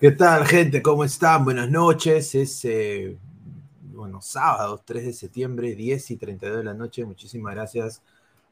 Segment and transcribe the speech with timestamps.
[0.00, 0.80] ¿Qué tal, gente?
[0.80, 1.44] ¿Cómo están?
[1.44, 2.32] Buenas noches.
[2.36, 3.16] Es, eh,
[3.92, 7.04] bueno, sábado, 3 de septiembre, 10 y 32 de la noche.
[7.04, 8.00] Muchísimas gracias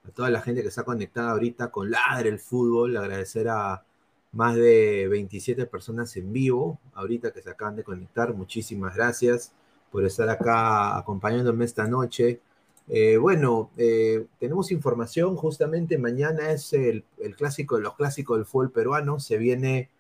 [0.05, 2.97] a toda la gente que está conectada ahorita con Ladre el Fútbol.
[2.97, 3.85] Agradecer a
[4.33, 8.35] más de 27 personas en vivo, ahorita que se acaban de conectar.
[8.35, 9.53] Muchísimas gracias
[9.93, 12.41] por estar acá acompañándome esta noche.
[12.89, 15.37] Eh, bueno, eh, tenemos información.
[15.37, 19.21] Justamente mañana es el, el clásico de los clásicos del fútbol peruano.
[19.21, 19.91] Se viene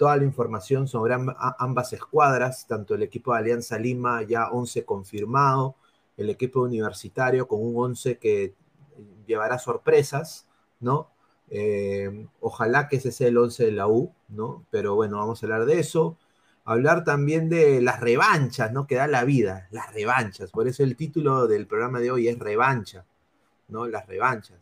[0.00, 1.14] toda la información sobre
[1.58, 5.76] ambas escuadras, tanto el equipo de Alianza Lima ya 11 confirmado,
[6.16, 8.54] el equipo universitario con un 11 que
[9.26, 10.46] llevará sorpresas,
[10.80, 11.10] ¿no?
[11.50, 14.64] Eh, ojalá que ese sea el 11 de la U, ¿no?
[14.70, 16.16] Pero bueno, vamos a hablar de eso.
[16.64, 18.86] Hablar también de las revanchas, ¿no?
[18.86, 20.50] Que da la vida, las revanchas.
[20.50, 23.04] Por eso el título del programa de hoy es Revancha,
[23.68, 23.86] ¿no?
[23.86, 24.59] Las revanchas.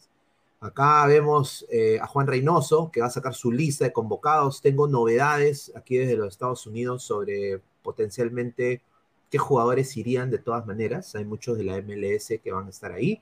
[0.60, 4.60] Acá vemos eh, a Juan Reynoso, que va a sacar su lista de convocados.
[4.60, 8.82] Tengo novedades aquí desde los Estados Unidos sobre potencialmente
[9.31, 11.15] qué jugadores irían de todas maneras.
[11.15, 13.20] Hay muchos de la MLS que van a estar ahí.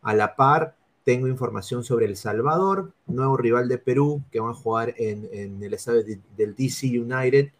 [0.00, 4.54] A la par, tengo información sobre El Salvador, nuevo rival de Perú, que van a
[4.54, 6.02] jugar en, el estadio
[6.36, 7.50] del DC United,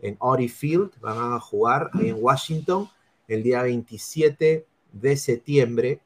[0.00, 0.92] en Audi Field.
[1.00, 2.88] Van a jugar en Washington
[3.26, 6.00] el día 27 de septiembre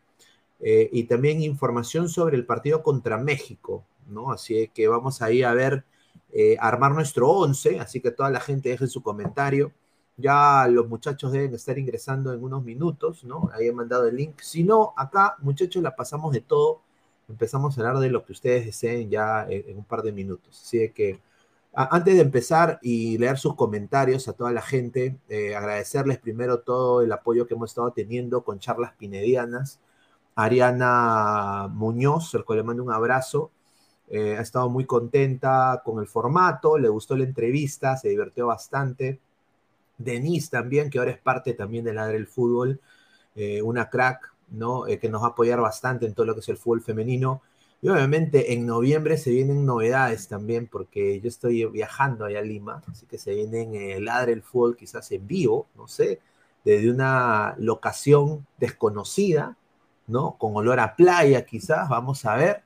[0.63, 4.31] eh, y también información sobre el partido contra México, ¿no?
[4.31, 5.85] Así que vamos ahí a ver,
[6.33, 9.73] eh, armar nuestro 11, así que toda la gente deje su comentario.
[10.17, 13.51] Ya los muchachos deben estar ingresando en unos minutos, ¿no?
[13.55, 14.41] Ahí he mandado el link.
[14.41, 16.83] Si no, acá, muchachos, la pasamos de todo.
[17.29, 20.61] Empezamos a hablar de lo que ustedes deseen ya en, un par de minutos.
[20.63, 21.21] Así que
[21.75, 27.03] antes de empezar y leer sus comentarios a toda la gente, eh, agradecerles primero todo
[27.03, 29.81] el apoyo que hemos estado teniendo con charlas pinedianas.
[30.35, 33.51] Ariana Muñoz, el cual le mando un abrazo.
[34.09, 39.21] Eh, ha estado muy contenta con el formato, le gustó la entrevista, se divirtió bastante.
[39.99, 42.81] Denise también, que ahora es parte también de la del fútbol,
[43.37, 44.87] eh, una crack, ¿no?
[44.87, 47.43] Eh, que nos va a apoyar bastante en todo lo que es el fútbol femenino.
[47.81, 52.83] Y obviamente en noviembre se vienen novedades también, porque yo estoy viajando allá a Lima,
[52.89, 56.21] así que se vienen el Ladre el Fútbol quizás en vivo, no sé,
[56.65, 59.57] desde una locación desconocida,
[60.07, 60.37] ¿no?
[60.39, 62.63] Con olor a playa quizás, vamos a ver,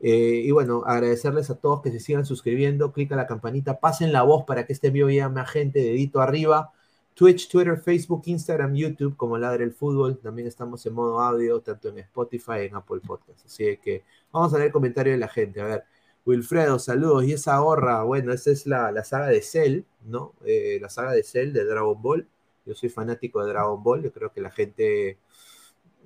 [0.00, 4.22] Eh, y bueno, agradecerles a todos que se sigan suscribiendo, clica la campanita, pasen la
[4.22, 6.72] voz para que este video llegue a más gente, dedito arriba.
[7.14, 10.18] Twitch, Twitter, Facebook, Instagram, YouTube, como Ladre el Fútbol.
[10.18, 13.44] También estamos en modo audio, tanto en Spotify, en Apple Podcasts.
[13.44, 15.60] Así que vamos a leer el comentario de la gente.
[15.60, 15.84] A ver,
[16.24, 17.24] Wilfredo, saludos.
[17.24, 20.34] Y esa gorra, bueno, esa es la, saga de Cell, ¿no?
[20.46, 22.26] Eh, la saga de Cell de Dragon Ball.
[22.66, 25.18] Yo soy fanático de Dragon Ball, yo creo que la gente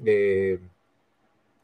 [0.04, 0.60] eh,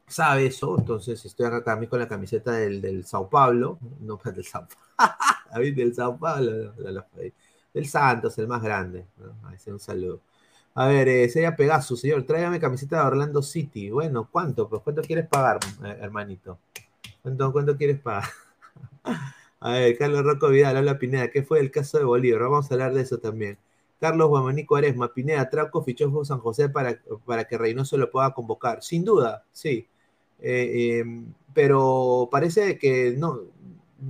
[0.07, 4.43] sabe eso, entonces estoy acá también con la camiseta del, del Sao Paulo, no del
[4.43, 6.73] Sao Paulo, del Sao Paulo,
[7.73, 9.73] del Santos, el más grande, ¿no?
[9.73, 10.21] un saludo.
[10.73, 13.89] A ver, eh, sería Pegasus, señor, tráigame camiseta de Orlando City.
[13.89, 14.69] Bueno, ¿cuánto?
[14.69, 16.59] Pues, ¿cuánto quieres pagar, eh, hermanito?
[17.21, 18.29] ¿Cuánto, ¿Cuánto quieres pagar?
[19.59, 22.41] A ver, Carlos Rocco Vidal, hola Pineda, ¿qué fue el caso de Bolívar?
[22.41, 23.57] Vamos a hablar de eso también.
[24.01, 28.33] Carlos Guamanico Aresma, Pineda, Trauco fichó con San José para, para que Reynoso lo pueda
[28.33, 28.81] convocar.
[28.81, 29.87] Sin duda, sí.
[30.39, 33.41] Eh, em, pero parece que no.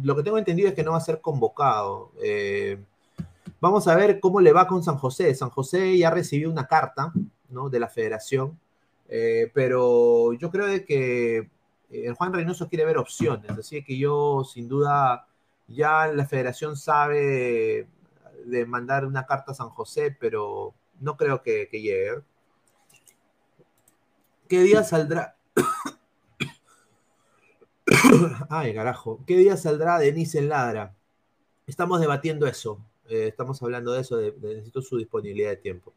[0.02, 2.14] Lo que tengo entendido es que no va a ser convocado.
[2.24, 2.80] Eh,
[3.60, 5.36] vamos a ver cómo le va con San José.
[5.36, 7.12] San José ya recibió una carta
[7.50, 7.70] ¿no?
[7.70, 8.58] de la federación,
[9.10, 11.50] eh, pero yo creo de que
[12.18, 13.52] Juan Reynoso quiere ver opciones.
[13.52, 15.28] Así que yo, sin duda,
[15.68, 17.88] ya la federación sabe
[18.46, 22.22] de mandar una carta a San José, pero no creo que, llegue.
[24.48, 25.36] ¿Qué día saldrá?
[28.50, 29.24] Ay, carajo.
[29.26, 30.96] ¿Qué día saldrá Denise en Ladra?
[31.68, 32.80] Estamos debatiendo eso.
[33.10, 34.20] Eh, estamos hablando de eso.
[34.20, 35.94] necesito su disponibilidad de tiempo.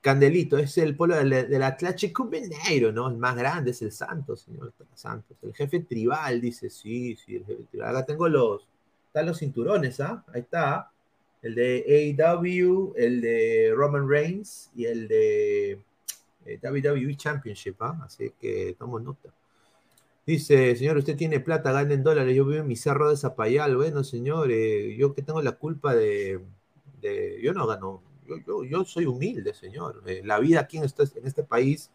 [0.00, 3.08] Candelito, es el polo del, del Atlético Mineiro, ¿no?
[3.08, 5.36] El más grande es el Santos, señor Santos.
[5.42, 7.96] El jefe tribal dice, sí, sí, el jefe tribal.
[7.96, 8.68] Acá tengo los,
[9.06, 10.24] están los cinturones, ¿ah?
[10.32, 10.92] Ahí está
[11.48, 15.78] el de AEW, el de Roman Reigns y el de
[16.44, 17.98] eh, WWE Championship, ¿ah?
[18.04, 19.30] así que tomo nota.
[20.26, 23.76] Dice, señor, usted tiene plata, gana en dólares, yo vivo en mi cerro de Zapayal.
[23.76, 26.38] Bueno, señor, eh, yo que tengo la culpa de,
[27.42, 28.02] yo no gano,
[28.46, 30.02] yo, yo, soy humilde, señor.
[30.04, 31.90] Eh, la vida aquí en este, en este país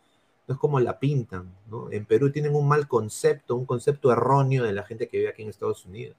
[0.47, 1.91] no es como la pintan, ¿no?
[1.91, 5.43] En Perú tienen un mal concepto, un concepto erróneo de la gente que vive aquí
[5.43, 6.17] en Estados Unidos.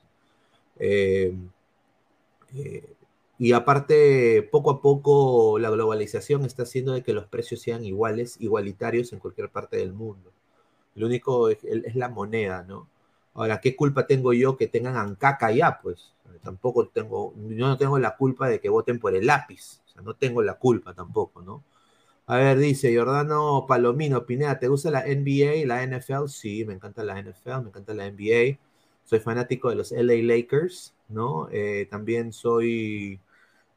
[0.78, 1.34] Eh,
[3.38, 8.36] y aparte, poco a poco la globalización está haciendo de que los precios sean iguales,
[8.40, 10.32] igualitarios en cualquier parte del mundo.
[10.94, 11.58] Lo único es,
[11.94, 12.88] la moneda, ¿no?
[13.34, 15.80] Ahora, ¿qué culpa tengo yo que tengan ancaca ya?
[15.82, 16.12] Pues
[16.42, 19.80] tampoco tengo, yo no tengo la culpa de que voten por el lápiz.
[19.86, 21.64] O sea, no tengo la culpa tampoco, ¿no?
[22.26, 26.28] A ver, dice Jordano Palomino, Pineda, ¿te gusta la NBA la NFL?
[26.28, 28.58] Sí, me encanta la NFL, me encanta la NBA.
[29.04, 31.48] Soy fanático de los LA Lakers, ¿no?
[31.52, 33.20] Eh, también soy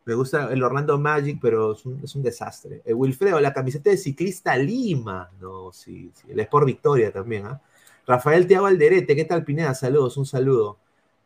[0.07, 2.81] me gusta el Orlando Magic, pero es un, desastre.
[2.85, 5.29] Eh, Wilfredo, la camiseta de ciclista Lima.
[5.41, 6.27] No, sí, sí.
[6.31, 7.45] El Sport Victoria también.
[7.45, 7.61] ¿ah?
[8.07, 9.73] Rafael Tiago Alderete, ¿qué tal Pineda?
[9.73, 10.77] Saludos, un saludo.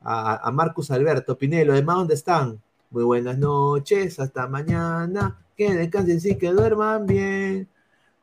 [0.01, 2.59] A, a Marcus Alberto Pinelo, demás, ¿dónde están?
[2.89, 5.38] Muy buenas noches, hasta mañana.
[5.55, 7.67] Que descansen, sí, que duerman bien.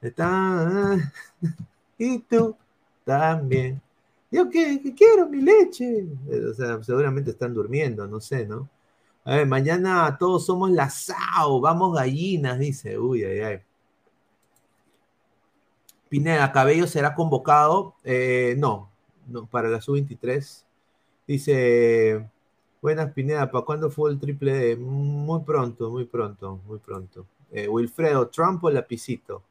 [0.03, 1.13] Están.
[2.01, 2.57] Y tú
[3.05, 3.81] también.
[4.31, 6.07] Yo que, quiero mi leche.
[6.51, 8.69] O sea, seguramente están durmiendo, no sé, ¿no?
[9.29, 12.99] A ver, mañana todos somos la SAO, vamos gallinas, dice.
[12.99, 13.61] Uy, ay, ay.
[16.09, 17.95] Pineda, Cabello será convocado.
[18.05, 18.89] Eh, no,
[19.27, 20.65] no, para la sub-23.
[21.27, 22.27] Dice,
[22.81, 24.77] buenas Pineda, ¿para cuándo fue el triple D?
[24.77, 27.27] Muy pronto, muy pronto, muy pronto.
[27.51, 29.43] Eh, Wilfredo, Trump o Lapicito.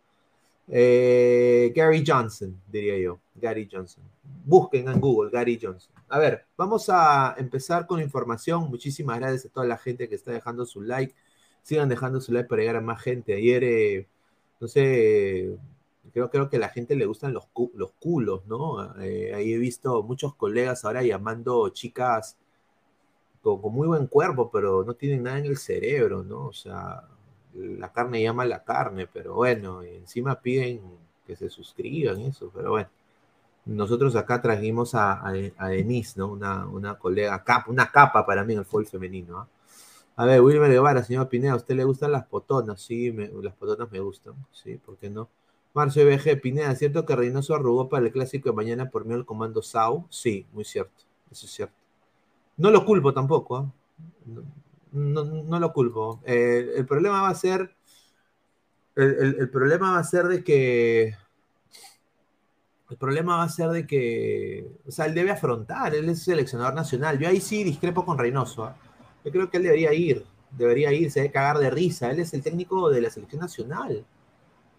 [0.68, 3.20] Eh, Gary Johnson, diría yo.
[3.36, 4.04] Gary Johnson.
[4.46, 5.94] Busquen en Google, Gary Johnson.
[6.10, 8.70] A ver, vamos a empezar con información.
[8.70, 11.16] Muchísimas gracias a toda la gente que está dejando su like.
[11.64, 13.34] Sigan dejando su like para llegar a más gente.
[13.36, 14.08] Ayer, eh,
[14.60, 15.58] no sé,
[16.14, 18.96] creo, creo que a la gente le gustan los, los culos, ¿no?
[19.02, 22.38] Eh, ahí he visto muchos colegas ahora llamando chicas
[23.42, 26.48] con, con, muy buen cuerpo, pero no tienen nada en el cerebro, ¿no?
[26.48, 27.04] O sea,
[27.58, 30.82] la carne llama la carne, pero bueno, encima piden
[31.26, 32.90] que se suscriban eso, pero bueno.
[33.66, 36.28] Nosotros acá trajimos a, a, Denise, ¿no?
[36.28, 39.58] Una, una colega, capa, una capa para mí en el fútbol femenino, ¿eh?
[40.20, 42.82] A ver, Wilmer Guevara, señor Pineda, ¿a usted le gustan las potonas?
[42.82, 45.30] Sí, me, las potonas me gustan, sí, ¿por qué no?
[45.76, 49.28] Marcio BG, Pineda, ¿cierto que Reynoso arrugó para el clásico de mañana por medio del
[49.28, 50.08] comando SAU?
[50.10, 51.76] Sí, muy cierto, eso es cierto.
[52.58, 53.66] No lo culpo tampoco, ¿eh?
[54.26, 54.42] no,
[54.91, 56.22] no, no, lo culpo.
[56.25, 57.75] Eh, el problema va a ser,
[58.96, 61.15] el, el, problema va a ser de que,
[62.89, 66.74] el problema va a ser de que, o sea, él debe afrontar, él es seleccionador
[66.74, 67.20] nacional.
[67.20, 68.67] Yo ahí sí discrepo con Reynoso.
[68.70, 68.74] ¿eh?
[69.25, 72.10] Yo creo que él debería ir, debería ir, se debe cagar de risa.
[72.12, 74.06] Él es el técnico de la selección nacional,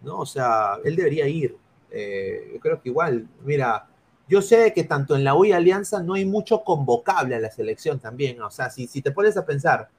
[0.01, 0.19] ¿no?
[0.19, 1.55] O sea, él debería ir.
[1.91, 3.87] Eh, yo creo que igual, mira,
[4.27, 7.51] yo sé que tanto en la U y Alianza no hay mucho convocable a la
[7.51, 8.41] selección también.
[8.41, 9.89] O sea, si, si te pones a pensar,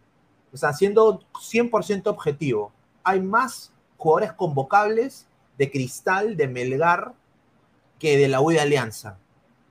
[0.53, 5.27] o sea, siendo 100% objetivo, hay más jugadores convocables
[5.59, 7.15] de Cristal, de Melgar,
[7.99, 9.19] que de la U y Alianza.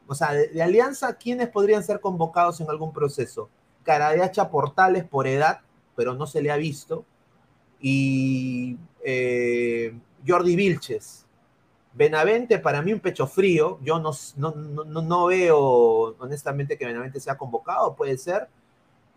[0.07, 3.49] O sea, de, de Alianza, ¿quiénes podrían ser convocados en algún proceso?
[3.83, 5.61] Caradiacha Portales por edad,
[5.95, 7.05] pero no se le ha visto.
[7.81, 11.25] Y eh, Jordi Vilches.
[11.93, 13.79] Benavente, para mí un pecho frío.
[13.81, 18.47] Yo no, no, no, no veo, honestamente, que Benavente sea convocado, puede ser.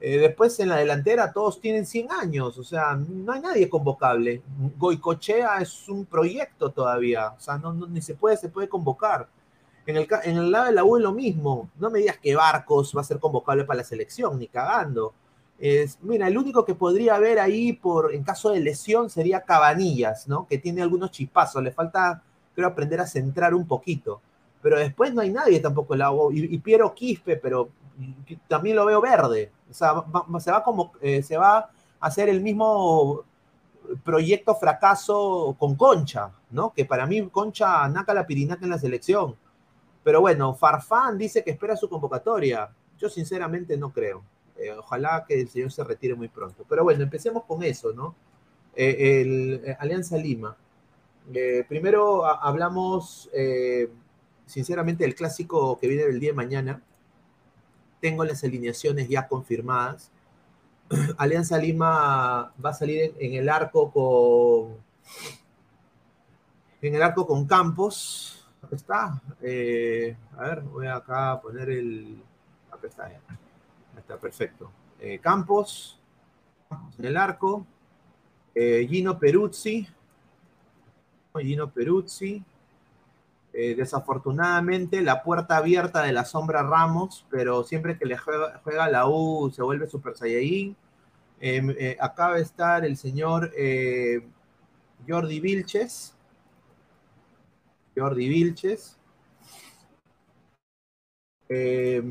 [0.05, 4.43] Eh, después en la delantera todos tienen 100 años, o sea, no hay nadie convocable.
[4.77, 9.29] Goicochea es un proyecto todavía, o sea, no, ni se puede, se puede convocar.
[9.87, 11.71] En el, en el, lado de la U es lo mismo.
[11.79, 15.15] No me digas que Barcos va a ser convocable para la selección, ni cagando.
[15.61, 20.27] Es, mira, el único que podría haber ahí por, en caso de lesión sería Cabanillas,
[20.27, 20.49] ¿no?
[20.49, 21.63] Que tiene algunos chispazos.
[21.63, 22.23] Le falta,
[22.57, 24.21] creo, aprender a centrar un poquito.
[24.63, 26.33] Pero después no hay nadie tampoco la U.
[26.33, 27.69] Y, y Piero Quispe, pero
[28.49, 29.51] también lo veo verde.
[29.71, 30.05] O sea,
[30.41, 33.25] se, va como, eh, se va a hacer el mismo
[34.05, 36.73] proyecto fracaso con Concha, ¿no?
[36.73, 39.35] Que para mí Concha naca la pirinaca en la selección.
[40.05, 42.71] Pero bueno, Farfán dice que espera su convocatoria.
[42.99, 44.23] Yo sinceramente no creo.
[44.57, 46.65] Eh, ojalá que el señor se retire muy pronto.
[46.69, 48.15] Pero bueno, empecemos con eso, ¿no?
[48.75, 50.57] Eh, el, Alianza Lima.
[51.69, 53.31] primero hablamos,
[54.47, 56.83] sinceramente, del clásico que viene el día de mañana.
[58.03, 60.11] Tengo las alineaciones ya confirmadas.
[61.17, 64.77] Alianza Lima va a salir en, el arco con
[66.83, 69.23] en el arco con Campos, Acá está.
[69.41, 72.23] Eh, a ver, voy acá a poner el.
[72.71, 73.13] Acá está.
[73.97, 74.71] Está perfecto.
[75.01, 75.99] Eh, Campos,
[76.99, 77.67] en el arco.
[78.55, 79.87] Eh, Gino Peruzzi.
[81.41, 82.43] Gino Peruzzi.
[83.53, 89.51] Desafortunadamente, la puerta abierta de la sombra Ramos, pero siempre que le juega, la U
[89.55, 90.77] se vuelve Super Saiyajin.
[92.01, 93.53] acá va a estar el señor
[95.07, 96.17] Jordi Vilches.
[97.97, 98.99] Jordi Vilches.
[101.49, 102.03] Eh,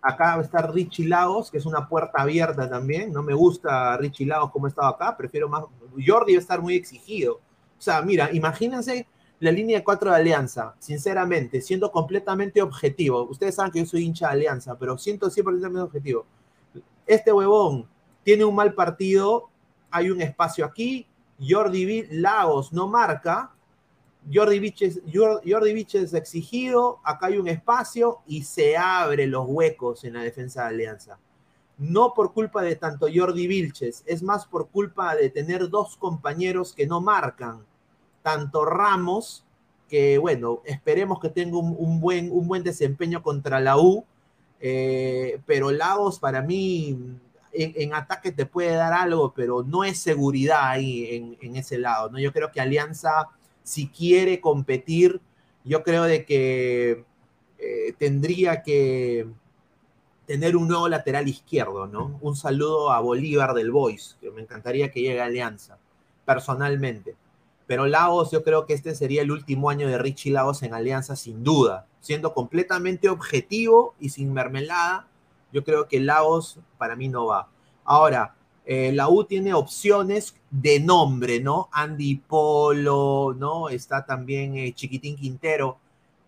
[0.00, 3.12] acá va a estar Richie Lagos, que es una puerta abierta también.
[3.12, 5.64] No me gusta Richie Lagos como estaba acá, prefiero más.
[6.06, 7.40] Jordi va a estar muy exigido.
[7.78, 9.06] O sea, mira, imagínense
[9.44, 13.24] la línea de cuatro de Alianza, sinceramente, siendo completamente objetivo.
[13.24, 16.24] Ustedes saben que yo soy hincha de Alianza, pero siento 100% objetivo.
[17.06, 17.86] Este huevón
[18.22, 19.50] tiene un mal partido,
[19.90, 21.06] hay un espacio aquí,
[21.38, 23.52] Jordi Lagos no marca,
[24.32, 30.14] Jordi Viches, Jordi Viches exigido, acá hay un espacio y se abren los huecos en
[30.14, 31.18] la defensa de Alianza.
[31.76, 36.72] No por culpa de tanto Jordi Vilches, es más por culpa de tener dos compañeros
[36.72, 37.66] que no marcan.
[38.24, 39.44] Tanto Ramos,
[39.86, 44.06] que bueno, esperemos que tenga un, buen, un buen desempeño contra la U,
[44.66, 46.96] Eh, pero Lagos para mí
[47.52, 52.18] en, ataque te puede dar algo, pero no es seguridad ahí en, ese lado, ¿no?
[52.18, 53.28] Yo creo que Alianza,
[53.62, 55.20] si quiere competir,
[55.64, 57.04] yo creo de que
[57.58, 59.26] eh, tendría que
[60.26, 62.18] tener un nuevo lateral izquierdo, ¿no?
[62.22, 65.76] Un saludo a Bolívar del Boys, que me encantaría que llegue a Alianza,
[66.24, 67.16] personalmente.
[67.66, 71.16] Pero Lagos, yo creo que este sería el último año de Richie Lagos en Alianza,
[71.16, 71.86] sin duda.
[72.00, 75.08] Siendo completamente objetivo y sin mermelada,
[75.52, 77.48] yo creo que Lagos para mí no va.
[77.84, 78.34] Ahora,
[78.66, 81.68] eh, la U tiene opciones de nombre, ¿no?
[81.72, 83.68] Andy Polo, ¿no?
[83.68, 85.78] Está también eh, Chiquitín Quintero,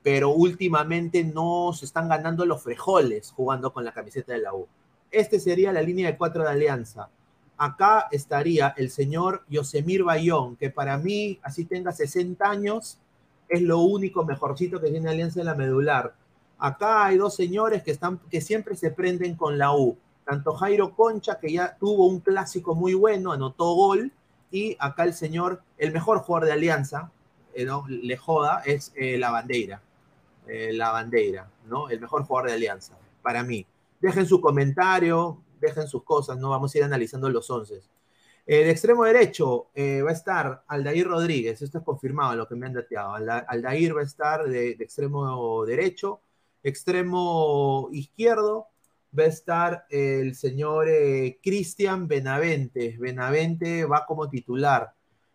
[0.03, 4.67] pero últimamente no se están ganando los frejoles jugando con la camiseta de la U.
[5.11, 7.09] Este sería la línea de cuatro de Alianza
[7.57, 12.99] acá estaría el señor Yosemir Bayón, que para mí, así tenga 60 años,
[13.49, 16.15] es lo único mejorcito que tiene Alianza en la Medular.
[16.59, 19.97] Acá hay dos señores que, están, que siempre se prenden con la U.
[20.25, 24.13] Tanto Jairo Concha, que ya tuvo un clásico muy bueno, anotó gol,
[24.51, 27.11] y acá el señor, el mejor jugador de Alianza,
[27.55, 27.85] eh, ¿no?
[27.89, 29.81] le joda, es eh, la bandera.
[30.47, 31.89] Eh, la bandera, ¿no?
[31.89, 33.67] El mejor jugador de Alianza, para mí.
[34.01, 37.83] Dejen su comentario, dejen sus cosas, no vamos a ir analizando los once.
[38.49, 42.55] Eh, de extremo derecho eh, va a estar Aldair Rodríguez, esto es confirmado lo que
[42.55, 43.15] me han dateado.
[43.15, 46.21] Aldair va a estar de, extremo derecho,
[46.63, 48.69] extremo izquierdo
[49.19, 52.97] va a estar el señor eh, Cristian Benavente.
[53.01, 54.93] Benavente va como titular,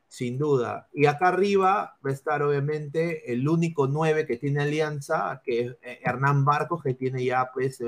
[0.08, 0.88] sin duda.
[0.94, 5.76] Y acá arriba va a estar obviamente el único nueve que tiene Alianza, que es
[5.82, 7.82] Hernán Barcos, que tiene ya pues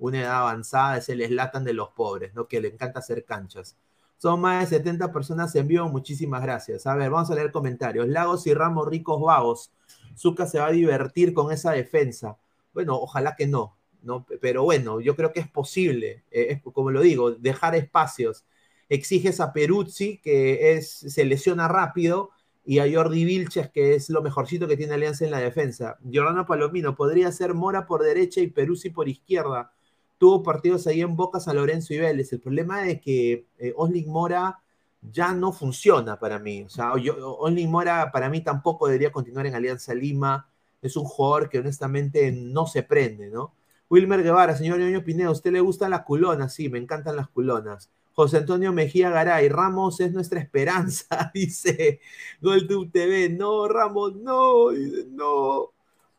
[0.00, 2.48] una edad avanzada, es el eslatan de los pobres, ¿no?
[2.48, 3.76] Que le encanta hacer canchas.
[4.16, 6.86] Son más de 70 personas en vivo, muchísimas gracias.
[6.86, 8.08] A ver, vamos a leer comentarios.
[8.08, 9.72] Lagos y Ramos ricos vagos.
[10.16, 12.36] Zucca se va a divertir con esa defensa.
[12.74, 14.26] Bueno, ojalá que no, ¿no?
[14.40, 18.44] Pero bueno, yo creo que es posible, eh, como lo digo, dejar espacios.
[18.88, 22.30] Exiges a Peruzzi, que es, se lesiona rápido,
[22.64, 25.98] y a Jordi Vilches, que es lo mejorcito que tiene Alianza en la defensa.
[26.08, 29.72] Giordano Palomino, podría ser Mora por derecha y Peruzzi por izquierda
[30.20, 32.30] tuvo partidos ahí en Boca, San Lorenzo y Vélez.
[32.34, 33.74] El problema es que eh,
[34.06, 34.60] Mora
[35.00, 36.62] ya no funciona para mí.
[36.62, 40.46] O sea, Osling Mora para mí tampoco debería continuar en Alianza Lima.
[40.82, 43.54] Es un jugador que honestamente no se prende, ¿no?
[43.88, 46.52] Wilmer Guevara, señor Ñoño Pineda, ¿a usted le gustan las culonas?
[46.52, 47.90] Sí, me encantan las culonas.
[48.12, 52.00] José Antonio Mejía Garay, Ramos es nuestra esperanza, dice
[52.42, 53.30] GolTube TV.
[53.30, 54.70] No, Ramos, no,
[55.12, 55.72] no.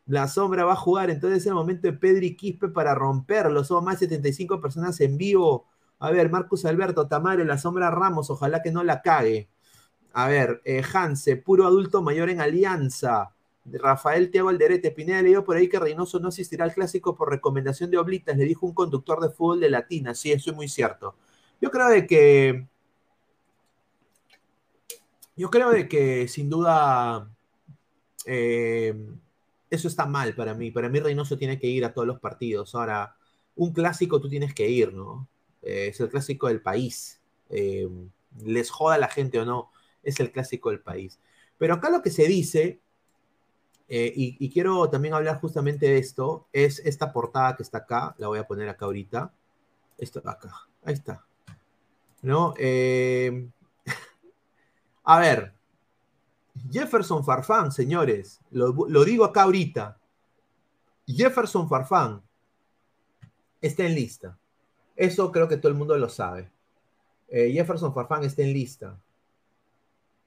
[0.05, 3.63] La sombra va a jugar, entonces es el momento de Pedri Quispe para romperlo.
[3.63, 5.67] Somos más de 75 personas en vivo.
[5.99, 9.49] A ver, Marcus Alberto, Tamario, la sombra Ramos, ojalá que no la cague.
[10.13, 10.83] A ver, eh,
[11.43, 13.33] puro adulto mayor en alianza.
[13.65, 17.91] Rafael Tiago Alderete, Pineda leído por ahí que Reynoso no asistirá al clásico por recomendación
[17.91, 20.15] de Oblitas, le dijo un conductor de fútbol de Latina.
[20.15, 21.15] Sí, eso es muy cierto.
[21.61, 22.67] Yo creo de que.
[25.35, 27.29] Yo creo de que sin duda.
[28.25, 28.95] Eh,
[29.71, 30.69] eso está mal para mí.
[30.69, 32.75] Para mí Reynoso tiene que ir a todos los partidos.
[32.75, 33.15] Ahora,
[33.55, 35.29] un clásico tú tienes que ir, ¿no?
[35.61, 37.21] Eh, es el clásico del país.
[37.49, 37.87] Eh,
[38.43, 39.71] les joda la gente o no,
[40.03, 41.19] es el clásico del país.
[41.57, 42.81] Pero acá lo que se dice,
[43.87, 48.27] eh, y, quiero también hablar justamente de esto, es esta portada que está acá, la
[48.27, 49.33] voy a poner acá ahorita.
[49.97, 51.25] Esto acá, ahí está.
[52.21, 52.53] ¿No?
[55.03, 55.53] a ver,
[56.69, 59.97] Jefferson Farfán, señores, lo, digo acá ahorita.
[61.07, 62.21] Jefferson Farfán
[63.61, 64.37] está en lista.
[64.95, 66.51] Eso creo que todo el mundo lo sabe.
[67.29, 68.99] Eh, Jefferson Farfán está en lista.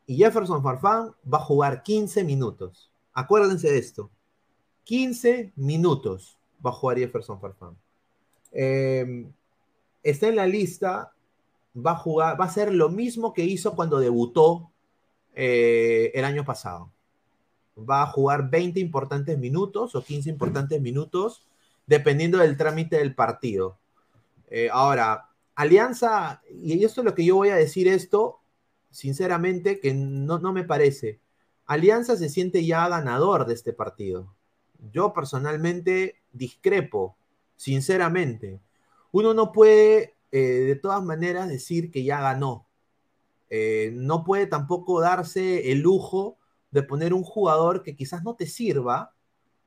[0.07, 2.91] Y Jefferson Farfán va a jugar 15 minutos.
[3.13, 4.11] Acuérdense de esto.
[4.85, 7.77] 15 minutos va a jugar Jefferson Farfán.
[8.53, 9.33] Em,
[10.03, 11.13] está en la lista.
[11.77, 14.71] Va a jugar, va a ser lo mismo que hizo cuando debutó
[15.35, 16.93] eh, el año pasado.
[17.77, 21.45] Va a jugar 20 importantes minutos o 15 importantes minutos,
[21.87, 23.79] dependiendo del trámite del partido.
[24.49, 28.41] Eh, ahora, Alianza, y esto es lo que yo voy a decir esto,
[28.91, 31.21] sinceramente, que no, no me parece.
[31.67, 34.35] Alianza se siente ya ganador de este partido.
[34.93, 37.17] Yo personalmente discrepo,
[37.57, 38.61] sinceramente.
[39.13, 42.67] Uno no puede, eh, de todas maneras, decir que ya ganó.
[43.51, 46.39] Eh, no puede tampoco darse el lujo
[46.71, 49.15] de poner un jugador que quizás no te sirva,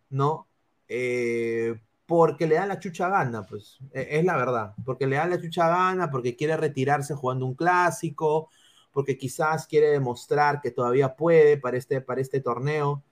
[0.09, 0.47] ¿no?
[0.87, 5.27] Eh, porque le da la chucha gana, pues e, es la verdad, porque le da
[5.27, 8.49] la chucha gana, porque quiere retirarse jugando un clásico,
[8.91, 13.03] porque quizás quiere demostrar que todavía puede para este, para este torneo.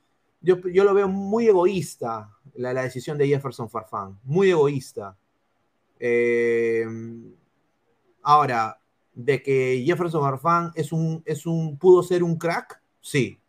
[0.42, 5.18] yo, yo lo veo muy egoísta, la, decisión de Jefferson Farfán, muy egoísta.
[6.00, 6.86] Eh,
[8.24, 8.80] ahora,
[9.16, 13.40] de que Jefferson Farfán es un, es un, pudo ser un crack, sí.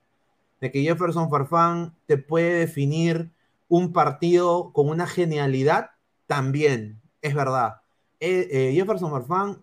[0.60, 3.30] De que Jefferson Farfán te puede definir
[3.68, 5.90] un partido con una genialidad,
[6.26, 7.82] también, es verdad.
[8.20, 9.62] Eh, eh, Jefferson Farfán,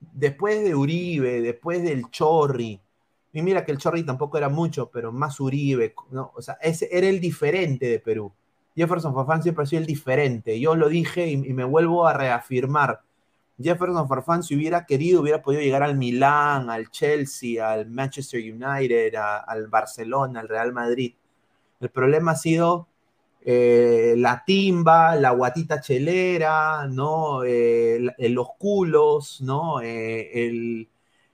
[0.00, 2.80] después de Uribe, después del Chorri,
[3.32, 6.32] y mira que el Chorri tampoco era mucho, pero más Uribe, ¿no?
[6.34, 8.32] O sea, ese era el diferente de Perú.
[8.74, 10.58] Jefferson Farfán siempre ha sido el diferente.
[10.58, 13.02] Yo lo dije y, y me vuelvo a reafirmar.
[13.60, 19.14] Jefferson Farfán, si hubiera querido, hubiera podido llegar al Milán, al Chelsea, al Manchester United,
[19.16, 21.14] al Barcelona, al Real Madrid.
[21.80, 22.88] El problema ha sido
[23.40, 27.42] eh, la timba, la guatita chelera, ¿no?
[27.44, 29.80] Eh, los culos, ¿no?
[29.80, 30.88] Eh, el,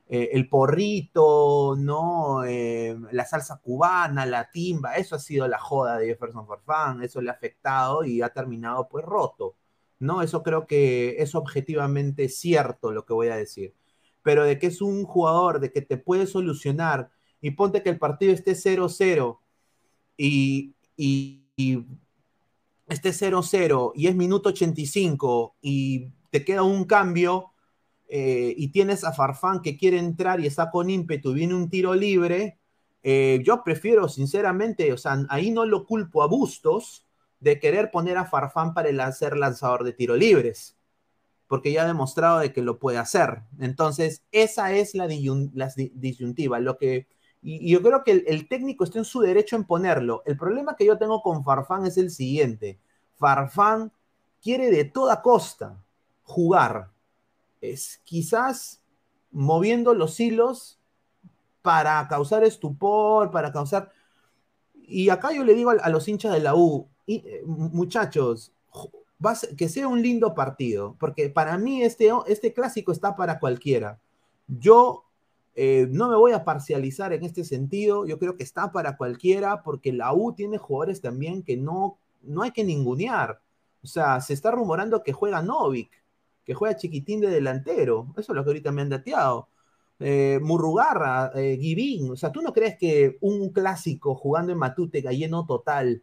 [0.09, 2.45] eh, el porrito, ¿no?
[2.45, 7.21] Eh, la salsa cubana, la timba, eso ha sido la joda de Jefferson Farfán, eso
[7.21, 9.57] le ha afectado y ha terminado pues roto,
[9.99, 10.23] ¿no?
[10.23, 13.75] Eso creo que es objetivamente cierto lo que voy a decir,
[14.23, 17.99] pero de que es un jugador, de que te puede solucionar y ponte que el
[17.99, 19.39] partido esté 0-0
[20.17, 21.41] y, y,
[22.89, 27.53] esté 0-0 y es minuto 85 y te queda un cambio
[28.09, 31.71] eh, y tienes a Farfán que quiere entrar y está con ímpetu y viene un
[31.71, 32.59] tiro libre,
[33.03, 37.07] eh, yo prefiero sinceramente, o sea, ahí no lo culpo a Bustos
[37.45, 40.79] de querer poner a Farfán para ser lanzador de tiro libres,
[41.47, 43.43] porque ya ha demostrado de que lo puede hacer.
[43.61, 47.07] Entonces, esa es la, disyun la disyuntiva, lo que...
[47.43, 50.23] Y, yo creo que el, el, técnico está en su derecho en ponerlo.
[50.25, 52.81] El problema que yo tengo con Farfán es el siguiente.
[53.19, 53.93] Farfán
[54.43, 55.85] quiere de toda costa
[56.23, 56.91] jugar,
[57.61, 58.83] es quizás
[59.31, 60.81] moviendo los hilos
[61.61, 63.93] para causar estupor, para causar...
[64.73, 68.53] Y acá yo le digo a, a los hinchas de la U, eh, muchachos,
[69.57, 74.01] que sea un lindo partido, porque para mí este, este clásico está para cualquiera.
[74.47, 75.05] Yo
[75.55, 79.63] eh, no me voy a parcializar en este sentido, yo creo que está para cualquiera,
[79.63, 83.41] porque la U tiene jugadores también que no, no hay que ningunear.
[83.83, 85.91] O sea, se está rumorando que juega Novik,
[86.45, 88.09] que juega chiquitín de delantero.
[88.17, 89.49] Eso es lo que ahorita me han dateado.
[90.01, 92.11] Eh, Murrugarra, eh, Givín.
[92.11, 96.03] O sea, ¿tú no crees que un clásico jugando en Matute, lleno total,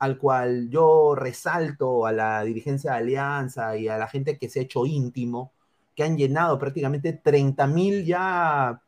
[0.00, 4.60] al cual yo resalto a la dirigencia de Alianza y a la gente que se
[4.60, 5.52] ha hecho íntimo,
[5.94, 8.82] que han llenado prácticamente 30 mil ya,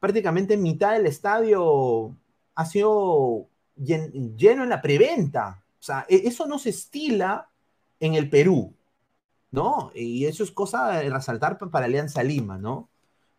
[0.00, 2.14] prácticamente mitad del estadio
[2.54, 5.62] ha sido lleno en la preventa.
[5.80, 7.48] O sea, e-, eso no se estila
[8.00, 8.74] en el Perú.
[9.50, 9.90] ¿no?
[9.94, 12.90] Y eso es cosa de resaltar para Alianza Lima, ¿no?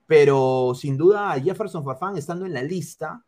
[0.07, 3.23] Pero sin duda Jefferson Farfán estando en la lista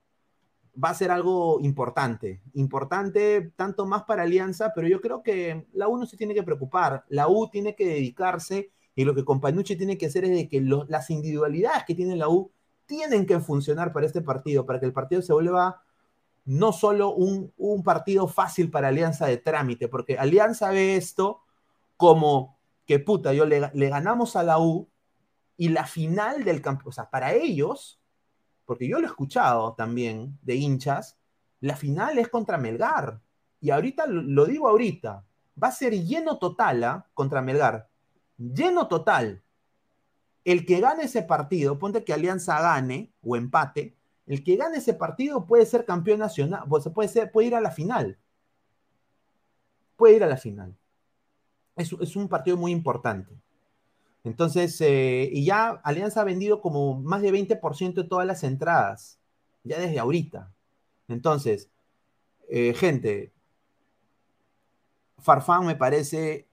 [0.82, 5.88] va a ser algo importante, importante tanto más para Alianza, pero yo creo que la
[5.88, 9.76] U no se tiene que preocupar, la U tiene que dedicarse y lo que Compañucci
[9.76, 12.52] tiene que hacer es de que las individualidades que tiene la U
[12.86, 15.84] tienen que funcionar para este partido, para que el partido se vuelva
[16.46, 21.42] no solo un, partido fácil para Alianza de trámite, porque Alianza ve esto
[21.98, 24.90] como que puta, yo le, le, ganamos a la U
[25.58, 28.00] y la final del campo, o sea, para ellos,
[28.70, 31.18] porque yo lo he escuchado también de hinchas,
[31.60, 33.20] la final es contra Melgar.
[33.60, 35.26] Y ahorita, lo digo ahorita,
[35.62, 37.04] va a ser lleno total ¿eh?
[37.16, 37.90] contra Melgar.
[38.38, 39.42] Lleno total.
[40.46, 44.94] El que gane ese partido, ponte que Alianza gane o empate, el que gane ese
[44.94, 48.20] partido puede ser campeón nacional, pues puede, puede ir a la final.
[49.96, 50.78] Puede ir a la final
[51.80, 53.34] es un partido muy importante.
[54.24, 59.20] Entonces, eh, y ya Alianza ha vendido como más de 20% de todas las entradas,
[59.64, 60.52] ya desde ahorita.
[61.08, 61.70] Entonces,
[62.50, 63.32] eh, gente,
[65.20, 66.48] Farfán me parece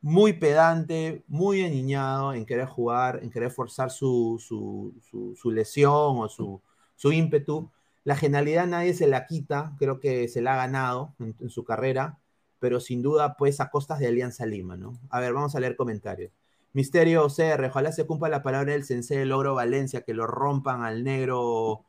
[0.00, 4.94] muy pedante, muy aniñado en querer jugar, en querer forzar su, su,
[5.36, 7.70] su, lesión o su, ímpetu.
[8.04, 12.18] La genialidad nadie se la quita, creo que se la ha ganado en su carrera
[12.58, 14.98] pero sin duda, pues a costas de Alianza Lima, ¿no?
[15.10, 16.32] A ver, vamos a leer comentarios.
[16.72, 20.82] Misterio CR, ojalá se cumpla la palabra del sensei de Logro Valencia, que lo rompan
[20.82, 21.84] al negro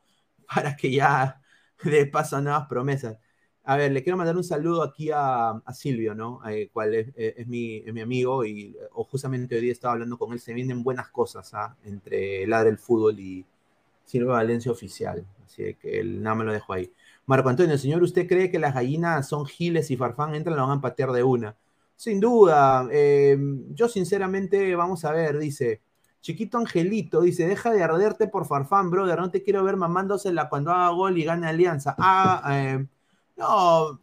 [0.54, 1.42] para que ya
[1.84, 3.18] de paso a nuevas promesas.
[3.64, 6.40] A ver, le quiero mandar un saludo aquí a, Silvio, ¿no?
[6.48, 10.40] Eh, cual es, es, mi, amigo y o justamente hoy día estaba hablando con él.
[10.40, 11.76] Se vienen buenas cosas ¿ah?
[11.84, 13.44] entre Ladre el Fútbol y
[14.06, 15.26] Silvio Valencia Oficial.
[15.44, 16.90] Así que el, nada me lo dejo ahí.
[17.28, 20.78] Marco Antonio, señor, ¿usted cree que las gallinas son giles y Farfán entran, lo van
[20.78, 21.54] a patear de una?
[21.94, 22.88] Sin duda.
[22.90, 23.36] Eh,
[23.74, 25.82] yo sinceramente, vamos a ver, dice,
[26.22, 30.70] Chiquito Angelito dice, deja de arderte por Farfán, brother, no te quiero ver mamándosela cuando
[30.70, 31.94] haga gol y gane Alianza.
[31.98, 32.86] Ah, eh,
[33.36, 34.00] no,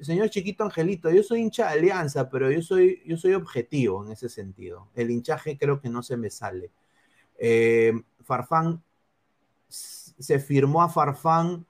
[0.00, 4.12] señor Chiquito Angelito, yo soy hincha de Alianza, pero yo soy, yo soy objetivo en
[4.12, 4.88] ese sentido.
[4.94, 6.70] El hinchaje creo que no se me sale.
[7.36, 7.92] Eh,
[8.22, 8.82] Farfán,
[9.68, 11.66] se firmó a Farfán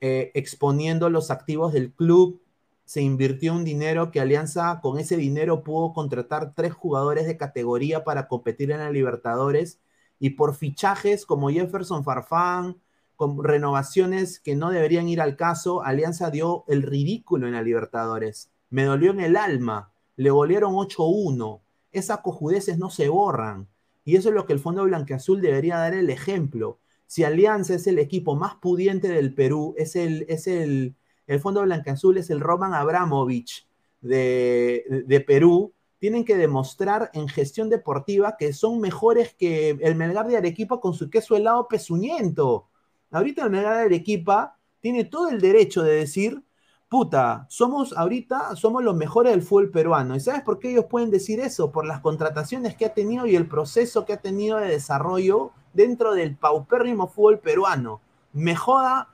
[0.00, 2.40] eh, exponiendo los activos del club,
[2.84, 8.02] se invirtió un dinero que Alianza con ese dinero pudo contratar tres jugadores de categoría
[8.02, 9.80] para competir en la Libertadores
[10.18, 12.80] y por fichajes como Jefferson Farfán,
[13.16, 18.50] con renovaciones que no deberían ir al caso, Alianza dio el ridículo en la Libertadores.
[18.70, 21.60] Me dolió en el alma, le golearon 8-1.
[21.92, 23.68] Esas cojudeces no se borran.
[24.04, 26.78] Y eso es lo que el Fondo Blanqueazul debería dar el ejemplo.
[27.10, 30.94] Si Alianza es el equipo más pudiente del Perú, es el, es el,
[31.26, 33.66] el Fondo es el Roman Abramovich
[34.00, 40.28] de, de Perú, tienen que demostrar en gestión deportiva que son mejores que el Melgar
[40.28, 42.68] de Arequipa con su queso helado pezuñento.
[43.10, 46.44] Ahorita el Melgar de Arequipa tiene todo el derecho de decir,
[46.88, 50.14] puta, somos ahorita, somos los mejores del fútbol peruano.
[50.14, 51.72] ¿Y sabes por qué ellos pueden decir eso?
[51.72, 56.14] Por las contrataciones que ha tenido y el proceso que ha tenido de desarrollo dentro
[56.14, 58.00] del paupérrimo fútbol peruano.
[58.32, 59.08] Me joda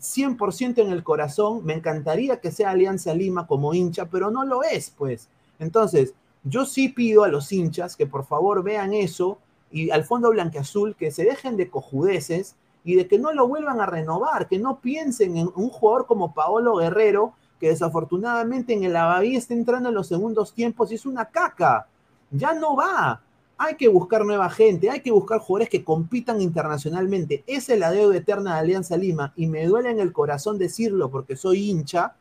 [0.00, 4.62] 100% en el corazón, me encantaría que sea Alianza Lima como hincha, pero no lo
[4.62, 5.28] es, pues.
[5.58, 6.14] Entonces,
[6.44, 9.38] yo sí pido a los hinchas que por favor vean eso
[9.70, 13.80] y al fondo blanqueazul que se dejen de cojudeces y de que no lo vuelvan
[13.80, 18.94] a renovar, que no piensen en un jugador como Paolo Guerrero, que desafortunadamente en el
[18.94, 21.88] Abadí está entrando en los segundos tiempos y es una caca.
[22.30, 23.22] Ya no va.
[23.58, 27.42] Hay que buscar nueva gente, hay que buscar jugadores que compitan internacionalmente.
[27.46, 31.10] Esa es la deuda eterna de Alianza Lima y me duele en el corazón decirlo
[31.10, 32.14] porque soy hincha,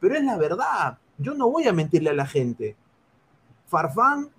[0.00, 0.98] pero es la verdad.
[1.16, 2.74] Yo no voy a mentirle a la gente.
[3.68, 4.30] Farfán,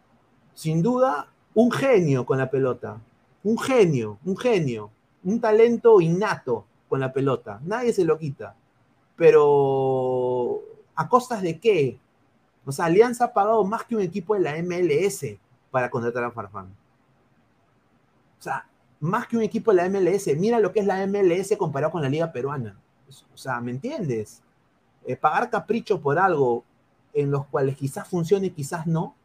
[0.54, 2.98] sin duda, un genio con la pelota.
[3.44, 4.92] Un genio, un genio.
[5.24, 7.62] Un talento innato con la pelota.
[7.64, 8.56] Nadie se lo quita.
[9.16, 10.60] Pero,
[10.96, 11.98] ¿a costas de qué?
[12.66, 15.38] O sea, Alianza ha pagado más que un equipo de la MLS
[15.72, 16.68] para contratar a Farfán.
[18.40, 18.68] O sea,
[19.00, 22.02] más que un equipo de la MLS, mira lo que es la MLS comparado con
[22.02, 22.78] la Liga Peruana.
[23.34, 24.42] O sea, ¿me entiendes?
[25.06, 26.64] Eh, pagar capricho por algo
[27.14, 29.16] en los cuales quizás funcione quizás no.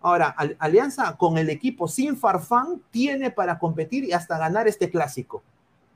[0.00, 5.42] Ahora, Alianza con el equipo sin Farfán tiene para competir y hasta ganar este clásico.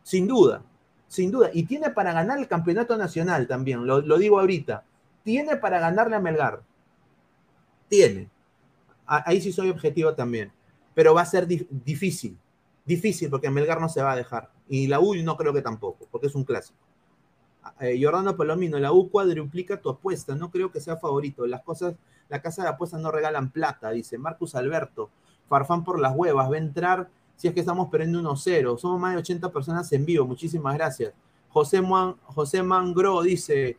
[0.02, 0.62] Sin duda,
[1.08, 1.50] sin duda.
[1.52, 4.84] Y tiene para ganar el campeonato nacional también, lo digo ahorita.
[5.22, 6.62] Tiene para ganarle a Melgar.
[7.88, 8.28] Tiene
[9.06, 10.52] ahí sí soy objetivo también.
[10.94, 12.38] Pero va a ser difícil,
[12.84, 14.50] difícil porque Melgar no se va a dejar.
[14.68, 16.78] Y la U no creo que tampoco, porque es un clásico.
[17.80, 21.46] Eh, Jordano Palomino, la U cuadruplica tu apuesta, no creo que sea favorito.
[21.46, 21.94] Las cosas,
[22.28, 25.10] la casa de apuestas no regalan plata, dice Marcus Alberto.
[25.48, 28.78] Farfán por las huevas, va a entrar si es que estamos perdiendo 1-0.
[28.78, 31.12] Somos más de 80 personas en vivo, muchísimas gracias.
[31.50, 31.82] José,
[32.26, 33.76] José Mangro dice,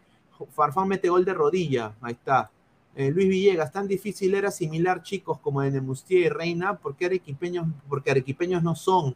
[0.52, 2.52] Farfán mete gol de rodilla, ahí está.
[2.96, 7.68] Eh, Luis Villegas, tan difícil era asimilar chicos como en Mustier y Reina, porque arequipeños,
[7.90, 9.16] porque arequipeños no son.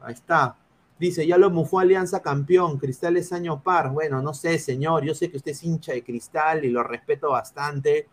[0.00, 0.56] Ahí está.
[0.98, 3.90] Dice, ya lo mufó Alianza campeón, Cristal es año par.
[3.90, 7.30] Bueno, no sé, señor, yo sé que usted es hincha de Cristal y lo respeto
[7.30, 8.08] bastante.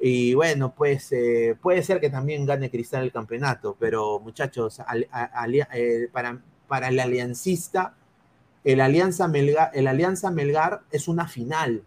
[0.00, 6.08] Y bueno, pues eh, puede ser que también gane Cristal el campeonato, pero muchachos, eh,
[6.12, 7.94] para, para el aliancista,
[8.64, 11.84] el Alianza, Melgar, el Alianza Melgar es una final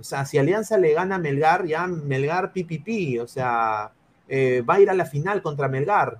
[0.00, 3.92] o sea, si Alianza le gana a Melgar, ya Melgar pipipi, o sea,
[4.26, 6.18] eh, va a ir a la final contra Melgar.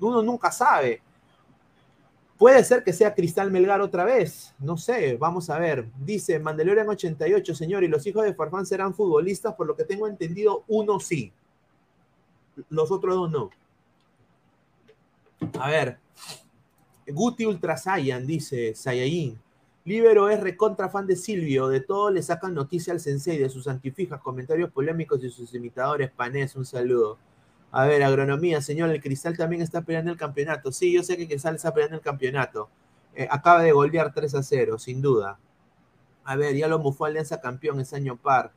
[0.00, 1.02] Uno nunca sabe.
[2.38, 5.86] Puede ser que sea Cristal Melgar otra vez, no sé, vamos a ver.
[5.98, 10.08] Dice Mandalorian 88, señor, y los hijos de Farfán serán futbolistas, por lo que tengo
[10.08, 11.32] entendido, uno sí.
[12.70, 13.50] Los otros dos no.
[15.60, 15.98] A ver,
[17.06, 19.43] Guti Ultra Saiyan, dice Sayayin.
[19.86, 23.68] Libero es recontra fan de Silvio, de todo le sacan noticia al sensei, de sus
[23.68, 26.10] antifijas, comentarios polémicos y sus imitadores.
[26.10, 27.18] Panés, un saludo.
[27.70, 30.72] A ver, agronomía, señor, el Cristal también está peleando el campeonato.
[30.72, 32.70] Sí, yo sé que Cristal está peleando el campeonato.
[33.14, 35.38] Eh, acaba de golpear 3 a 0, sin duda.
[36.24, 38.52] A ver, ya lo mufó Alianza campeón ese año par.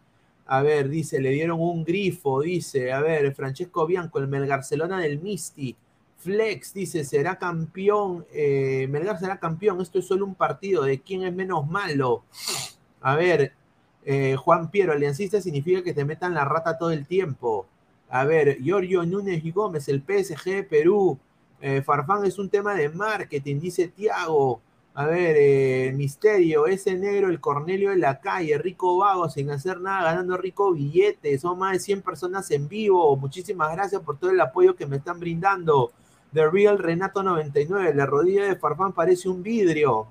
[0.46, 2.94] A ver, dice, le dieron un grifo, dice.
[2.94, 5.76] A ver, Francesco Bianco, el Melgarcelona del Misti.
[6.28, 11.24] Flex dice, será campeón, eh, Melgar será campeón, esto es solo un partido, ¿de quién
[11.24, 12.26] es menos malo?
[13.00, 13.54] A ver,
[14.04, 17.66] eh, Juan Piero, aliancista significa que te metan la rata todo el tiempo.
[18.10, 21.18] A ver, Giorgio Núñez y Gómez, el PSG Perú.
[21.62, 24.60] Eh, Farfán es un tema de marketing, dice Tiago.
[24.96, 29.80] A ver, eh, Misterio, ese negro, el Cornelio de la calle, rico vago, sin hacer
[29.80, 31.38] nada, ganando rico billete.
[31.40, 33.16] Son más de 100 personas en vivo.
[33.16, 35.94] Muchísimas gracias por todo el apoyo que me están brindando.
[36.34, 40.08] The Real Renato 99, la rodilla de Farfán parece un vidrio.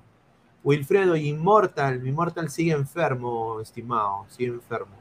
[0.63, 4.95] Wilfredo, Immortal, Immortal sigue enfermo, estimado, sigue enfermo.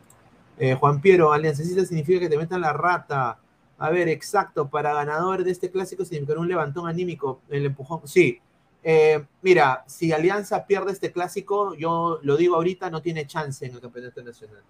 [0.59, 3.39] Eh, Juan Piero, aliancecita significa que te metan la rata.
[3.79, 8.01] A ver, exacto, para ganador de este clásico significa un levantón anímico, el empujón.
[8.07, 8.41] Sí,
[8.83, 13.75] eh, mira, si Alianza pierde este clásico, yo lo digo ahorita, no tiene chance en
[13.75, 14.62] el campeonato nacional.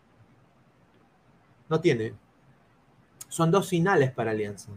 [1.69, 2.15] No tiene.
[3.29, 4.71] Son dos finales para Alianza.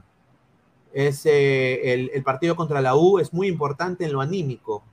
[0.94, 4.84] Es, eh, el, partido contra la U es muy importante en lo anímico,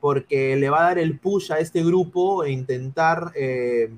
[0.00, 3.90] porque le va a dar el push a este grupo e intentar eh,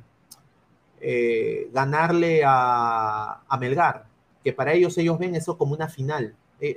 [1.72, 4.06] ganarle a, Melgar,
[4.44, 6.34] que para ellos ellos ven eso como una final.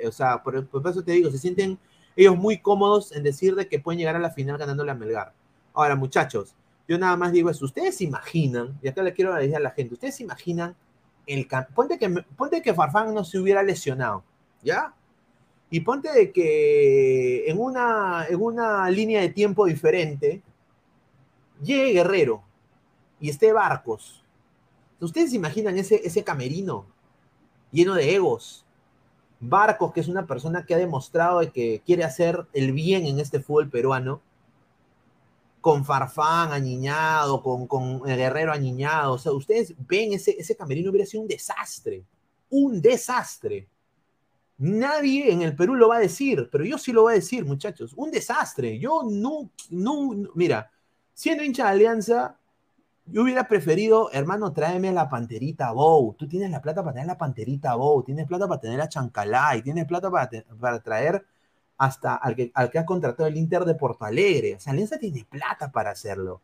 [0.07, 1.77] o sea, por, eso te digo, se sienten
[2.15, 5.33] ellos muy cómodos en decir de que pueden llegar a la final ganándole a Melgar.
[5.73, 6.55] Ahora, muchachos,
[6.87, 7.65] yo nada más digo eso.
[7.65, 10.75] Ustedes imaginan, y acá le quiero decir a la gente, ustedes imaginan
[11.25, 14.23] el ponte que ponte que Farfán no se hubiera lesionado,
[14.63, 14.93] ¿ya?
[15.69, 20.41] Y ponte de que en una, en una línea de tiempo diferente
[21.63, 22.43] llegue Guerrero
[23.19, 24.23] y esté Barcos.
[24.99, 26.85] ¿Ustedes imaginan ese, ese camerino
[27.71, 28.65] lleno de egos?
[29.39, 33.39] Barcos, que es una persona que ha demostrado que quiere hacer el bien en este
[33.39, 34.21] fútbol peruano,
[35.61, 39.13] con Farfán añiñado, con, con Guerrero añiñado.
[39.13, 42.03] O sea, ustedes ven ese, ese camerino hubiera sido un desastre.
[42.49, 43.67] Un desastre.
[44.63, 47.43] Nadie en el Perú lo va a decir, pero yo sí lo voy a decir,
[47.45, 47.93] muchachos.
[47.95, 48.77] Un desastre.
[48.77, 50.69] Yo no, no, no mira,
[51.15, 52.37] siendo hincha de Alianza,
[53.07, 56.13] yo hubiera preferido, hermano, tráeme la panterita Bow.
[56.13, 59.63] Tú tienes la plata para tener la panterita Bow, tienes plata para tener a Chancalay,
[59.63, 61.25] tienes plata para, para traer
[61.79, 64.57] hasta al que, al que ha contratado el Inter de Porto Alegre.
[64.57, 66.39] O sea, Alianza tiene plata para hacerlo.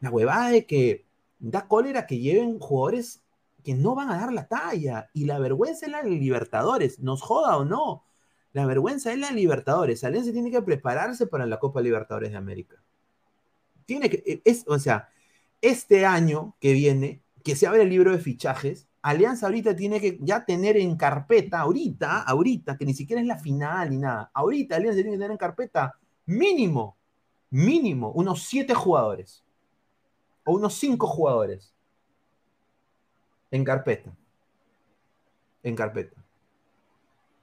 [0.00, 1.04] La huevada de que
[1.38, 3.22] da cólera que lleven jugadores
[3.66, 5.10] que no van a dar la talla.
[5.12, 8.04] Y la vergüenza es la de Libertadores, nos joda o no.
[8.52, 10.04] La vergüenza es la de Libertadores.
[10.04, 12.76] Alianza tiene que prepararse para la Copa Libertadores de América.
[13.84, 15.08] Tiene que, es, o sea,
[15.60, 20.16] este año que viene, que se abre el libro de fichajes, Alianza ahorita tiene que
[20.20, 24.76] ya tener en carpeta, ahorita, ahorita, que ni siquiera es la final ni nada, ahorita
[24.76, 26.96] Alianza tiene que tener en carpeta mínimo,
[27.50, 29.42] mínimo, unos siete jugadores
[30.44, 31.75] o unos cinco jugadores
[33.56, 34.12] en carpeta.
[35.62, 36.16] En carpeta.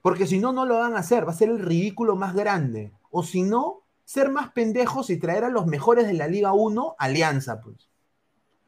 [0.01, 2.91] Porque si no, no lo van a hacer, va a ser el ridículo más grande.
[3.11, 6.95] O si no, ser más pendejos y traer a los mejores de la Liga 1,
[6.97, 7.89] Alianza, pues.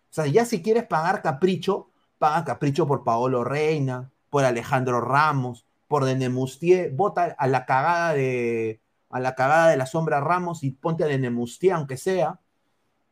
[0.10, 1.90] O sea, ya si quieres pagar capricho,
[2.20, 8.82] paga capricho por Paolo Reina, por Alejandro Ramos, por Denemustier, vota a la cagada de
[9.10, 12.40] a la cagada de la sombra Ramos y ponte a Denemustier, aunque sea.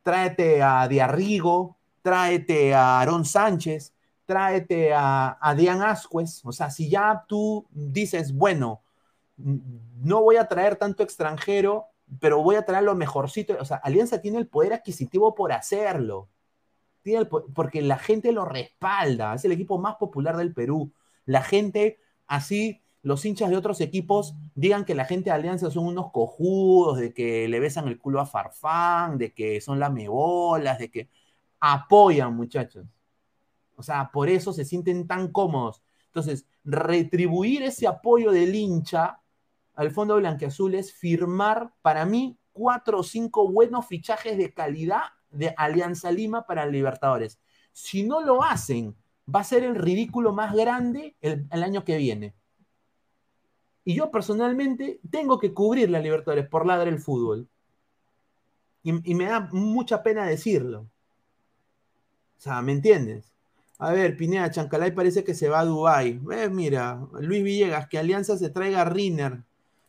[0.01, 3.92] Tráete a Diarrigo, tráete a Aarón Sánchez,
[4.25, 6.41] tráete a, a Dian Ascuez.
[6.45, 8.81] O sea, si ya tú dices, bueno,
[9.37, 11.87] no voy a traer tanto extranjero,
[12.19, 13.55] pero voy a traer lo mejorcito.
[13.59, 16.29] O sea, Alianza tiene el poder adquisitivo por hacerlo
[17.53, 20.91] porque la gente lo respalda, es el equipo más popular del Perú.
[21.25, 25.85] La gente, así los hinchas de otros equipos digan que la gente de Alianza son
[25.87, 30.89] unos cojudos, de que le besan el culo a Farfán, de que son lamebolas, de
[30.89, 31.09] que
[31.59, 32.85] apoyan, muchachos.
[33.75, 35.81] O sea, por eso se sienten tan cómodos.
[36.07, 39.19] Entonces, retribuir ese apoyo del hincha
[39.75, 45.01] al Fondo Blanqueazul es firmar, para mí, cuatro o cinco buenos fichajes de calidad
[45.31, 47.39] de Alianza Lima para Libertadores.
[47.71, 48.95] Si no lo hacen,
[49.33, 52.35] va a ser el ridículo más grande el, año que viene.
[53.83, 57.49] Y yo personalmente tengo que cubrir la Libertadores por ladrar el fútbol.
[58.83, 60.81] Y, me da mucha pena decirlo.
[62.37, 63.32] O sea, ¿me entiendes?
[63.83, 66.21] A ver, Pineda, Chancalay parece que se va a Dubái.
[66.31, 69.43] Eh, mira, Luis Villegas, que Alianza se traiga a Riner.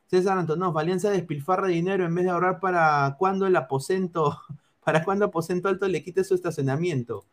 [0.06, 4.36] César Antonov, Alianza despilfarra dinero en vez de ahorrar para cuando el aposento
[4.84, 7.24] ¿Para cuando Aposento Alto le quite su estacionamiento?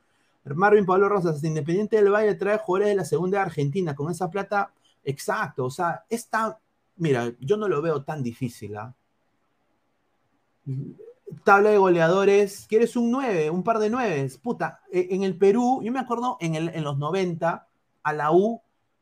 [0.45, 4.30] Marvin Pablo Rosas, Independiente del Valle trae jugadores de la segunda de Argentina con esa
[4.30, 4.72] plata.
[5.03, 6.59] Exacto, o sea, está,
[6.95, 8.78] mira, yo no lo veo tan difícil.
[8.78, 8.93] ¿ah?
[11.44, 13.50] Tabla de goleadores, ¿quieres un 9?
[13.50, 14.30] Un par de 9?
[14.42, 17.68] Puta, e, en el Perú, yo me acuerdo en, los 90,
[18.04, 18.62] a la U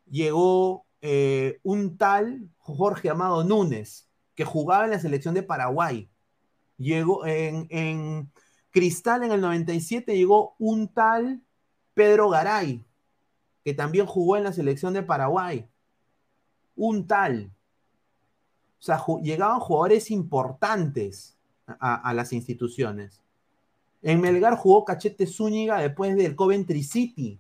[0.10, 6.10] llegó eh, un tal Jorge Amado Núñez, que jugaba en la selección de Paraguay.
[6.78, 8.32] Llegó en,
[8.72, 11.42] Cristal en el 97, llegó un tal
[11.94, 12.86] Pedro Garay,
[13.64, 15.68] que también jugó en la selección de Paraguay.
[16.76, 17.52] Un tal.
[18.80, 21.39] O sea, llegaban jugadores importantes.
[21.80, 23.22] A, las instituciones.
[24.02, 27.40] En Melgar jugó Cachete Zúñiga después del Coventry City.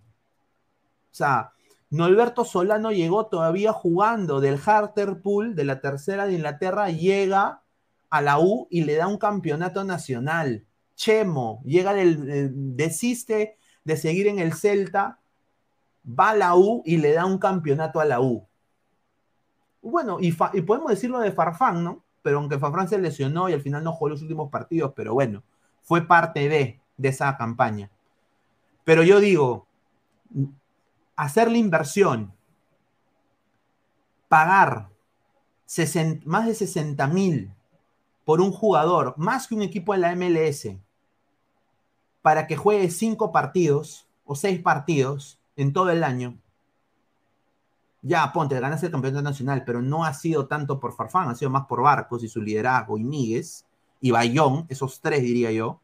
[1.12, 1.54] O sea,
[1.90, 7.64] Norberto Solano llegó todavía jugando del Hartlepool, de la tercera de Inglaterra, llega
[8.10, 10.66] a la U y le da un campeonato nacional.
[10.96, 15.20] Chemo, llega del, desiste de seguir en el Celta,
[16.06, 18.48] va a la U y le da un campeonato a la U.
[19.82, 22.04] Bueno, y, podemos decirlo de Farfán, ¿no?
[22.22, 25.43] Pero aunque Farfán se lesionó y al final no jugó los últimos partidos, pero bueno,
[25.82, 27.89] fue parte de, de esa campaña.
[28.84, 29.67] Pero yo digo,
[31.15, 32.34] hacer la inversión,
[34.28, 34.89] pagar
[36.26, 37.53] más de 60 mil
[38.26, 40.78] por un jugador, más que un equipo en la MLS,
[42.22, 46.38] para que juegue cinco partidos o seis partidos en todo el año,
[48.02, 51.52] ya, ponte, ganas el campeonato nacional, pero no ha sido tanto por Farfán, ha sido
[51.52, 53.66] más por Barcos y su liderazgo, y Míguez,
[54.02, 55.80] y Bayón, esos tres diría yo.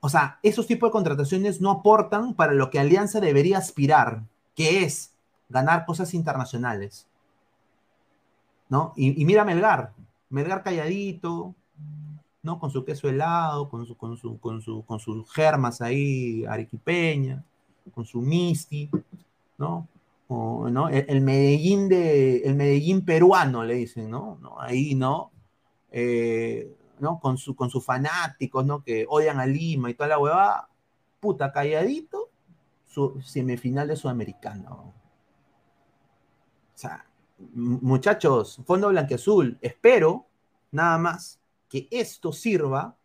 [0.00, 4.22] O sea, esos tipos de contrataciones no aportan para lo que Alianza debería aspirar,
[4.54, 5.14] que es
[5.48, 7.06] ganar cosas internacionales.
[8.68, 8.92] ¿No?
[8.96, 9.92] Y, y mira Melgar,
[10.28, 11.54] Melgar calladito,
[12.42, 12.58] ¿no?
[12.58, 17.42] Con su queso helado, con, su, con, su, con, su, con sus germas ahí arequipeña,
[17.94, 18.90] con su misti,
[19.56, 19.88] ¿no?
[20.70, 20.88] ¿No?
[20.88, 24.10] El, Medellín de, el Medellín peruano, le dicen.
[24.10, 24.38] ¿No?
[24.58, 25.32] Ahí, ¿no?
[25.90, 27.18] Eh, ¿no?
[27.20, 28.82] Con, su, con sus fanáticos, ¿no?
[28.82, 30.68] Que odian a Lima y toda la huevada,
[31.20, 32.30] puta, calladito,
[32.86, 34.94] su semifinal de Sudamericano.
[36.74, 37.06] O sea,
[37.54, 40.26] muchachos, Fondo Blanqueazul, espero
[40.70, 42.96] nada más que esto sirva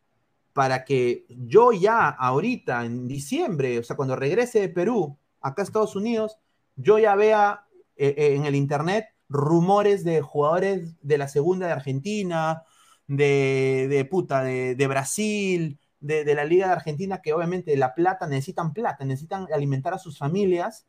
[0.53, 5.65] para que yo ya ahorita, en diciembre, o sea, cuando regrese de Perú, acá a
[5.65, 6.37] Estados Unidos,
[6.79, 7.65] yo ya vea
[7.97, 12.63] eh, eh, en el internet rumores de jugadores de la segunda de Argentina,
[13.05, 19.05] de, puta, de, Brasil, de, la Liga de Argentina, que obviamente la plata, necesitan plata,
[19.05, 20.87] necesitan alimentar a sus familias.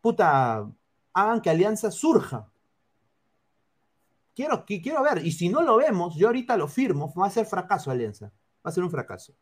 [0.00, 0.70] Puta,
[1.12, 2.48] hagan que Alianza surja.
[4.34, 7.46] Quiero, quiero ver, y si no lo vemos, yo ahorita lo firmo, va a ser
[7.46, 8.32] fracaso Alianza,
[8.64, 9.34] va a ser un fracaso.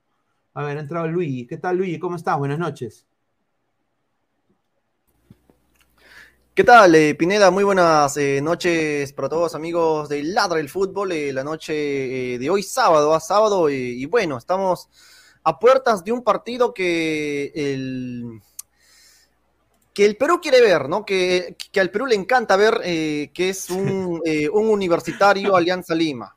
[0.54, 1.46] A ver, ha entrado Luis.
[1.48, 1.98] ¿Qué tal, Luis?
[1.98, 2.36] ¿Cómo estás?
[2.36, 3.06] Buenas noches.
[6.54, 7.50] ¿Qué tal, eh, Pineda?
[7.50, 11.12] Muy buenas eh, noches para todos amigos de Ladra el Fútbol.
[11.12, 11.72] Eh, la noche
[12.38, 14.90] de hoy, sábado, a sábado, y bueno, estamos
[15.44, 18.42] a puertas de un partido que el,
[19.94, 21.06] que el Perú quiere ver, ¿no?
[21.06, 24.20] Que, que al Perú le encanta ver, que es un,
[24.52, 26.36] un universitario Alianza Lima.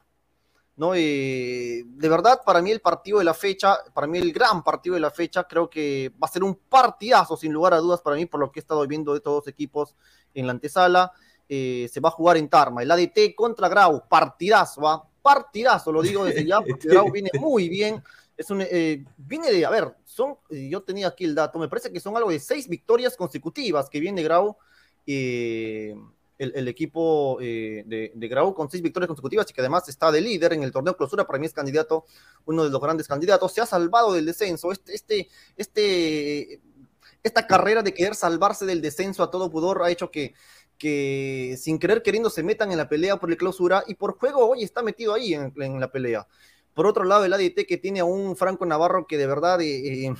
[0.77, 0.91] ¿No?
[0.91, 4.99] de verdad, para mí el partido de la fecha, para mí el gran partido de
[4.99, 8.25] la fecha, creo que va a ser un partidazo, sin lugar a dudas, para mí,
[8.25, 9.95] por lo que he estado viendo de todos los equipos
[10.33, 11.11] en la antesala.
[11.47, 15.07] Eh, se va a jugar en Tarma, el ADT contra Grau, partidazo, ¿va?
[15.21, 18.03] Partidazo, lo digo desde ya, porque Grau viene muy bien.
[18.35, 21.69] Es un, eh, viene de, a ver, son, eh, yo tenía aquí el dato, me
[21.69, 24.57] parece que son algo de seis victorias consecutivas que viene Grau.
[25.05, 25.95] Eh,
[26.37, 30.21] el, equipo eh, de, de, Grau con seis victorias consecutivas y que además está de
[30.21, 31.25] líder en el torneo clausura.
[31.25, 32.05] Para mí es candidato,
[32.45, 33.53] uno de los grandes candidatos.
[33.53, 34.71] Se ha salvado del descenso.
[34.71, 36.61] Este, este, este,
[37.23, 40.33] esta carrera de querer salvarse del descenso a todo pudor ha hecho que,
[40.77, 44.47] que sin querer queriendo se metan en la pelea por el clausura y por juego
[44.47, 46.27] hoy está metido ahí en, la pelea.
[46.73, 50.05] Por otro lado, el ADT que tiene a un Franco Navarro que de verdad eh,
[50.07, 50.13] eh,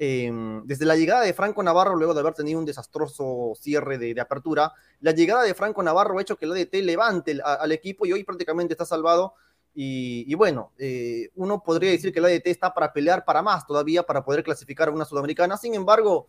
[0.00, 4.18] Em, desde la llegada de Franco Navarro, luego de haber tenido un desastroso cierre de,
[4.20, 8.12] apertura, la llegada de Franco Navarro ha hecho que el ADT levante al equipo y
[8.12, 9.34] hoy prácticamente está salvado.
[9.80, 14.02] Y, bueno, eh, uno podría decir que el ADT está para pelear para más todavía,
[14.02, 15.56] para poder clasificar a una sudamericana.
[15.56, 16.28] Sin embargo,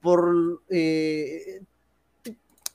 [0.00, 1.60] por eh,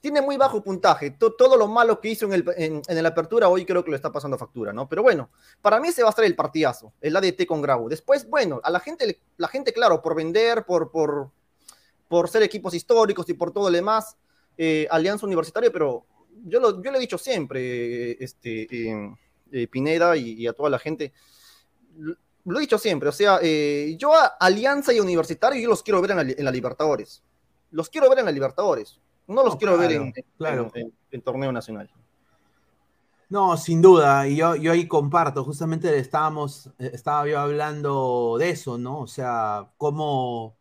[0.08, 1.12] tiene muy bajo puntaje.
[1.12, 4.10] todo lo malo que hizo en el, en, la apertura, hoy creo que lo está
[4.10, 4.88] pasando factura, ¿no?
[4.88, 5.30] Pero bueno,
[5.62, 7.90] para mí se va a estar el partidazo, el ADT con Grau.
[7.90, 11.30] Después, bueno, a la gente, la gente, claro, por vender, por, por,
[12.08, 14.16] por ser equipos históricos y por todo lo demás,
[14.58, 16.06] eh, Alianza Universitaria, pero
[16.46, 18.66] yo lo, yo le he dicho siempre, este,
[19.52, 21.12] eh, Pineda y, a toda la gente,
[21.98, 26.00] lo he dicho siempre, o sea, eh, yo a Alianza y Universitario, yo los quiero
[26.02, 27.24] ver en la Libertadores.
[27.72, 30.72] Los quiero ver en la Libertadores no los quiero ver en, claro.
[31.12, 31.90] En, torneo nacional.
[33.30, 38.52] No, sin duda, y yo, yo ahí comparto, justamente estábamos, eh, estaba yo hablando de
[38.52, 39.00] eso, ¿no?
[39.02, 40.56] O sea, cómo, o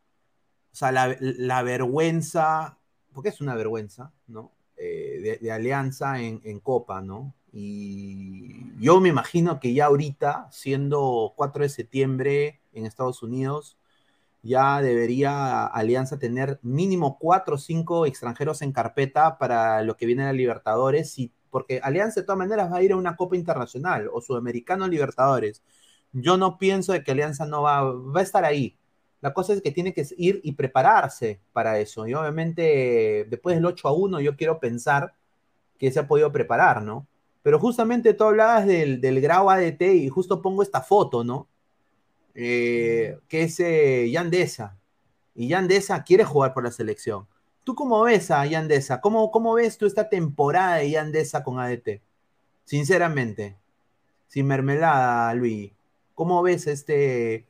[0.73, 2.77] sea, la, vergüenza,
[3.13, 4.51] porque es una vergüenza, ¿no?
[4.77, 7.35] Eh, de, alianza en, en, Copa, ¿no?
[7.53, 13.77] Y yo me imagino que ya ahorita, siendo 4 de septiembre en Estados Unidos,
[14.47, 20.25] ya debería Alianza tener mínimo cuatro o cinco extranjeros en carpeta para lo que viene
[20.25, 24.09] a Libertadores y porque Alianza de todas maneras va a ir a una Copa Internacional
[24.13, 25.63] o Sudamericano Libertadores.
[26.13, 28.77] Yo no pienso de que Alianza no va, va a estar ahí.
[29.21, 32.07] La cosa es que tiene que ir y prepararse para eso.
[32.07, 35.15] Y obviamente, después del 8 a 1, yo quiero pensar
[35.79, 37.07] que se ha podido preparar, ¿no?
[37.43, 41.49] Pero justamente tú hablabas del, del Grau ADT y justo pongo esta foto, ¿no?
[42.37, 44.77] Eh, que es eh, Yandesa.
[45.35, 47.27] Y Yandesa quiere jugar por la selección.
[47.65, 49.01] ¿Tú cómo ves a Yandesa?
[49.01, 52.01] ¿Cómo, ¿Cómo ves tú esta temporada de Yandesa con ADT?
[52.65, 53.57] Sinceramente,
[54.29, 55.73] sin mermelada, Luis.
[56.15, 57.45] ¿Cómo ves este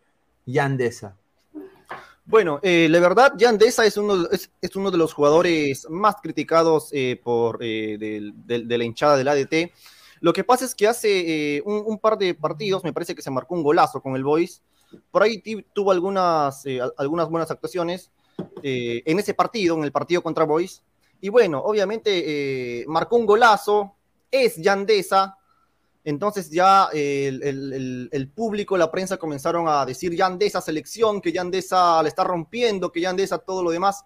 [0.46, 1.16] Yandesa?
[2.24, 6.88] Bueno, eh, la verdad, Yandesa es uno, es, es, uno de los jugadores más criticados
[6.92, 9.70] eh, por eh, de, de, de, la hinchada del ADT.
[10.20, 13.30] Lo que pasa es que hace un, un, par de partidos, me parece que se
[13.30, 14.60] marcó un golazo con el Boys.
[15.10, 16.64] Por ahí tuvo algunas,
[16.96, 18.10] algunas buenas actuaciones
[18.62, 20.82] en ese partido, en el partido contra Boys.
[21.20, 23.96] Y bueno, obviamente marcó un golazo,
[24.30, 25.36] es Yandesa,
[26.06, 32.00] entonces ya el, el, el, público, la prensa comenzaron a decir Yandesa selección, que Yandesa
[32.00, 34.04] le está rompiendo, que Yandesa todo lo demás.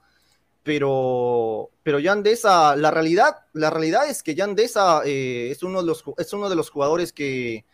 [0.62, 6.02] Pero, pero Yandesa, la realidad, la realidad es que Yandesa eh, es, uno de los,
[6.16, 7.66] es uno de los jugadores que,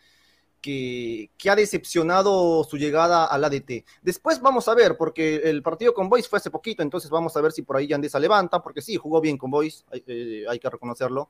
[0.61, 3.85] que, ha decepcionado su llegada al ADT.
[4.01, 7.41] Después vamos a ver, porque el partido con Boys fue hace poquito, entonces vamos a
[7.41, 10.69] ver si por ahí Yandesa levanta, porque sí, jugó bien con Boys, hay, eh, que
[10.69, 11.29] reconocerlo.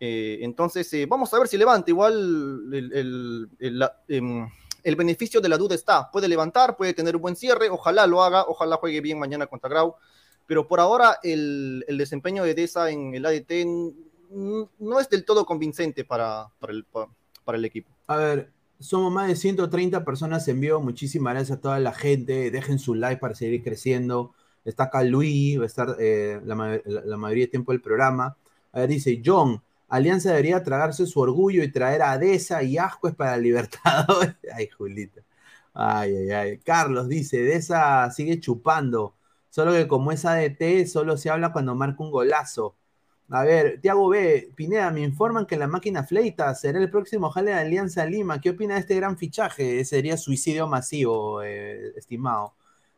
[0.00, 1.90] Eh, entonces, eh, vamos a ver si levanta.
[1.90, 4.48] Igual el, el, el,
[4.84, 6.10] el, beneficio de la duda está.
[6.10, 7.68] Puede levantar, puede tener un buen cierre.
[7.68, 9.96] Ojalá lo haga, ojalá juegue bien mañana contra Grau.
[10.46, 13.66] Pero por ahora el, desempeño de Deza en el ADT
[14.30, 16.72] no es del todo convincente para, para
[17.56, 17.90] el equipo.
[18.06, 20.80] A ver, somos más de 130 personas en vivo.
[20.80, 22.50] Muchísimas gracias a toda la gente.
[22.50, 24.34] Dejen su like para seguir creciendo.
[24.64, 28.36] Está acá Luis, va a estar eh, la, mayoría del tiempo del programa.
[28.72, 33.14] A ver, dice John, Alianza debería tragarse su orgullo y traer a Deza y Ascuez
[33.14, 34.36] para Libertadores.
[34.54, 35.22] Ay, Julita.
[35.74, 36.58] Ay, ay, ay.
[36.58, 39.14] Carlos dice, Deza sigue chupando.
[39.48, 42.76] Solo que como es ADT, solo se habla cuando marca un golazo.
[43.30, 47.50] A ver, Tiago B, Pineda, me informan que la máquina Fleita será el próximo jale
[47.50, 48.40] de Alianza Lima.
[48.40, 49.84] ¿Qué opina de este gran fichaje?
[49.84, 52.54] Sería suicidio masivo, eh, estimado.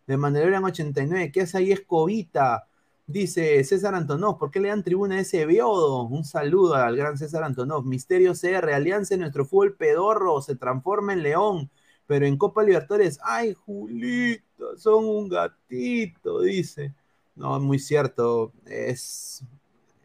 [0.07, 2.69] De Mandalorian 89, ¿qué hace ahí Escobita?
[3.09, 6.05] Dice César Antonov, ¿por qué le dan tribuna a ese biodo?
[6.05, 7.85] Un saludo al gran César Antonov.
[7.85, 11.71] Misterio CR, Alianza nuestro fútbol pedorro, se transforma en león,
[12.07, 14.45] pero en Copa Libertadores, ay, Julita,
[14.77, 16.95] son un gatito, dice.
[17.35, 19.45] No, muy cierto, es,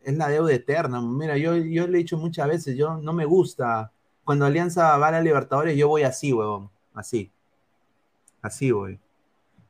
[0.06, 1.02] es la deuda eterna.
[1.02, 3.92] Mira, yo, yo le he dicho muchas veces, yo no me gusta.
[4.24, 7.32] Cuando Alianza va a la Libertadores, yo voy así, huevón, así.
[8.42, 9.00] Así voy.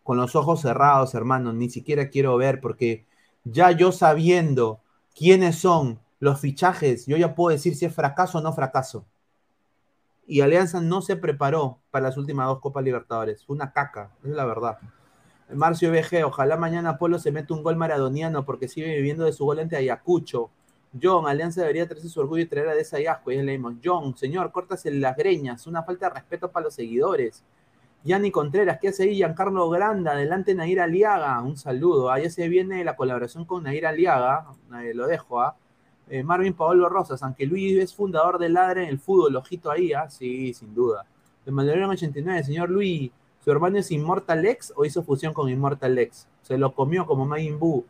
[0.04, 3.06] Con los ojos cerrados, hermano, ni siquiera quiero ver porque
[3.46, 4.82] ya yo sabiendo
[5.16, 9.06] quiénes son los fichajes, yo ya puedo decir si es fracaso o no fracaso.
[10.28, 13.46] Y Alianza no se preparó para las últimas dos Copas Libertadores.
[13.46, 14.80] Fue una caca, es la verdad.
[15.54, 19.46] Marcio BG, ojalá mañana Polo se mete un gol maradoniano porque sigue viviendo de su
[19.46, 20.50] gol ante Ayacucho.
[21.02, 23.06] John, Alianza debería traerse su orgullo y traer a Desa y
[23.44, 27.44] leímos, John, señor, córtase las greñas, una falta de respeto para los seguidores.
[28.04, 29.16] Yanni Contreras, ¿qué hace ahí?
[29.16, 32.12] Giancarlo Granda, adelante Nair Aliaga, un saludo.
[32.12, 34.46] Ahí se viene la colaboración con Nair Aliaga,
[34.94, 35.56] lo dejo, ¿ah?
[36.10, 36.24] ¿eh?
[36.24, 40.10] Marvin Paolo Rosas, aunque Luis es fundador de Ladre en el fútbol, ojito ahí, ¿ah?
[40.10, 41.06] Sí, sin duda.
[41.44, 43.12] De Mandalorian 89, señor Luis,
[43.46, 46.28] ¿su hermano es Immortal X o hizo fusión con Immortal X?
[46.42, 47.86] Se lo comió como Majin Buu.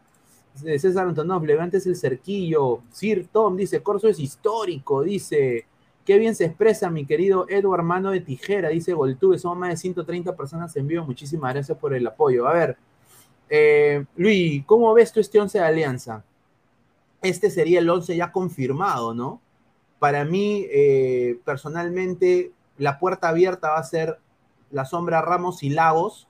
[0.54, 2.82] César Antonov, levantes el cerquillo.
[2.92, 5.66] Sir Tom dice, Corso es histórico, dice.
[6.06, 9.40] Qué bien se expresa mi querido Edward Mano de Tijera, dice Goltube.
[9.40, 11.06] Somos más de 130 personas en vivo.
[11.06, 12.48] Muchísimas gracias por el apoyo.
[12.48, 12.78] A ver,
[13.50, 16.24] eh, Luis, ¿cómo ves tú este 11 de Alianza?
[17.22, 19.42] Este sería el 11 ya confirmado, ¿no?
[20.00, 24.20] Para mí, eh, personalmente, la puerta abierta va a ser
[24.76, 26.28] la sombra Ramos y Lagos,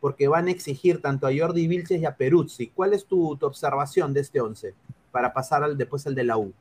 [0.00, 2.68] porque van a exigir tanto a Jordi Vilches y a Peruzzi.
[2.68, 4.72] ¿Cuál es tu, tu observación de este 11
[5.10, 6.52] para pasar al, después al de la U?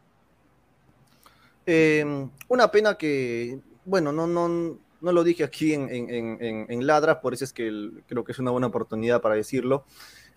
[1.67, 6.09] Eh, una pena que, bueno, no, no, no lo dije aquí en, en,
[6.41, 9.85] en, en Ladras, por eso es que creo que es una buena oportunidad para decirlo.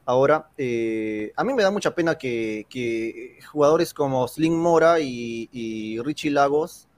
[0.04, 5.98] Ahora, eh, a mí me da mucha pena que, que jugadores como Slim Mora y
[6.04, 6.89] Richie Lagos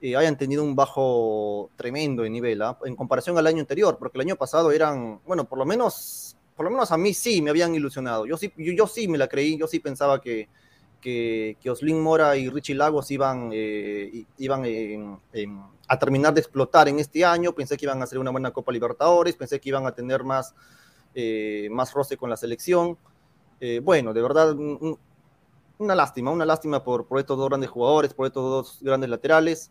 [0.00, 2.74] eh, hayan tenido un bajo tremendo de nivel ¿eh?
[2.84, 6.64] en comparación al año anterior, porque el año pasado eran, bueno, por lo menos, por
[6.64, 8.26] lo menos a mí sí me habían ilusionado.
[8.26, 10.48] Yo sí, yo, sí me la creí, yo sí pensaba que,
[11.00, 15.46] que, que Oslin Mora y Richie Lagos iban, eh, iban eh, eh,
[15.86, 17.52] a terminar de explotar en este año.
[17.54, 20.54] Pensé que iban a hacer una buena Copa Libertadores, pensé que iban a tener más,
[21.14, 22.98] eh, más roce con la selección.
[23.82, 24.56] bueno, de verdad,
[25.78, 29.70] una lástima, una lástima por, por estos dos grandes jugadores, por estos dos grandes laterales.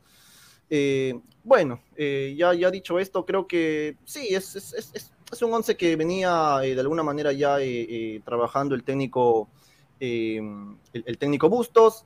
[0.69, 5.53] Eh, bueno, eh, ya, ya dicho esto, creo que sí, es, es, es, es un
[5.53, 7.57] once que venía eh, de alguna manera ya
[8.25, 9.49] trabajando el técnico,
[9.99, 12.05] el, el, técnico Bustos.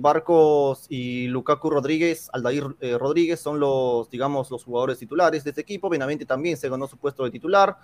[0.00, 5.88] Barcos y Lukaku Rodríguez, Aldair Rodríguez son los, digamos, los jugadores titulares de este equipo.
[5.88, 7.76] Benavente también se ganó su puesto de titular.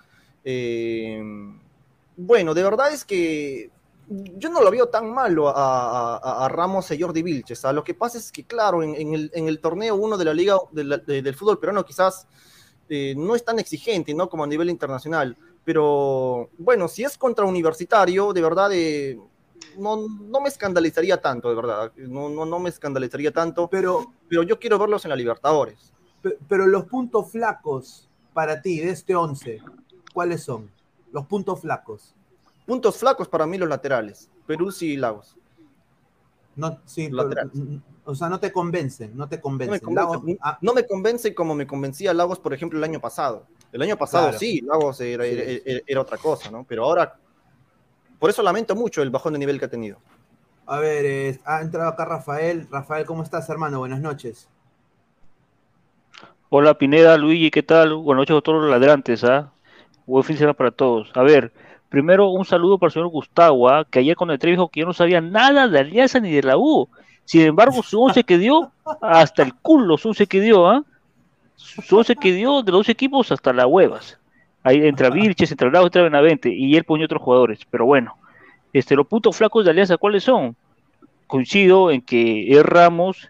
[2.17, 3.69] bueno, de verdad es que
[4.11, 7.63] yo no lo veo tan malo a, Ramos y Jordi Vilches.
[7.63, 11.59] Lo que pasa es que, claro, en, el, torneo uno de la Liga del Fútbol
[11.59, 12.27] Peruano quizás
[12.89, 14.29] eh, no es tan exigente, ¿no?
[14.29, 15.37] Como a nivel internacional.
[15.63, 19.17] Pero, bueno, si es contra universitario, de verdad, eh,
[19.77, 21.93] no, no, me escandalizaría tanto, de verdad.
[21.95, 23.69] No, no, no me escandalizaría tanto.
[23.69, 25.93] Pero, pero yo quiero verlos en la Libertadores.
[26.49, 29.61] Pero, los puntos flacos para ti de este 11,
[30.13, 30.69] ¿cuáles son?
[31.13, 32.15] Los puntos flacos.
[32.71, 35.35] Puntos flacos para mí los laterales, Perú y Lagos.
[36.55, 37.11] No, sí,
[38.05, 39.81] o sea, no te convencen, no te convencen.
[40.39, 40.57] Ah.
[40.61, 43.45] No me, convence, como me convencía Lagos, por ejemplo, el año pasado.
[43.73, 46.63] El año pasado sí, Lagos era, otra cosa, ¿no?
[46.63, 47.19] Pero ahora,
[48.17, 49.97] por eso lamento mucho el bajón de nivel que ha tenido.
[50.65, 52.69] A ver, ha entrado acá Rafael.
[52.71, 53.79] Rafael, ¿cómo estás, hermano?
[53.79, 54.47] Buenas noches.
[56.47, 57.95] Hola, Pineda, Luigi, ¿qué tal?
[57.95, 59.51] Buenas noches a todos los ladrantes, ¿ah?
[60.05, 61.11] Buen fin de semana para todos.
[61.15, 61.51] A ver,
[61.91, 64.93] Primero, un saludo para el señor Gustavo, que ayer con el dijo que yo no
[64.93, 66.87] sabía nada de Alianza ni de la U.
[67.25, 68.71] Sin embargo, su once que dio,
[69.01, 70.85] hasta el culo, su once que dio, ¿ah?
[71.57, 74.17] Su once que dio de los dos equipos hasta las huevas.
[74.63, 77.59] Ahí entra Vilches, entra Lagos, entra Benavente, y él pone otros jugadores.
[77.69, 78.15] Pero bueno,
[78.71, 80.55] este, los puntos flacos de Alianza, ¿cuáles son?
[81.27, 83.29] Coincido en que es Ramos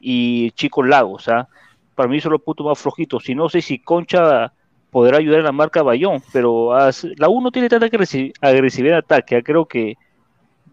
[0.00, 1.46] y Chico Lagos, ¿ah?
[1.94, 3.24] Para mí son los puntos más flojitos.
[3.24, 4.50] Si no sé si Concha
[4.90, 6.70] podrá ayudar en la marca Bayón, pero
[7.16, 9.96] la U no tiene tanta agresividad en ataque, ah, creo que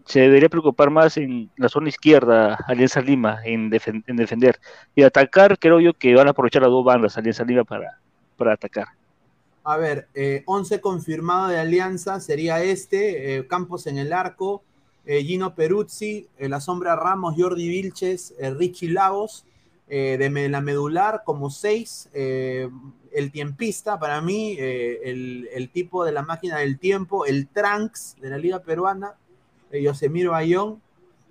[0.06, 4.58] se debería preocupar más en la zona izquierda, Alianza Lima, en, defender.
[4.94, 7.98] Y atacar, creo yo que van a aprovechar las dos bandas, Alianza Lima, para,
[8.36, 8.86] para atacar.
[9.64, 10.08] A ver,
[10.44, 14.62] 11 eh, confirmado de Alianza sería este, eh, Campos en el arco,
[15.04, 19.44] eh, Gino Peruzzi, la sombra Ramos, Jordi Vilches, Richie Lagos,
[19.88, 22.10] de la medular como 6,
[23.16, 28.28] el tiempista, para mí, eh, el, tipo de la máquina del tiempo, el Tranks de
[28.28, 29.14] la Liga Peruana,
[29.70, 30.82] eh, Yosemir Bayón,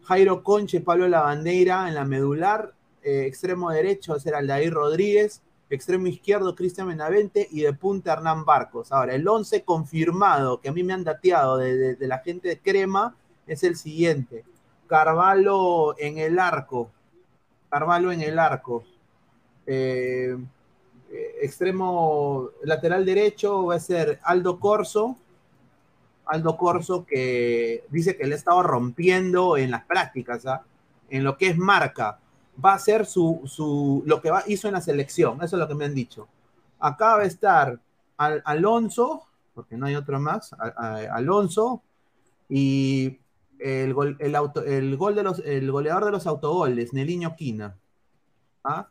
[0.01, 6.55] Jairo Conche, Pablo Lavandeira en la medular, eh, extremo derecho será Aldair Rodríguez, extremo izquierdo
[6.55, 8.91] Cristian Benavente y de punta Hernán Barcos.
[8.91, 13.15] Ahora, el 11 confirmado que a mí me han dateado de, la gente de Crema
[13.45, 14.43] es el siguiente.
[14.87, 16.89] Carvalho en el arco.
[17.69, 18.83] Carvalho en el arco.
[19.65, 20.37] Eh,
[21.41, 25.17] extremo lateral derecho va a ser Aldo Corso.
[26.25, 30.63] Aldo Corso que dice que le estaba rompiendo en las prácticas, ¿ah?
[31.09, 32.19] en lo que es marca.
[32.63, 35.75] Va a ser su, lo que va, hizo en la selección, eso es lo que
[35.75, 36.27] me han dicho.
[36.79, 37.79] Acá va a estar
[38.17, 41.81] Alonso, porque no hay otro más, Alonso,
[42.49, 43.19] y
[43.59, 47.77] el, gol, el, auto, el, gol de los, el goleador de los autogoles, Neliño Quina.
[48.63, 48.89] ¿Ah?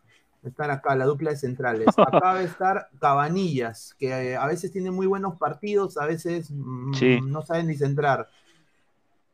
[0.49, 1.87] estar acá, la dupla de centrales.
[1.99, 6.51] Acá va a estar Cabanillas, que eh, a veces tiene muy buenos partidos, a veces
[6.51, 8.29] mm, no saben ni centrar.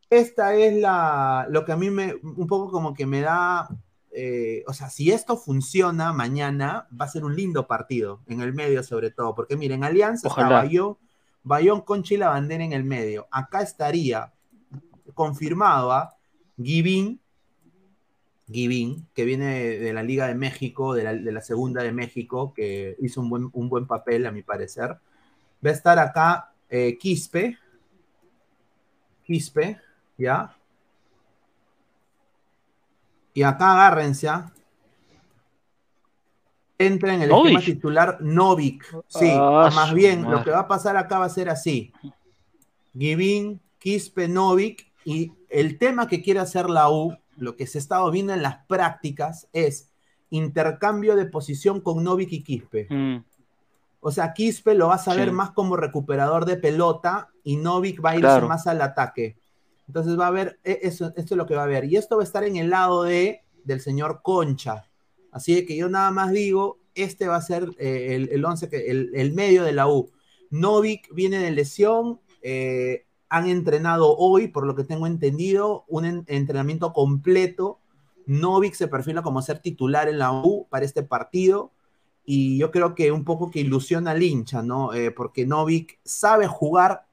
[0.09, 3.69] Esta es la, lo que a mí me, un poco como que me da,
[4.13, 8.53] eh, o sea, si esto funciona mañana, va a ser un lindo partido, en el
[8.53, 10.97] medio sobre todo, porque miren, Alianza está Bayón,
[11.45, 13.29] Bayón con Bandera en el medio.
[13.31, 14.33] Acá estaría
[15.21, 16.17] confirmado a
[16.57, 17.21] Givín,
[18.51, 23.21] Giving, que viene de la Liga de México, de la, Segunda de México, que hizo
[23.21, 24.97] un buen, un buen, papel, a mi parecer.
[25.63, 27.59] Va a estar acá eh, Quispe.
[29.27, 29.79] Quispe,
[30.17, 30.57] ¿ya?
[33.35, 34.51] Y acá agárrense, ¿ah?
[36.79, 38.87] Entra en el esquema titular Novik.
[39.07, 41.93] Sí, ah, más bien, lo que va a pasar acá va a ser así.
[42.99, 44.90] Giving, Quispe, Novik.
[45.05, 48.43] Y el tema que quiere hacer la U lo que se ha estado viendo en
[48.43, 49.91] las prácticas es
[50.29, 52.87] intercambio de posición con Novik y Quispe.
[52.89, 53.25] Mm.
[54.01, 58.11] O sea, Quispe lo vas a ver más como recuperador de pelota y Novik va
[58.11, 59.37] a irse más al ataque.
[59.87, 61.85] Entonces va a haber, e, eso, esto es lo que va a haber.
[61.85, 64.85] Y esto va a estar en el lado de, del señor Concha.
[65.33, 68.91] Así que yo nada más digo, este va a ser eh, el, el, once que,
[68.91, 70.11] el, medio de la U.
[70.51, 76.93] Novik viene de lesión, eh, han entrenado hoy, por lo que tengo entendido, un entrenamiento
[76.93, 77.79] completo.
[78.27, 81.71] Novik se perfila como ser titular en la U para este partido.
[82.25, 84.93] Y yo creo que un poco que ilusiona al hincha, ¿no?
[84.93, 87.07] Eh, porque Novik sabe jugar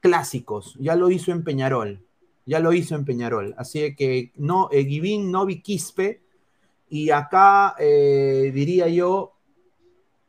[0.00, 0.76] clásicos.
[0.78, 2.04] Ya lo hizo en Peñarol.
[2.46, 3.54] Ya lo hizo en Peñarol.
[3.56, 6.22] Así que no, eh, Givín, Novi, Quispe.
[6.88, 9.32] Y acá eh, diría yo,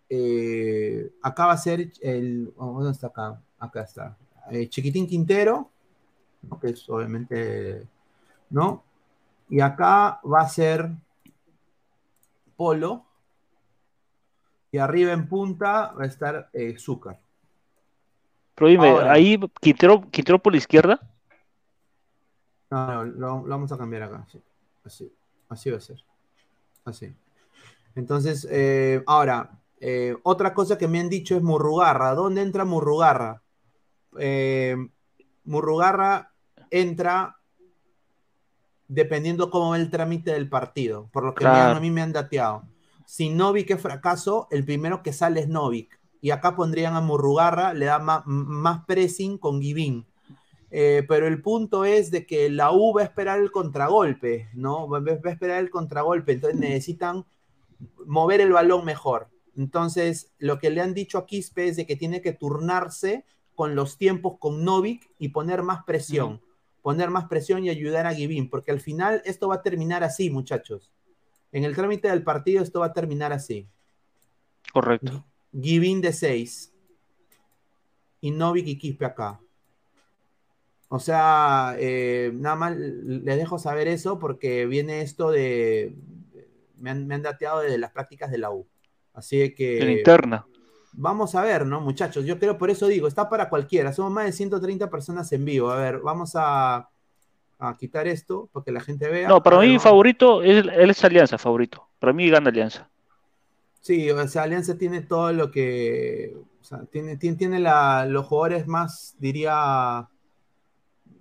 [0.08, 3.42] eh, acá va a ser el, oh, ¿dónde está acá?
[3.58, 4.18] Acá está.
[4.50, 5.70] Eh, Chiquitín Quintero,
[6.42, 6.60] ¿no?
[6.60, 7.88] que es obviamente,
[8.50, 8.84] ¿no?
[9.50, 10.90] Y acá va a ser
[12.56, 13.06] Polo.
[14.72, 17.20] Y arriba en punta va a estar eh, Zúcar.
[18.56, 19.12] Pero dime, Ahora.
[19.12, 21.00] ahí Quintero, Quintero por la izquierda.
[22.70, 24.26] No, no, lo, lo vamos a cambiar acá.
[24.32, 24.42] sí.
[24.84, 25.14] Así,
[25.50, 26.04] así va a ser.
[26.86, 27.14] Así.
[27.96, 32.14] Entonces, eh, ahora, eh, otra cosa que me han dicho es Murrugarra.
[32.16, 33.42] ¿Dónde entra Murrugarra?
[34.20, 34.76] Eh,
[35.44, 36.34] Murrugarra
[36.70, 37.38] entra
[38.88, 41.10] dependiendo cómo va el trámite del partido.
[41.12, 41.78] Por lo que Claro.
[41.78, 42.64] a mí me han dateado.
[43.06, 46.00] Si Novik es fracaso, el primero que sale es Novik.
[46.22, 50.06] Y acá pondrían a Murrugarra, le da más, pressing con Givín.
[50.70, 54.88] Eh, pero el punto es de que la U va a esperar el contragolpe, ¿no?
[54.88, 57.26] Va, va a esperar el contragolpe, entonces necesitan
[58.06, 59.30] mover el balón mejor.
[59.58, 63.26] Entonces, lo que le han dicho a Quispe es de que tiene que turnarse
[63.56, 66.42] con los tiempos con Novik y poner más presión.
[66.82, 70.30] Poner más presión y ayudar a Givín, porque al final esto va a terminar así,
[70.30, 70.92] muchachos.
[71.52, 73.68] En el trámite del partido esto va a terminar así.
[74.74, 75.26] Correcto.
[75.54, 76.74] Givín de 6
[78.22, 79.40] y Novik y Quispe acá.
[80.88, 85.96] O sea, eh, nada más les dejo saber eso porque viene esto de.
[86.78, 88.68] Me han, me han dateado de las prácticas de la U.
[89.14, 89.82] Así que.
[89.82, 90.46] En interna.
[90.94, 92.26] Vamos a ver, ¿no, muchachos?
[92.26, 93.94] Yo creo, por eso digo, está para cualquiera.
[93.94, 95.72] Somos más de 130 personas en vivo.
[95.72, 96.90] A ver, vamos a,
[97.60, 99.30] a quitar esto para que la gente vea.
[99.30, 101.88] No, para mí favorito es, es Alianza, favorito.
[102.00, 102.90] Para mí gana Alianza.
[103.80, 106.36] Sí, o sea, Alianza tiene todo lo que.
[106.62, 110.08] O sea, tiene, tiene, tiene la- los jugadores más, diría.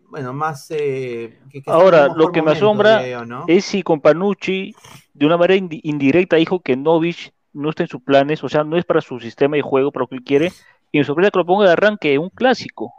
[0.09, 0.67] Bueno, más.
[0.71, 3.45] eh, que- Ahora, lo que me asombra yo, ¿no?
[3.47, 4.75] es si con Panucci,
[5.15, 8.65] de una manera indi- indirecta, dijo que Novich no está en sus planes, o sea,
[8.65, 10.53] no es para su sistema de juego, para lo que él quiere,
[10.93, 12.93] y me sorprende que lo ponga de arranque un clásico.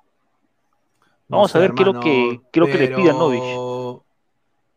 [1.28, 3.10] No Vamos sé, a ver qué es lo que, qué es lo que le pide
[3.10, 4.02] a pero- Novich.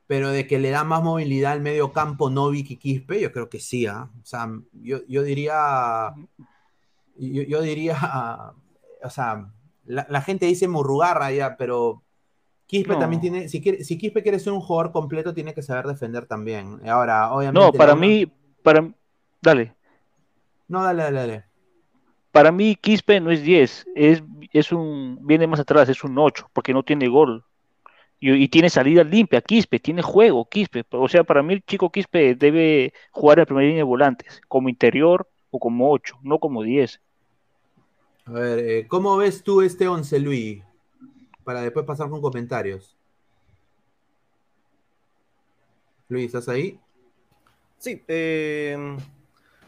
[0.06, 3.48] Pero de que le da más movilidad al medio campo Novik y Quispe, yo creo
[3.48, 4.10] que sí, ¿ah?
[4.22, 6.12] O sea, yo, yo diría.
[7.16, 7.96] Yo, yo diría.
[9.02, 9.50] O sea,
[9.86, 12.02] la, la gente dice Murrugarra ya, pero
[12.66, 12.98] Quispe No.
[12.98, 13.48] también tiene.
[13.48, 16.86] Si, quiere, si Quispe quiere ser un jugador completo, tiene que saber defender también.
[16.86, 17.66] Ahora, obviamente.
[17.66, 18.30] No, para mí,
[18.62, 18.86] para,
[19.44, 19.76] dale,
[20.68, 21.44] No, dale, dale, dale.
[22.32, 24.22] para mí Quispe no es 10, es,
[24.52, 27.44] es un, viene más atrás, es un 8, porque no tiene gol.
[28.20, 30.84] Y, y tiene salida limpia, Quispe, tiene juego, Quispe.
[30.92, 34.40] O sea, para mí el chico Quispe debe jugar en la primera línea de volantes,
[34.48, 37.00] como interior o como 8, no como 10.
[38.26, 40.62] A ver, eh, ¿cómo ves tú este 11, Luis?
[41.44, 42.96] Para después pasar con comentarios.
[46.08, 46.80] Luis, ¿estás ahí?
[47.78, 48.76] Sí, eh,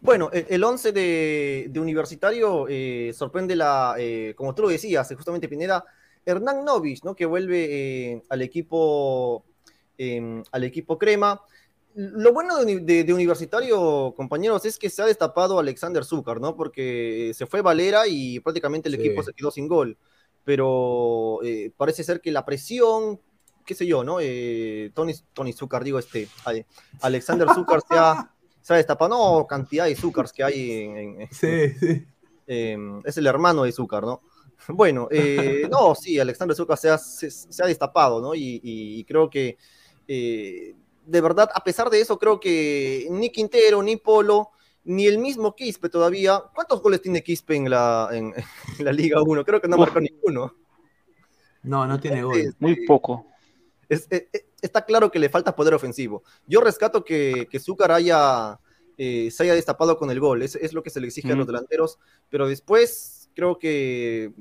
[0.00, 5.08] bueno, el, el 11 de, de Universitario eh, sorprende la, eh, como tú lo decías,
[5.16, 5.84] justamente Pineda,
[6.24, 7.14] Hernán Novich, ¿no?
[7.14, 7.64] Que vuelve
[8.12, 9.44] eh, al equipo
[9.98, 11.40] eh, al equipo Crema.
[11.94, 16.40] Lo bueno de, uni- de- de Universitario, compañeros, es que se ha destapado Alexander Zúcar,
[16.40, 16.54] ¿no?
[16.54, 19.00] Porque se fue Valera y prácticamente el Sí.
[19.00, 19.96] equipo se quedó sin gol.
[20.44, 21.40] Pero
[21.76, 23.18] parece ser que la presión,
[23.64, 24.18] qué sé yo, ¿no?
[24.94, 26.66] Tony, Tony Zúcar, digo, este, Ale-
[27.00, 28.30] Alexander Zúcar se ha,
[28.66, 32.04] se ha destapado, no, cantidad de Zúcars que hay en, en- en- Sí, sí.
[32.48, 34.22] eh, es el hermano de Zúcar, ¿no?
[34.68, 38.34] Bueno, eh, no, sí, Alexander Zúcar se ha, se, se ha destapado, ¿no?
[38.34, 39.56] Y, y- y creo que,
[40.08, 44.50] eh, de verdad, a pesar de eso, creo que ni Quintero, ni Polo,
[44.82, 46.42] ni el mismo Quispe todavía.
[46.52, 48.34] ¿Cuántos goles tiene Quispe en la, en,
[48.78, 49.44] en la Liga 1?
[49.44, 50.54] Creo que no marcó ninguno.
[51.62, 52.36] No, no tiene gol.
[52.36, 53.26] Este, Muy poco.
[53.88, 56.22] es- es- es- está claro que le falta poder ofensivo.
[56.46, 58.58] Yo rescato que, que Zúcar haya,
[58.98, 61.36] eh, se haya destapado con el gol, es, es lo que se le exige a
[61.36, 61.98] los delanteros,
[62.30, 64.32] pero después creo que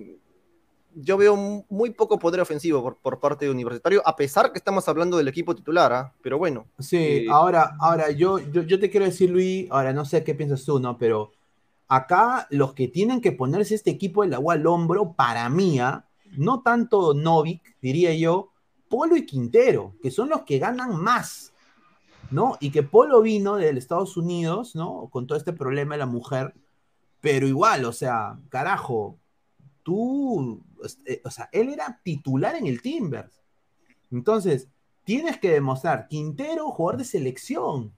[0.98, 4.58] yo veo mu- muy poco poder ofensivo por, por parte de Universitario, a pesar que
[4.60, 6.14] estamos hablando del equipo titular, ¿ah?
[6.22, 6.68] pero bueno.
[6.80, 10.34] Sí, Eh, ahora, ahora yo, yo, yo te quiero decir, Luis, ahora no sé qué
[10.36, 10.98] piensas tú, ¿no?
[10.98, 11.32] Pero
[11.90, 16.06] acá los que tienen que ponerse este equipo del agua al hombro, para mí, ¿ah?
[16.38, 18.52] no tanto Novik, diría yo,
[18.90, 21.54] Polo y Quintero, que son los que ganan más,
[22.32, 22.58] ¿no?
[22.60, 25.10] Y que Polo vino de Estados Unidos, ¿no?
[25.12, 26.54] Con todo este problema de la mujer,
[27.22, 29.18] pero igual, o sea, carajo,
[29.84, 30.64] tú,
[31.06, 33.42] eh, o sea, él era titular en el Timbers.
[34.12, 34.70] Entonces,
[35.04, 37.94] tienes que demostrar, Quintero, jugador de selección,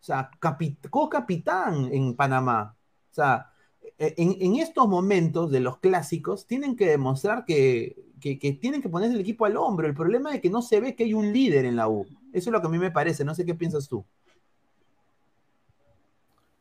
[0.00, 2.76] o sea, capi- co-capitán en Panamá.
[3.10, 3.50] O sea,
[3.98, 8.88] e, en, en estos momentos de los clásicos, tienen que demostrar que, que, tienen que
[8.88, 9.86] ponerse el equipo al hombro.
[9.86, 12.06] El problema es que no se ve que hay un líder en la U.
[12.32, 13.24] Eso es lo que a mí me parece.
[13.24, 14.04] No sé qué piensas tú.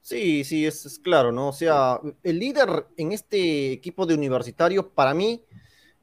[0.01, 1.49] Sí, sí, es, claro, ¿no?
[1.49, 5.43] O sea, el líder en este equipo de universitario, para mí,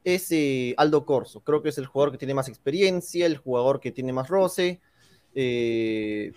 [0.03, 1.41] es eh, Aldo Corso.
[1.41, 4.79] Creo que es el jugador que tiene más experiencia, el jugador que tiene más roce.
[5.35, 6.31] eh,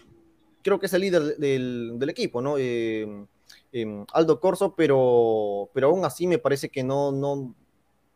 [0.62, 2.56] creo que es el líder del, equipo, ¿no?
[2.58, 3.06] Eh,
[3.72, 7.54] eh, Aldo Corso, pero, pero aún así me parece que no,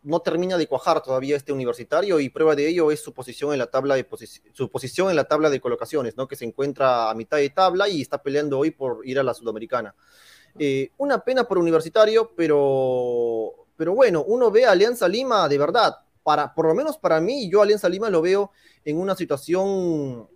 [0.07, 3.59] no termina de cuajar todavía este universitario y prueba de ello es su posición en
[3.59, 4.07] la tabla de
[4.53, 6.29] su posición en la tabla de colocaciones, ¿no?
[6.29, 9.35] Que se encuentra a mitad de tabla y está peleando hoy por ir a la
[9.35, 9.97] Sudamericana.
[10.61, 15.97] Eh, una pena por universitario, pero, pero bueno, uno ve a Alianza Lima de verdad.
[16.23, 18.53] Para, por lo menos para mí, yo Alianza Lima lo veo
[18.85, 20.29] en una situación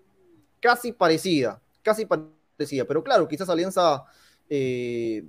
[0.58, 2.84] casi parecida, casi parecida.
[2.86, 4.02] Pero claro, quizás Alianza,
[4.48, 5.24] eh,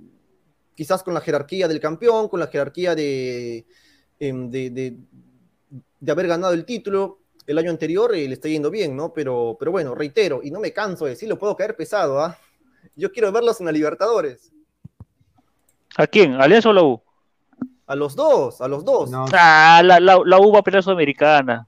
[0.74, 3.66] quizás con la jerarquía del campeón, con la jerarquía de,
[4.22, 4.96] em, de, de-
[6.00, 9.12] de haber ganado el título el año anterior, eh, le está yendo bien, ¿no?
[9.12, 12.38] Pero, pero bueno, reitero, y no me canso de decirlo, puedo caer pesado, ¿ah?
[12.94, 14.52] Yo quiero verlos en la Libertadores.
[15.96, 16.34] ¿A quién?
[16.34, 17.00] ¿Alianza o la U?
[17.86, 19.10] A los dos, a los dos.
[19.10, 21.66] No, Ah, la, la, la U va a pelear Sudamericana.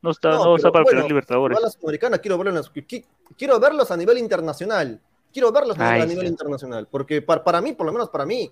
[0.00, 1.56] No está, no, No, está pero para bueno, pelear Libertadores.
[1.58, 3.04] igual la Sudamericana quiero verlo en las- qui-
[3.36, 5.00] quiero verlos a nivel internacional.
[5.32, 6.86] Quiero verlos a, a nivel internacional.
[6.90, 8.50] Porque para, para mí, por lo menos para mí,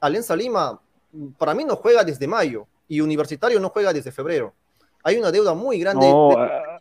[0.00, 0.80] Alianza Lima,
[1.38, 4.54] para mí no juega desde mayo y Universitario no juega desde febrero.
[5.04, 6.80] Hay una deuda muy grande No, de ah,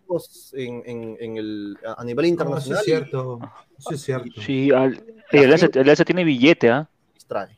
[0.54, 2.80] en, en- en el, a nivel no, eso internacional.
[2.80, 3.40] es cierto.
[3.78, 4.42] Eso es cierto.
[4.42, 6.90] sí, al- y Alianza, Alianza tiene billete, ¿ah?
[7.18, 7.58] y.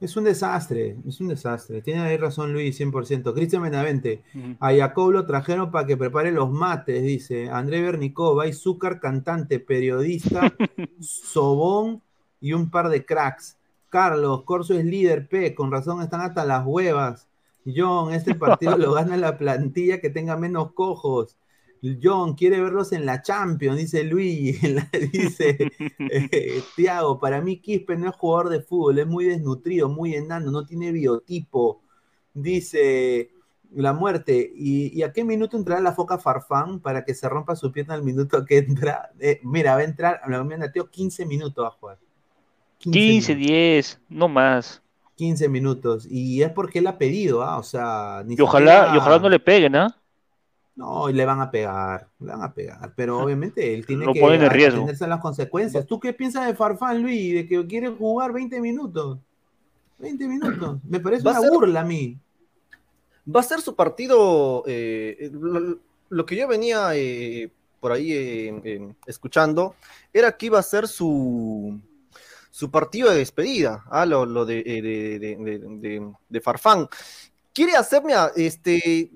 [0.00, 1.82] Es un desastre, es un desastre.
[1.82, 3.34] Tiene ahí razón Luis, 100%.
[3.34, 4.56] Cristian Benavente, Ujú.
[4.58, 7.50] a Jacob lo trajeron para que prepare los mates, dice.
[7.50, 10.52] André Bernicó, Zúcar, cantante, periodista,
[11.00, 12.02] Sobón
[12.40, 13.56] y un par de cracks.
[13.88, 17.26] Carlos, Corso es líder, P, con razón están hasta las huevas.
[17.66, 21.36] John, este partido lo gana la plantilla que tenga menos cojos.
[22.02, 24.04] John quiere verlos en la Champions, dice
[24.68, 25.70] la- dice
[26.06, 30.50] eh, Tiago, para mí Quispe no es jugador de fútbol, es muy desnutrido, muy enano,
[30.50, 31.82] no tiene biotipo.
[32.34, 33.32] Dice
[33.72, 34.50] la muerte.
[34.54, 37.94] ¿Y, y a qué minuto entrará la foca Farfán para que se rompa su pierna
[37.94, 39.10] al minuto que entra?
[39.20, 41.98] Eh, mira, va a entrar, me me Teo, 15 minutos va a jugar.
[42.78, 43.36] 15, minutos.
[43.36, 44.82] 10, no más.
[45.20, 46.06] 15 minutos.
[46.10, 47.58] Y es porque él ha pedido, ¿ah?
[47.58, 49.94] O sea, ni Y ojalá, siquiera- y ojalá no le peguen, ¿ah?
[50.76, 54.18] No, y le van a pegar, le van a pegar, pero obviamente él tiene que
[54.20, 54.86] ponen en riesgo.
[55.06, 55.84] las consecuencias.
[55.86, 57.34] ¿Tú qué piensas de Farfán, Luis?
[57.34, 59.18] De que quiere jugar 20 minutos.
[59.98, 60.78] 20 minutos.
[60.88, 62.16] Me parece Va a una ser- burla a mí.
[63.34, 65.76] Va a ser su partido, eh, lo,
[66.08, 69.74] lo que yo venía eh, por ahí eh, eh, escuchando,
[70.14, 71.78] era que iba a ser su,
[72.60, 76.86] su partido de despedida, ah, lo, lo de, eh, de, de- de- Farfán.
[77.54, 79.10] Quiere hacerme, a- este,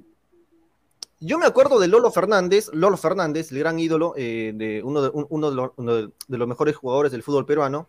[1.21, 5.11] yo me acuerdo de Lolo Fernández, Lolo Fernández, el gran ídolo, eh, de uno, de,
[5.11, 7.89] un- uno de, los, uno de- los mejores jugadores del fútbol peruano.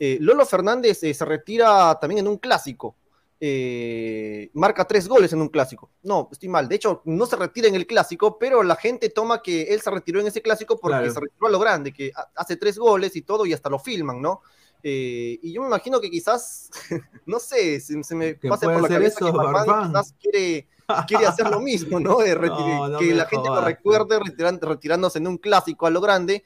[0.00, 2.96] Eh, Lolo Fernández eh, se retira también en un clásico.
[3.40, 5.90] eh, marca tres goles en un clásico.
[6.02, 6.68] No, estoy mal.
[6.68, 9.92] De hecho, no se retira en el clásico, pero la gente toma que él se
[9.92, 11.14] retiró en ese clásico porque Claro.
[11.14, 13.78] se retiró a lo grande, que ha- hace tres goles y todo, y hasta lo
[13.78, 14.40] filman, ¿no?
[14.82, 16.70] Eh, y yo me imagino que quizás,
[17.26, 19.88] no sé, se, se me puede por la cabeza eso, que Farfán.
[19.88, 20.68] quizás quiere,
[21.06, 22.18] quiere hacer lo mismo, ¿no?
[22.48, 26.44] No, no que la gente lo recuerde retiran- retirándose en un clásico a lo grande,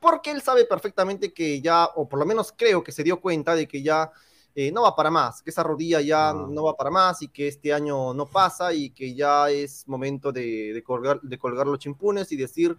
[0.00, 3.54] porque él sabe perfectamente que ya, o por lo menos creo que se dio cuenta
[3.54, 4.10] de que ya
[4.54, 6.46] eh, no va para más, que esa rodilla ya No.
[6.48, 6.64] no.
[6.64, 10.72] va para más y que este año no pasa y que ya es momento de,
[10.74, 12.76] de colgar, de colgar los chimpunes y decir,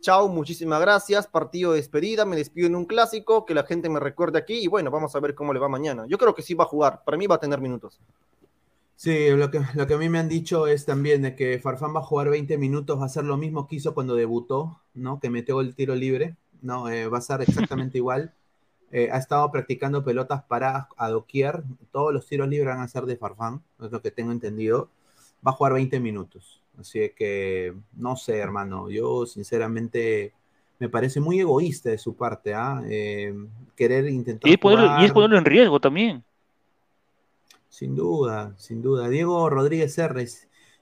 [0.00, 4.00] chao, muchísimas gracias, partido de despedida, me despido en un clásico, que la gente me
[4.00, 6.04] recuerde aquí y bueno, vamos a ver cómo le va mañana.
[6.08, 8.00] Yo creo que sí va a jugar, para mí va a tener minutos.
[8.96, 11.94] Sí, lo que, lo que a mí me han dicho es también de que Farfán
[11.94, 15.20] va a jugar 20 minutos, va a hacer lo mismo que hizo cuando debutó, ¿no?
[15.20, 16.88] Que metió el tiro libre, ¿no?
[16.88, 18.32] Eh, va a ser exactamente igual.
[18.90, 21.62] Eh, ha estado practicando pelotas paradas a doquier.
[21.92, 24.88] Todos los tiros libres van a ser de Farfán, es lo que tengo entendido.
[25.46, 26.62] Va a jugar 20 minutos.
[26.78, 28.90] Así que, no sé, hermano.
[28.90, 30.32] Yo, sinceramente,
[30.78, 32.82] me parece muy egoísta de su parte, ¿ah?
[32.88, 33.34] Eh,
[33.74, 34.48] querer intentar.
[34.50, 36.22] Y es, ponerlo, y es jugar- ponerlo en riesgo también.
[37.68, 39.08] sin duda, sin duda.
[39.08, 40.26] Diego Rodríguez R.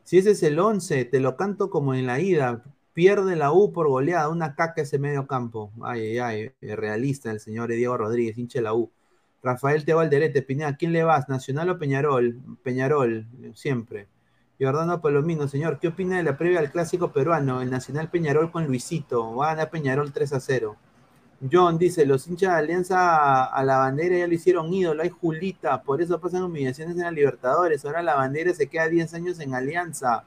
[0.05, 2.63] Si ese es el 11, te lo canto como en la ida.
[2.93, 5.73] Pierde la U por goleada, una caca ese medio campo.
[5.83, 6.75] Ay, ay, ay.
[6.77, 8.91] Realista el señor Diego Rodríguez, hincha de la U.
[9.43, 11.29] Rafael Teo Alderete, Pineda, ¿a quién le vas?
[11.29, 12.39] ¿Nacional o Peñarol?
[12.63, 14.07] Peñarol, siempre.
[14.61, 17.61] Jordano Palomino, señor, ¿qué opina de la previa al clásico peruano?
[17.61, 19.35] El Nacional Peñarol con Luisito.
[19.35, 20.77] Va a ganar Peñarol 3 a 0.
[21.51, 25.83] John dice, los hinchas de Alianza a la bandera ya lo hicieron ídolo, hay Julita,
[25.83, 29.55] por eso pasan humillaciones en la Libertadores, ahora la bandera se queda 10 años en
[29.55, 30.25] Alianza.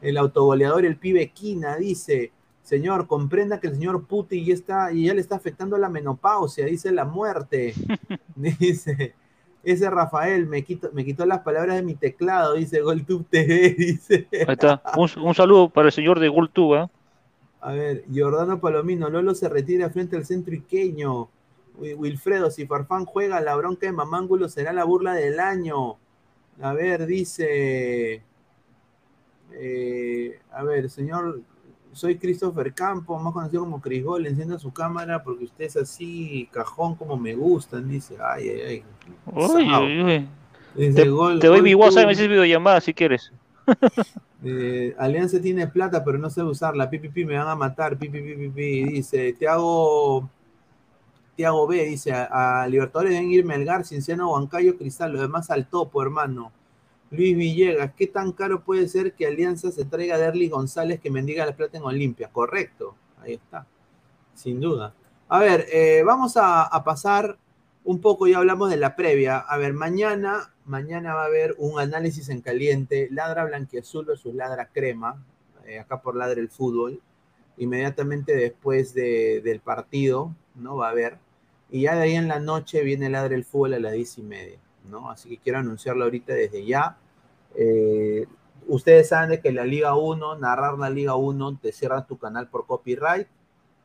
[0.00, 2.30] El autogoleador, el pibe Quina, dice,
[2.62, 6.66] señor, comprenda que el señor Puti ya, está, y ya le está afectando la menopausia,
[6.66, 7.74] dice la muerte.
[8.36, 9.14] dice,
[9.64, 14.26] ese Rafael me, quito, me quitó las palabras de mi teclado, dice GolTube TV, dice.
[14.32, 14.82] Ahí está.
[14.96, 16.82] Un, un saludo para el señor de GolTube.
[16.82, 16.88] ¿eh?
[17.60, 21.28] A ver, Giordano Palomino, Lolo se retira frente al centro iqueño.
[21.76, 25.96] Wilfredo, si Farfán juega, la bronca de Mamángulo será la burla del año.
[26.60, 28.22] A ver, dice.
[29.52, 31.40] Eh, a ver, señor,
[31.92, 36.94] soy Christopher Campos, más conocido como Crisgol, encienda su cámara porque usted es así, cajón
[36.94, 38.16] como me gustan, dice.
[38.22, 38.84] Ay, ay, ay.
[39.26, 40.28] Uy, uy, uy.
[40.94, 43.32] Te, gol, te, doy mi WhatsApp y me haces videollamada si quieres.
[44.44, 46.90] Eh, Alianza tiene plata, pero no sé usarla.
[46.90, 47.96] Pipi, me van a matar.
[47.96, 50.28] Pipi, pipi, Dice, te hago.
[51.36, 55.68] Te hago B, dice, a, Libertadores deben ir Melgar, Cinciano, Huancayo, Cristal, lo demás al
[55.68, 56.50] topo, hermano.
[57.12, 61.10] Luis Villegas, ¿qué tan caro puede ser que Alianza se traiga a Derly González que
[61.10, 62.28] mendiga la plata en Olimpia?
[62.32, 63.66] Correcto, ahí está,
[64.34, 64.94] sin duda.
[65.28, 67.38] A ver, eh, vamos a, pasar
[67.84, 69.38] un poco, ya hablamos de la previa.
[69.38, 74.68] A ver, mañana Mañana va a haber un análisis en caliente, ladra blanquiazul versus ladra
[74.72, 75.24] crema,
[75.66, 77.00] eh, acá por ladra el fútbol.
[77.56, 80.76] Inmediatamente después del partido, ¿no?
[80.76, 81.18] Va a haber.
[81.70, 84.22] Y ya de ahí en la noche viene ladra el fútbol a las diez y
[84.22, 84.58] media,
[84.90, 85.10] ¿no?
[85.10, 86.98] Así que quiero anunciarlo ahorita desde ya.
[87.54, 88.26] Eh,
[88.66, 92.48] ustedes saben de que la Liga 1, narrar la Liga 1, te cierra tu canal
[92.48, 93.28] por copyright.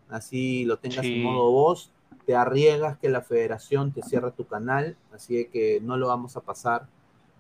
[0.09, 1.91] Así lo tengas en modo voz
[2.27, 6.41] te arriesgas que la federación te cierre tu canal, así que no lo vamos a
[6.41, 6.85] pasar.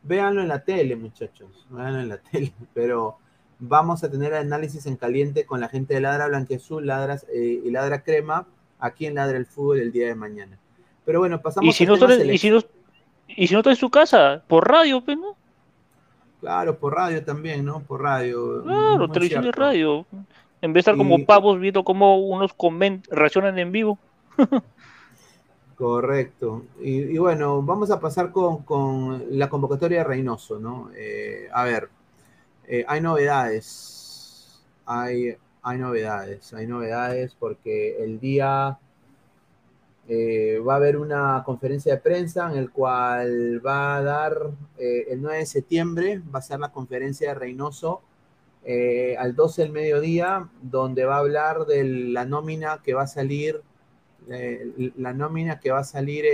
[0.01, 3.17] Véanlo en la tele, muchachos, véanlo en la tele, pero
[3.59, 7.69] vamos a tener análisis en caliente con la gente de Ladra Blanquezul Ladras, eh, y
[7.69, 8.47] Ladra Crema
[8.79, 10.57] aquí en Ladra el Fútbol el día de mañana.
[11.03, 12.61] Pero bueno, pasamos ¿Y si, no y, si no,
[13.27, 15.35] y si no está en su casa, por radio, pues, ¿no?
[16.39, 17.81] Claro, por radio también, ¿no?
[17.81, 18.63] Por radio.
[18.63, 20.05] Claro, televisión y radio.
[20.61, 22.55] En vez de estar como pavos viendo cómo unos
[23.09, 23.99] reaccionan en vivo.
[25.75, 26.65] Correcto.
[26.81, 30.89] Y, bueno, vamos a pasar con, la convocatoria de Reynoso, ¿no?
[30.95, 31.89] Eh, a ver,
[32.67, 34.63] eh, hay novedades.
[34.85, 38.79] Hay, hay novedades, hay novedades porque el día
[40.07, 45.21] eh, va a haber una conferencia de prensa en el cual va a dar el
[45.21, 48.01] 9 de septiembre, va a ser la conferencia de Reynoso
[49.17, 53.61] al 12 del mediodía, donde va a hablar de la nómina que va a salir
[54.29, 56.25] eh, la nómina que va a salir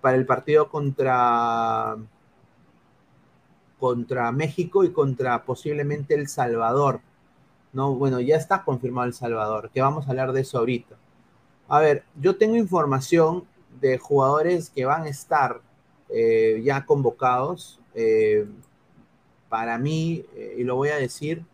[0.00, 1.96] para el partido contra,
[3.78, 7.00] contra México y contra posiblemente El Salvador.
[7.72, 10.96] No, bueno, ya está confirmado El Salvador, que vamos a hablar de eso ahorita.
[11.72, 13.44] A ver, yo tengo información
[13.80, 15.62] de jugadores que van a estar
[16.10, 17.80] eh, ya convocados.
[17.94, 18.46] Eh,
[19.48, 20.22] para mí,
[20.58, 21.46] y lo voy a decir,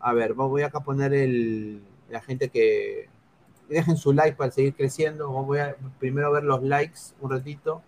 [0.00, 3.08] a ver, voy acá a poner el, la gente que,
[3.68, 5.30] dejen su like para seguir creciendo.
[5.30, 7.82] Voy a primero ver los likes un ratito.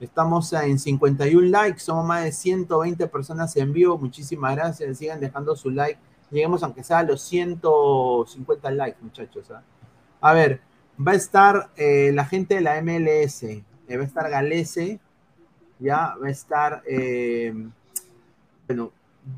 [0.00, 3.98] Estamos en 51 likes, somos más de 120 personas en vivo.
[3.98, 4.96] Muchísimas gracias.
[4.96, 6.00] Sigan dejando su like.
[6.30, 9.50] Lleguemos aunque sea a los 150 likes, muchachos.
[9.50, 9.62] ¿ah?
[10.20, 10.60] A ver,
[11.06, 13.42] va a estar eh, la gente de la MLS.
[13.44, 15.00] Eh, va a estar Galese.
[15.78, 16.82] Ya, va a estar.
[16.86, 17.54] Eh,
[18.66, 18.90] bueno,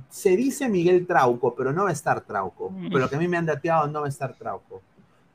[0.09, 2.72] se dice Miguel Trauco, pero no va a estar Trauco.
[2.89, 4.81] Pero lo que a mí me han dateado no va a estar Trauco.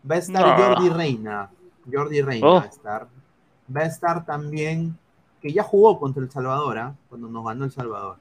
[0.10, 1.50] Va a estar Jordi Reina.
[1.91, 2.66] Jordi Reina va a oh.
[2.66, 3.08] estar.
[3.76, 4.98] Va a estar también,
[5.41, 6.96] que ya jugó contra El Salvador, ¿ah?
[7.10, 8.18] cuando nos ganó El Salvador.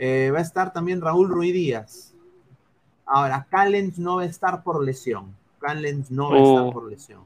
[0.00, 2.14] Va a estar también Raúl Ruiz Díaz.
[3.04, 5.34] Ahora, Callens no va a estar por lesión.
[5.58, 6.72] Callens no va a estar oh.
[6.72, 7.22] por lesión.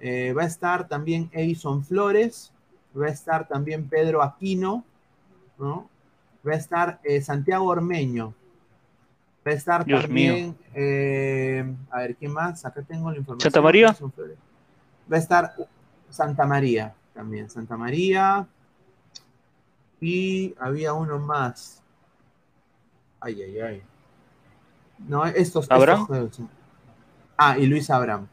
[0.00, 2.52] Eh, va a estar también Edison Flores.
[2.96, 4.84] Va a estar también Pedro Aquino.
[5.58, 5.88] ¿no?
[6.46, 8.34] Va a estar eh, Santiago Ormeño.
[9.46, 12.64] Va a estar también, eh, a ver, ¿quién más?
[12.64, 13.52] Acá tengo la información.
[13.52, 13.96] ¿Santa María?
[15.12, 15.54] Va a estar
[16.08, 18.46] Santa María también, Santa María.
[20.00, 21.82] Y había uno más.
[23.20, 23.82] Ay, ay, ay.
[25.06, 25.70] No, estos.
[25.70, 26.06] ¿Abraham?
[27.36, 28.28] Ah, y Luis Abraham.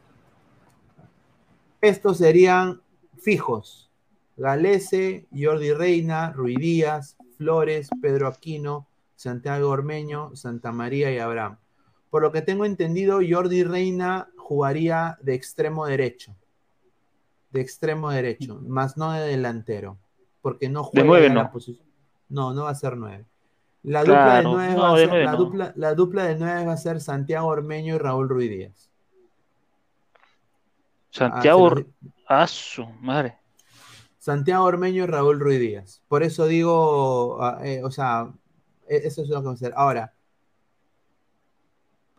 [1.80, 2.80] Estos serían
[3.18, 3.90] fijos.
[4.36, 11.58] Galese, Jordi Reina, Rui Díaz, Flores, Pedro Aquino, Santiago Ormeño, Santa María y Abraham.
[12.10, 16.34] Por lo que tengo entendido, Jordi Reina jugaría de extremo derecho.
[17.50, 19.98] De extremo derecho, más no de delantero.
[20.40, 21.86] Porque no juega en la posición.
[22.28, 23.26] No, no va a ser nueve.
[23.82, 25.12] La dupla, de nueve va a ser,
[25.76, 28.91] la, dupla, de nueve va a ser Santiago Ormeño y Raúl Ruiz Díaz.
[31.12, 31.86] Santiago, Ah, se lo-
[32.26, 33.36] a su madre.
[34.18, 36.02] Santiago Ormeño y Raúl Ruiz Díaz.
[36.08, 38.32] Por eso digo, ah, eh, o sea,
[38.88, 39.74] e- eso es lo que vamos a hacer.
[39.76, 40.14] Ahora,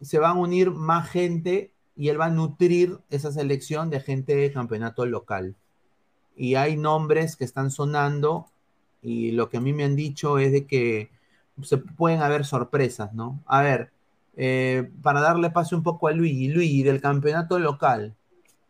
[0.02, 4.36] se van a unir más gente y él va a nutrir esa selección de gente
[4.36, 5.56] de campeonato local.
[6.36, 8.48] Y hay nombres que están sonando
[9.02, 11.10] y lo que a mí me han dicho es de que
[11.62, 13.42] se pueden haber sorpresas, ¿no?
[13.46, 13.92] A ver,
[14.36, 18.16] eh, para darle paso un poco a Luigi, Luigi, del campeonato local,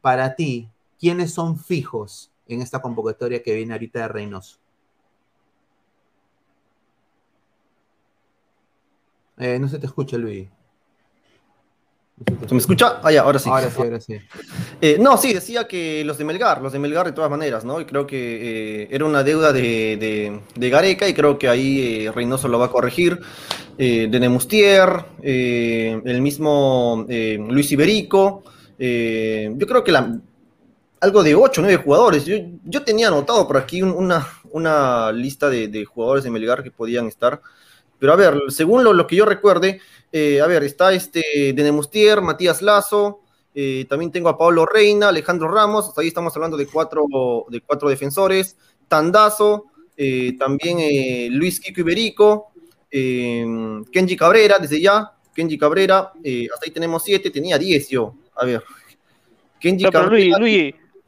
[0.04, 0.68] para ti,
[1.00, 4.58] ¿quiénes son fijos en esta convocatoria que viene ahorita de Reynoso?
[9.38, 10.18] Eh, no se te escucha.
[10.18, 10.50] No se
[12.42, 13.00] te ¿Se me escucha?
[13.02, 13.50] Ah, ya, ahora sí.
[13.50, 14.18] Ahora sí, ahora sí.
[14.82, 17.80] Eh, no, sí, decía que los de Melgar, los de Melgar de todas maneras, ¿no?
[17.80, 19.62] Y creo que eh, era una deuda de,
[19.96, 23.22] de- de Gareca y creo que ahí eh, Reynoso lo va a corregir.
[23.78, 24.88] De Nemustier,
[25.24, 28.44] el mismo Luis Iberico.
[28.80, 30.20] Eh, yo creo que la,
[31.02, 32.26] algo de 8 o 9 jugadores.
[32.26, 32.36] Yo,
[32.66, 37.08] yo tenía anotado por aquí un- una, una lista de, jugadores de Melgar que podían
[37.08, 37.42] estar.
[38.00, 39.80] Pero a ver, según lo, lo que yo recuerde,
[40.12, 41.22] eh, a ver, está este
[41.54, 43.22] de Nemustier, Matías Lazo.
[43.56, 47.06] Eh, también tengo a Pablo Reina, Alejandro Ramos, hasta ahí estamos hablando de cuatro,
[47.50, 49.66] de cuatro defensores, Tandazo,
[50.40, 52.52] también Luis Kiko Iberico,
[52.90, 56.00] Kenji Cabrera, desde ya, Kenji Cabrera,
[56.52, 58.64] hasta ahí tenemos siete, tenía diez yo, a ver.
[59.60, 60.16] Kenji No, pero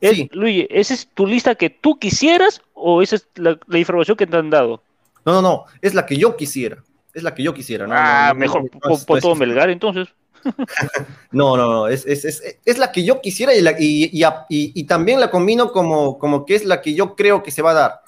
[0.01, 0.29] es- Sí.
[0.33, 4.27] Luigi, ¿esa es tu lista que tú quisieras o esa es la, la información que
[4.27, 4.83] te han dado?
[5.25, 6.83] no, no, no, es la que yo quisiera,
[7.13, 10.07] es la que yo quisiera, no, ah, no, mejor no, todo Melgar entonces.
[11.31, 15.19] No, no, no, es, es, es, es la que yo quisiera y, la- y, también
[15.19, 18.01] la combino como, como que es la que yo creo que se va a dar,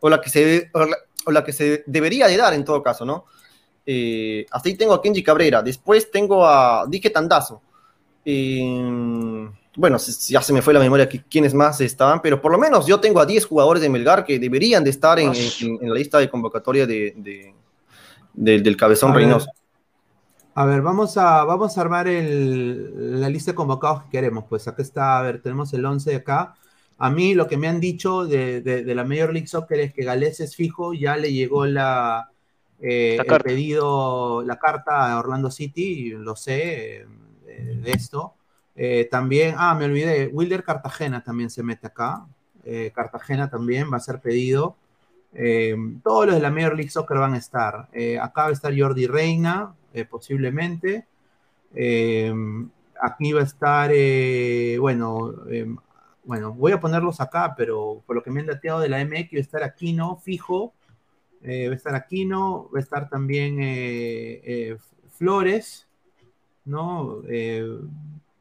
[0.00, 2.82] o la que se, o la, o la que se debería de dar en todo
[2.82, 3.24] caso, ¿no?
[3.86, 7.62] Eh, hasta ahí tengo a Kenji Cabrera, después tengo a Dique Tandazo.
[8.24, 9.96] Eh, bueno,
[10.28, 13.00] ya se me fue la memoria que, quiénes más estaban, pero por lo menos yo
[13.00, 16.18] tengo a 10 jugadores de Melgar que deberían de estar en, en- en la lista
[16.18, 17.54] de convocatoria de, de-
[18.32, 19.50] del- del Cabezón A ver, Reynoso.
[20.56, 24.44] A ver, vamos a, vamos a armar el- la lista de convocados que queremos.
[24.48, 26.54] Pues acá está, a ver, tenemos el 11 de acá.
[26.96, 29.92] A mí lo que me han dicho de, de- de la Major League Soccer es
[29.92, 32.30] que Galés es fijo, ya le llegó la,
[32.80, 33.44] eh, La el carta.
[33.48, 37.06] pedido, la carta a Orlando City, lo sé eh,
[37.62, 38.34] de, esto.
[38.76, 42.26] Eh, también, ah, me olvidé, Wilder Cartagena también se mete acá.
[42.64, 44.76] Eh, Cartagena también va a ser pedido.
[45.32, 47.88] Eh, todos los de la Major League Soccer van a estar.
[48.20, 49.74] Acá va a estar Jordi Reina,
[50.10, 51.06] posiblemente.
[53.00, 53.90] Aquí va a estar,
[54.80, 55.34] bueno,
[56.24, 59.34] bueno, voy a ponerlos acá, pero por lo que me han dateado de la MX
[59.34, 60.72] va a estar Aquino, fijo.
[61.44, 63.58] Va a estar Aquino, va a estar también
[65.10, 65.86] Flores,
[66.64, 67.22] ¿no?
[67.28, 67.66] Eh,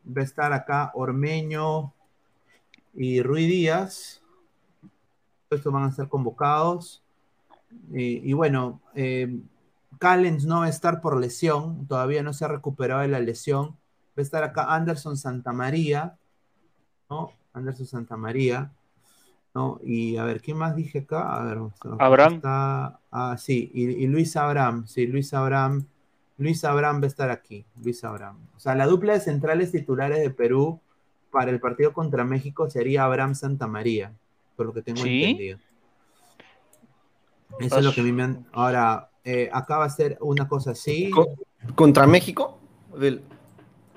[0.06, 1.94] va a estar acá Ormeño
[2.94, 4.22] y Rui Díaz.
[5.50, 7.04] Estos van a ser convocados.
[7.94, 9.40] Eh, y bueno, eh,
[10.00, 13.70] Callens no va a estar por lesión, todavía no se ha recuperado de la lesión.
[13.70, 16.18] Va a estar acá Anderson Santamaría,
[17.10, 17.32] ¿no?
[17.54, 18.72] Anderson Santamaría,
[19.54, 19.80] ¿no?
[19.84, 21.36] Y a ver, ¿quién más dije acá?
[21.36, 22.34] A ver, vamos a- Abraham.
[22.36, 25.86] Está, ah, sí, y, y Luis Abraham, sí, Luis Abraham.
[26.38, 28.40] Luis Abraham va a estar aquí, Luis Abraham.
[28.56, 30.80] O sea, la dupla de centrales titulares de Perú
[31.32, 34.14] para el partido contra México sería Abraham Santamaría,
[34.56, 35.24] por lo que tengo ¿Sí?
[35.24, 35.60] entendido.
[37.60, 38.46] Eso es lo que a mí me han...
[38.52, 41.10] Ahora, eh, acá va a ser una cosa así.
[41.12, 41.36] Co-
[41.76, 42.60] ¿Contra México?
[42.98, 43.22] Del-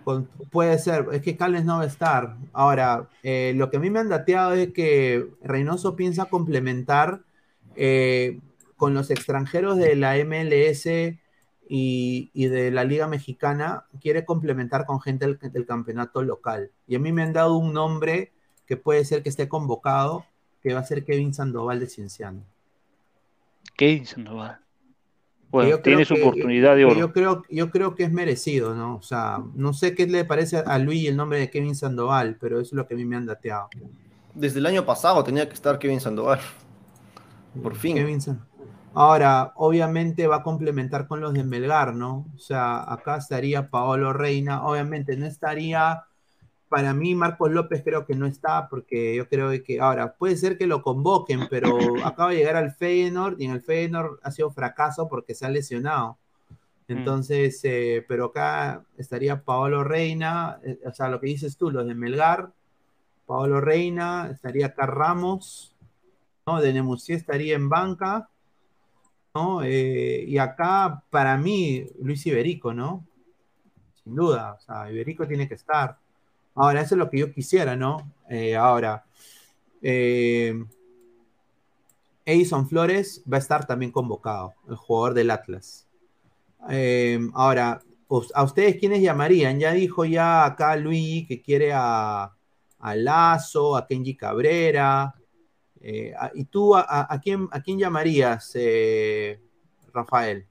[0.05, 2.37] Con- puede ser, es que Callens no va a estar.
[2.53, 7.23] Ahora, eh, lo que a mí me han dateado es que Reynoso piensa complementar
[7.77, 8.39] eh,
[8.77, 10.87] con los extranjeros de la MLS
[11.69, 16.71] y, y de la Liga Mexicana, quiere complementar con gente del, del campeonato local.
[16.87, 18.33] Y a mí me han dado un nombre
[18.67, 20.25] que puede ser que esté convocado,
[20.63, 22.43] que va a ser Kevin Sandoval de Cienciano.
[23.77, 24.59] Kevin Sandoval.
[25.51, 26.99] Bueno, yo tiene su que- oportunidad de oro.
[26.99, 28.97] Yo creo, yo creo que es merecido, ¿no?
[28.97, 32.57] O sea, no sé qué le parece a Luis el nombre de Kevin Sandoval, pero
[32.61, 33.69] eso es lo que a mí me han dateado.
[34.35, 36.41] Desde el año pasado tenía que estar Kevin Sandoval.
[37.63, 37.97] Por fin.
[37.97, 38.45] Kevin San-
[38.99, 42.25] Ahora, obviamente va a complementar con los de Melgar, ¿no?
[42.35, 46.05] O sea, acá estaría Paolo Reina, obviamente no estaría,
[46.71, 50.57] para mí Marcos López creo que no está, porque yo creo que, ahora, puede ser
[50.57, 54.51] que lo convoquen, pero acaba de llegar al Feyenoord y en el Feyenoord ha sido
[54.51, 56.17] fracaso porque se ha lesionado.
[56.89, 61.87] Entonces, eh, pero acá estaría Paolo Reina, eh, o sea, lo que dices tú, los
[61.87, 62.51] de Melgar,
[63.27, 65.75] Paolo Reina, estaría acá Ramos,
[66.47, 66.63] ¿no?
[66.63, 68.31] De Nemusí estaría en banca,
[69.63, 73.07] Eh, y acá, para mí, Luis Iberico, ¿no?
[74.03, 75.99] Sin duda, o sea, Iberico tiene que estar.
[76.55, 78.13] Ahora, eso es lo que yo quisiera, ¿no?
[78.31, 79.05] Eh, ahora,
[79.83, 80.55] eh,
[82.25, 85.87] Edison Flores va a estar también convocado, el jugador del Atlas.
[86.71, 87.83] Eh, ahora,
[88.35, 89.61] ¿a ustedes quiénes llamarían?
[89.61, 92.33] Ya dijo ya acá Luis que quiere a,
[92.79, 95.15] a Lazo, a Kenji Cabrera.
[95.81, 99.41] Eh, a- ¿Y tú a, a- quién, a quién llamarías, eh,
[99.93, 100.47] Rafael?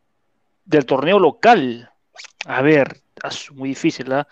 [0.66, 1.90] Del torneo local.
[2.46, 4.28] A ver, es muy difícil, ¿ah?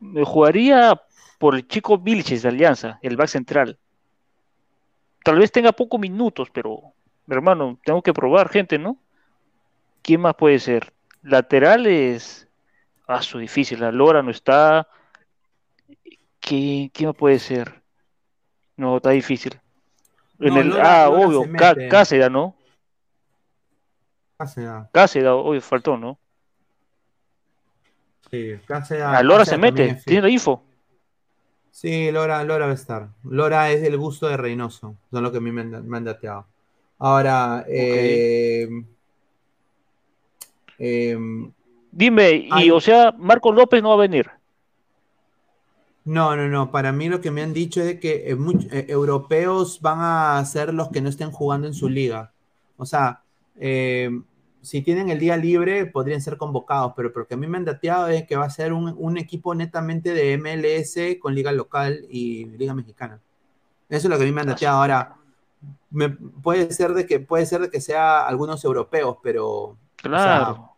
[0.00, 1.00] Me jugaría
[1.38, 3.78] por el chico Vilches de Alianza, el back central.
[5.24, 6.92] Tal vez tenga pocos minutos, pero,
[7.28, 8.98] hermano, tengo que probar gente, ¿no?
[10.02, 10.92] ¿Quién más puede ser?
[11.22, 12.46] Laterales.
[13.08, 13.80] Ah, su difícil.
[13.80, 14.86] La Lora no está.
[16.40, 17.82] ¿Quién, quién puede ser?
[18.76, 19.58] No, está difícil.
[20.40, 21.74] En No, el, Lora- ah, Lora obvio, Cá-.
[21.88, 22.54] Cáceres, ¿no?
[24.38, 26.18] Cáceres, Cáceres, obvio, faltó, ¿no?
[28.30, 30.62] sí, Cáceres- A Lora Cáceres se mete, tiene la info.
[31.70, 33.08] Sí, Lora, Lora va a estar.
[33.24, 36.04] Lora es el gusto de Reynoso, son lo que a mí me han, me han
[36.04, 36.46] dateado.
[36.98, 38.66] Ahora, eh,
[40.78, 41.52] em,
[41.90, 44.30] Dime, y o sea, Marco López no va a venir.
[46.06, 46.70] No, no, no.
[46.72, 49.98] Para mí lo que me han dicho es de que eh, much- eh, europeos van
[50.00, 52.32] a ser los que no estén jugando en su liga.
[52.78, 53.22] O sea,
[53.56, 54.24] em,
[54.62, 58.08] si tienen el día libre, podrían ser convocados, pero porque a mí me han dateado
[58.08, 62.46] es que va a ser un, un equipo netamente de MLS con liga local y
[62.46, 63.20] liga mexicana.
[63.90, 64.78] Eso es lo que a mí me han dateado.
[64.80, 65.16] Ahora,
[65.90, 70.76] me- puede ser de que puede ser de que sea algunos europeos, pero Claro.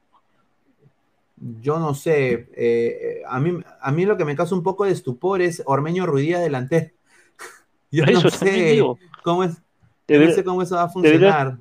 [1.37, 2.49] yo no sé.
[2.57, 6.07] eh, a, mí, a mí lo que me causa un poco de estupor es Ormeño
[6.07, 6.91] Ruidías delantero.
[7.91, 8.83] Yo no Eso también sé
[9.23, 9.63] cómo es,
[10.07, 11.59] Debería- no sé cómo eso va a debería- funcionar.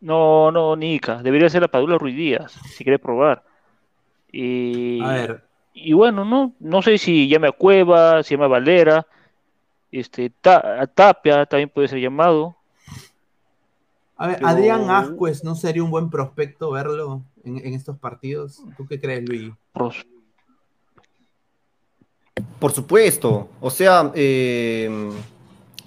[0.00, 1.22] No, no, Nica.
[1.22, 3.42] Debería ser la Padula Ruiz Díaz, si quiere probar.
[4.30, 8.48] Y, A ver, y bueno, no, no sé si llame a Cueva, si llama a
[8.48, 9.06] Valera,
[9.90, 12.54] este, Ta- a Tapia también puede ser llamado.
[14.16, 18.62] a ver, Adrián Ascuez, ¿no sería un buen prospecto verlo en, en estos partidos?
[18.76, 19.52] ¿Tú qué crees, Luis?
[19.72, 20.04] Pros-
[22.58, 23.48] Por supuesto.
[23.60, 24.90] O sea, eh,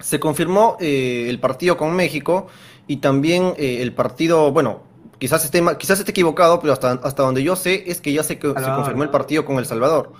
[0.00, 2.46] se confirmó eh, el partido con México
[2.86, 4.82] y también eh, el partido, bueno,
[5.18, 8.34] quizás esté, quizás esté equivocado, pero hasta, hasta donde yo sé es que ya se,
[8.34, 8.76] se Salvador.
[8.76, 10.12] confirmó el partido con El Salvador.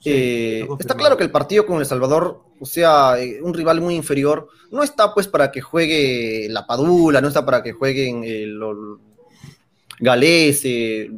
[0.00, 4.48] Sí, está claro que el partido con El Salvador, o sea, un rival muy inferior,
[4.70, 8.22] no está pues para que juegue la Padula, no está para que jueguen
[8.58, 8.98] los
[10.00, 11.10] Galés, eh,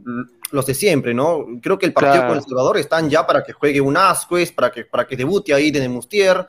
[0.52, 1.44] los de siempre, ¿no?
[1.62, 2.28] Creo que el partido Claro.
[2.28, 5.52] con El Salvador están ya para que juegue un Ascuez, para que, para que debute
[5.52, 6.46] ahí de Mustier,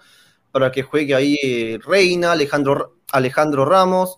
[0.52, 4.18] para que juegue ahí eh, Reina, Alejandro, Alejandro Ramos,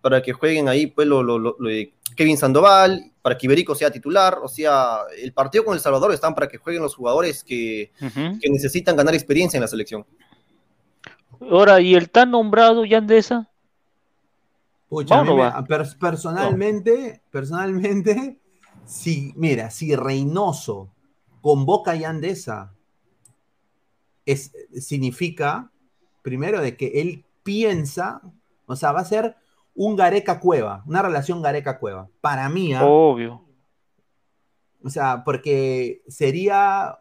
[0.00, 3.74] para que jueguen ahí pues lo, lo- lo- lo de Kevin Sandoval, para que Iberico
[3.74, 7.44] sea titular, o sea, el partido con El Salvador están para que jueguen los jugadores
[7.44, 7.92] que,
[8.40, 10.04] que necesitan ganar experiencia en la selección.
[11.40, 13.48] Ahora, ¿y el tan nombrado Yandesa?
[14.88, 15.64] Pucha, a mí ¿Va o no me- va?
[15.64, 18.38] per- personalmente, personalmente,
[18.84, 20.92] si, mira, si Reynoso
[21.40, 22.74] convoca a Yandesa,
[24.26, 25.70] es, significa,
[26.22, 28.22] primero, de que él piensa,
[28.66, 29.36] o sea, va a ser
[29.74, 32.08] un Gareca Cueva, una relación Gareca Cueva.
[32.20, 32.84] Para mí, ¿ah?
[32.84, 33.44] Obvio.
[34.84, 36.98] O sea, porque sería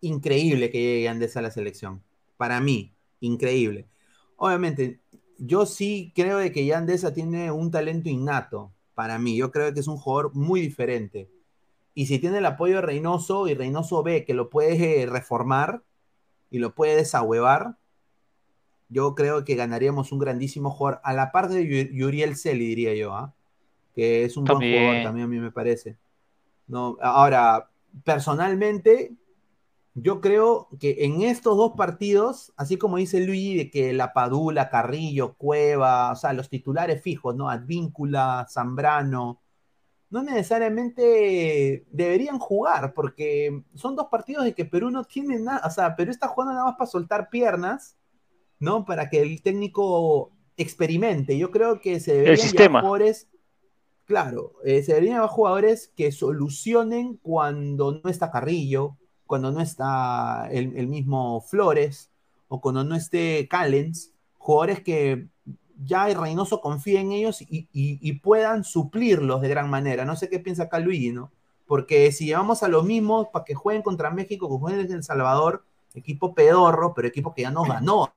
[0.00, 2.02] increíble que llegue Andes a la selección.
[2.36, 3.88] Para mí, increíble.
[4.36, 5.00] Obviamente,
[5.38, 8.72] yo sí creo de que Yandesa tiene un talento innato.
[8.96, 11.28] Para mí, yo creo que es un jugador muy diferente.
[11.94, 15.82] Y si tiene el apoyo de Reynoso y Reynoso ve que lo puede reformar
[16.50, 17.76] y lo puede desahuevar,
[18.88, 21.00] yo creo que ganaríamos un grandísimo jugador.
[21.04, 23.34] A la par de Yu- Yuriel Celi, diría yo, ¿ah?
[23.94, 24.82] que es un buen También.
[24.82, 25.96] jugador también a mí me parece.
[26.66, 27.68] No, ahora,
[28.02, 29.12] personalmente,
[29.98, 34.68] yo creo que en estos dos partidos, así como dice Luigi, de que la Padula,
[34.68, 37.48] Carrillo, Cueva, o sea, los titulares fijos, ¿no?
[37.48, 39.40] Advíncula, Zambrano,
[40.10, 45.70] no necesariamente deberían jugar, porque son dos partidos de que Perú no tiene nada, o
[45.70, 47.96] sea, Perú está jugando nada más para soltar piernas,
[48.60, 48.84] ¿no?
[48.84, 51.38] Para que el técnico experimente.
[51.38, 53.28] Yo creo que se deberían llevar jugadores,
[54.04, 60.48] claro, eh, se deberían llevar jugadores que solucionen cuando no está Carrillo, cuando no está
[60.50, 62.10] el, el mismo Flores,
[62.48, 65.26] o cuando no esté Callens, jugadores que
[65.84, 70.04] ya el Reynoso confía en ellos y, y- y puedan suplirlos de gran manera.
[70.04, 71.30] No sé qué piensa acá Luigi, ¿no?
[71.66, 75.02] Porque si llevamos a los mismos para que jueguen contra México, que jueguen en El
[75.04, 78.12] Salvador, equipo pedorro, pero equipo que ya nos ganó.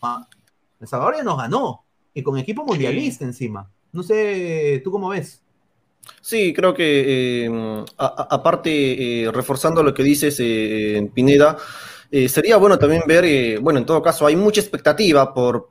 [0.00, 0.28] Ah,
[0.80, 1.84] El Salvador ya nos ganó.
[2.14, 3.70] Y con equipo mundialista encima.
[3.92, 5.41] No sé, ¿tú cómo ves?
[6.20, 11.56] Sí, creo que eh, aparte, eh, reforzando lo que dices, eh, Pineda,
[12.28, 15.66] sería bueno también ver, bueno, en todo caso, hay mucha expectativa por,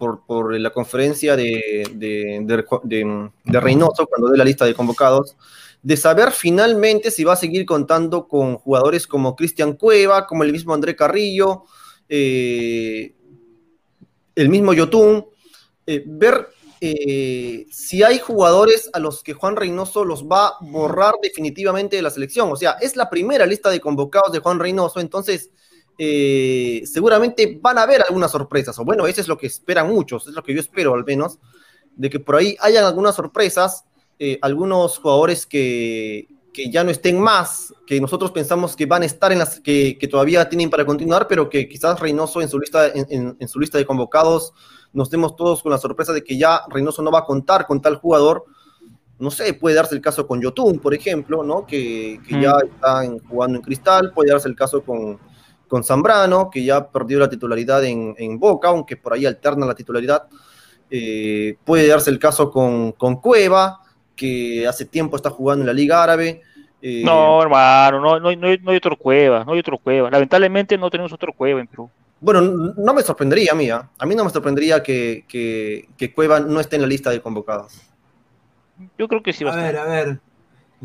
[0.59, 5.37] la conferencia de, de, Reynoso cuando dé la lista de convocados,
[5.83, 10.51] de saber finalmente si va a seguir contando con jugadores como Cristian Cueva, como el
[10.51, 11.63] mismo André Carrillo,
[12.09, 13.13] el
[14.35, 15.27] mismo Yotun,
[15.85, 16.47] ver
[16.83, 22.01] eh, si hay jugadores a los que Juan Reynoso los va a borrar definitivamente de
[22.01, 22.51] la selección.
[22.51, 25.51] O sea, es la primera lista de convocados de Juan Reynoso, entonces
[25.99, 28.79] eh, seguramente van a haber algunas sorpresas.
[28.79, 31.37] O bueno, eso es lo que esperan muchos, es lo que yo espero al menos,
[31.95, 33.85] de que por ahí hayan algunas sorpresas,
[34.17, 36.29] eh, algunos jugadores que,
[36.71, 40.49] ya no estén más, que nosotros pensamos que van a estar en las que, todavía
[40.49, 44.51] tienen para continuar, pero que quizás Reynoso en su lista, en su lista de convocados
[44.93, 47.81] nos demos todos con la sorpresa de que ya Reynoso no va a contar con
[47.81, 48.45] tal jugador.
[49.19, 51.65] No sé, puede darse el caso con Yotun, por ejemplo, ¿no?
[51.65, 52.67] que, ya mm.
[52.67, 55.19] está jugando en Cristal, puede darse el caso con,
[55.67, 60.23] con Zambrano, que ya perdió la titularidad en, Boca, aunque por ahí alterna la titularidad.
[60.89, 62.91] Eh, puede darse el caso con,
[63.21, 63.79] Cueva,
[64.15, 66.41] que hace tiempo está jugando en la Liga Árabe.
[66.81, 70.09] Eh, no, hermano, no, no, no, hay otro Cueva, no hay otro Cueva.
[70.09, 71.89] Lamentablemente no tenemos otro Cueva en Perú.
[72.21, 73.89] Bueno, no me sorprendería a mí, ¿ah?
[73.97, 77.81] a mí no me sorprendería que, que, Cueva no esté en la lista de convocados.
[78.95, 80.21] Yo creo que sí va a, a ver, a ver.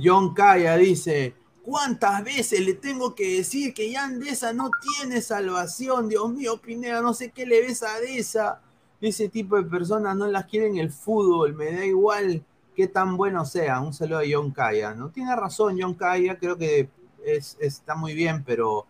[0.02, 6.08] John Kaya dice, ¿cuántas veces le tengo que decir que Yandesa no tiene salvación?
[6.08, 8.62] Dios mío, Pineda, no sé qué le ves a Deza.
[8.98, 12.42] Ese tipo de personas no las quieren el fútbol, me da igual
[12.74, 13.80] qué tan bueno sea.
[13.80, 15.10] Un saludo a John Kaya, ¿no?
[15.10, 16.88] Tiene razón John Kaya, creo que
[17.26, 18.86] es, está muy bien, pero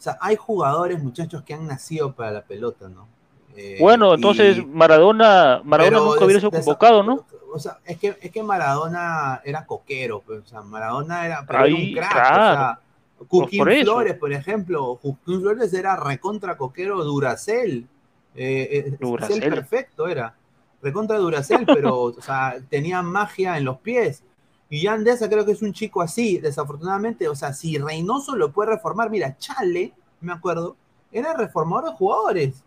[0.00, 3.06] o sea, hay jugadores, muchachos, que han nacido para la pelota, ¿no?
[3.54, 7.26] Eh, bueno, entonces Maradona, Maradona nunca hubiera sido convocado, ¿no?
[7.52, 11.92] O sea, es que, es que Maradona era coquero, pues, o sea, Maradona era, un
[11.92, 12.80] crack, o sea,
[13.28, 17.86] Cuquín Flores, por ejemplo, Cuquín Flores era recontra coquero Duracel,
[18.34, 20.34] eh, eh Duracel perfecto era,
[20.80, 24.22] recontra Duracel, pero, o sea, tenía magia en los pies,
[24.70, 27.28] y Yandesa creo que es un chico así, desafortunadamente.
[27.28, 30.76] O sea, si Reynoso lo puede reformar, mira, Chale, me acuerdo,
[31.10, 32.62] era reformador de jugadores.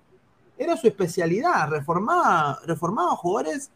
[0.58, 3.72] Era su especialidad, reformaba, reformaba jugadores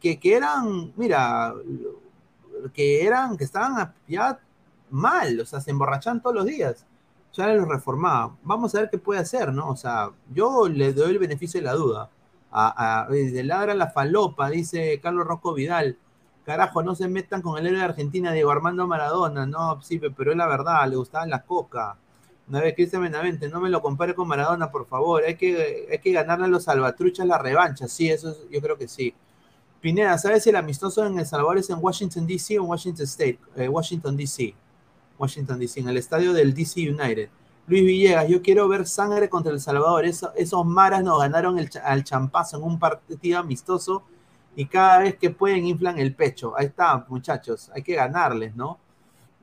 [0.00, 1.54] que, eran, mira,
[2.74, 4.40] que eran, que estaban ya
[4.90, 6.84] mal, o sea, se emborrachaban todos los días.
[7.32, 8.36] Ya los reformaba.
[8.42, 9.68] Vamos a ver qué puede hacer, ¿no?
[9.68, 12.10] O sea, yo le doy el beneficio de la duda.
[12.50, 13.08] A, a,
[13.44, 15.98] ladra la falopa, dice Carlos Rocco Vidal
[16.46, 19.46] Carajo, no se metan con el héroe de Argentina, Diego Armando Maradona.
[19.46, 21.98] No, sí, pero es la verdad, le gustaba la coca.
[22.46, 25.24] Una vez Cristian Benavente, no me lo compare con Maradona, por favor.
[25.24, 27.88] Hay que, que ganarle a los salvatruchas la revancha.
[27.88, 29.12] Sí, eso yo creo que sí.
[29.80, 32.60] Pineda, ¿sabes si el amistoso en El Salvador es en Washington, D.C.
[32.60, 33.40] o Washington State?
[33.56, 34.54] Eh, Washington, D.C.
[35.18, 36.88] Washington, D.C., en el estadio del D.C.
[36.88, 37.28] United.
[37.66, 40.04] Luis Villegas, yo quiero ver sangre contra El Salvador.
[40.04, 44.04] esos maras nos ganaron el, al champazo en un partido amistoso
[44.56, 46.54] y cada vez que pueden inflan el pecho.
[46.56, 48.78] Ahí está, muchachos, hay que ganarles, ¿no?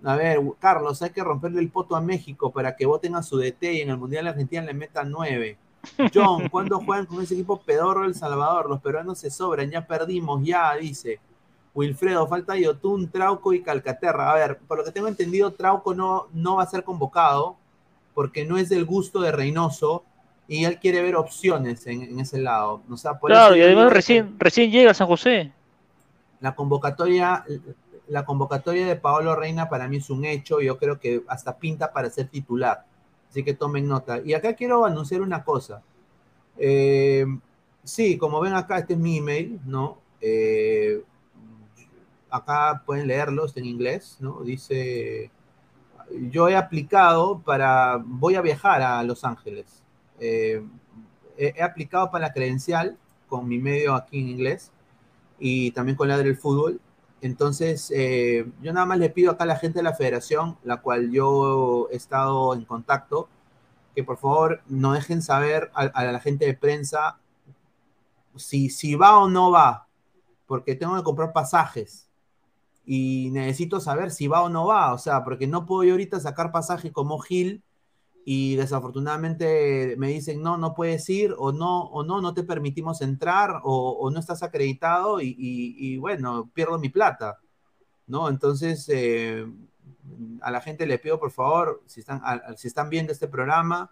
[0.03, 3.37] A ver, Carlos, hay que romperle el poto a México para que voten a su
[3.37, 5.57] DT y en el Mundial de Argentina le metan nueve.
[6.13, 8.67] John, ¿cuándo juegan con ese equipo pedorro El Salvador?
[8.67, 11.19] Los peruanos se sobran, ya perdimos, ya, dice.
[11.75, 14.31] Wilfredo, falta Yotun, Trauco y Calcaterra.
[14.31, 17.55] A ver, por lo que tengo entendido, Trauco no, no va a ser convocado
[18.13, 20.03] porque no es del gusto de Reynoso
[20.53, 22.83] y él quiere ver opciones en, ese lado.
[23.23, 25.51] claro, y además recién, recién llega a San José.
[26.41, 27.43] La convocatoria,
[28.07, 31.91] la convocatoria de Paolo Reina para mí es un hecho, yo creo que hasta pinta
[31.91, 32.85] para ser titular.
[33.31, 34.21] Así que tomen nota.
[34.23, 35.81] Y acá quiero anunciar una cosa.
[36.59, 37.25] Eh,
[37.83, 39.97] sí, como ven acá, este es mi email, ¿no?
[40.21, 41.01] Eh,
[42.29, 44.41] acá pueden leerlo, está en inglés, ¿no?
[44.41, 45.31] Dice,
[46.29, 49.82] yo he aplicado para, voy a viajar a Los Ángeles
[50.19, 50.63] eh,
[51.37, 54.71] he, aplicado para la credencial con mi medio aquí en inglés
[55.39, 56.79] y también con la del fútbol.
[57.21, 60.81] Entonces, eh, yo nada más le pido acá a la gente de la federación, la
[60.81, 63.29] cual yo he estado en contacto,
[63.95, 67.17] que por favor no dejen saber a, la gente de prensa
[68.35, 69.87] si, si va o no va,
[70.47, 72.09] porque tengo que comprar pasajes
[72.85, 76.19] y necesito saber si va o no va, o sea, porque no puedo yo ahorita
[76.19, 77.63] sacar pasaje como Gil
[78.25, 83.01] y desafortunadamente me dicen no, no puedes ir o no, o no, no te permitimos
[83.01, 87.39] entrar o, no estás acreditado y, bueno, pierdo mi plata,
[88.07, 88.29] ¿no?
[88.29, 89.45] Entonces, eh,
[90.41, 92.21] a la gente le pido por favor, si están,
[92.57, 93.91] si están viendo este programa,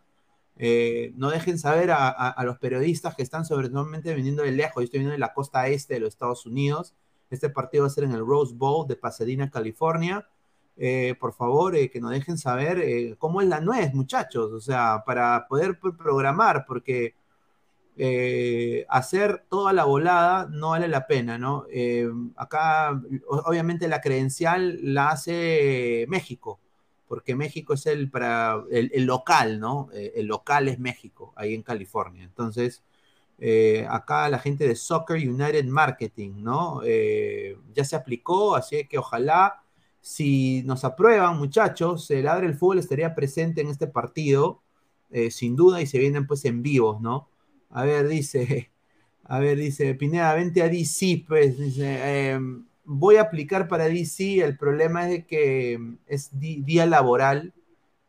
[0.58, 4.84] eh, no dejen saber a, los periodistas que están sobre normalmente viniendo de lejos, yo
[4.84, 6.96] estoy viniendo de la costa este de los Estados Unidos,
[7.30, 10.28] Este partido va a ser en el Rose Bowl de Pasadena, California.
[10.78, 14.60] Eh, por favor, eh, que nos dejen saber eh, cómo es la nuez, muchachos, o
[14.60, 17.16] sea, para poder programar, porque
[18.90, 21.66] hacer toda la volada no vale la pena, ¿no?
[22.36, 23.00] acá,
[23.30, 26.60] obviamente, la credencial la hace México,
[27.08, 29.90] porque México es el, para, el, local, ¿no?
[29.94, 32.24] el local es México, ahí en California.
[32.24, 32.84] Entonces,
[33.88, 36.82] acá la gente de Soccer United Marketing, ¿no?
[37.74, 39.61] ya se aplicó, así que ojalá
[40.02, 44.62] si nos aprueban, muchachos, el Adre el Fútbol estaría presente en este partido,
[45.12, 47.30] eh, sin duda, y se vienen pues en vivos, ¿no?
[47.70, 48.72] A ver, dice,
[49.24, 54.44] a ver, dice, Pineda, vente a DC, pues, dice, em, voy a aplicar para DC,
[54.44, 57.54] el problema es que em, es día laboral,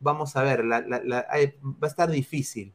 [0.01, 2.73] vamos a ver, va a estar difícil.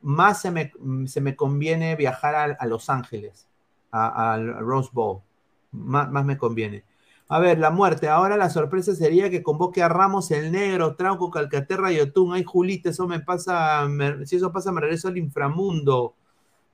[0.00, 3.48] Más se me, conviene viajar a, Los Ángeles,
[3.92, 5.22] al Rose Bowl,
[5.70, 6.84] más me conviene.
[7.28, 8.08] A ver, la muerte.
[8.08, 12.32] Ahora la sorpresa sería que convoque a Ramos el Negro, Trauco, Calcaterra y Otún.
[12.34, 13.86] Ay, Julita, eso me pasa.
[14.24, 16.16] si eso pasa, me regreso al inframundo.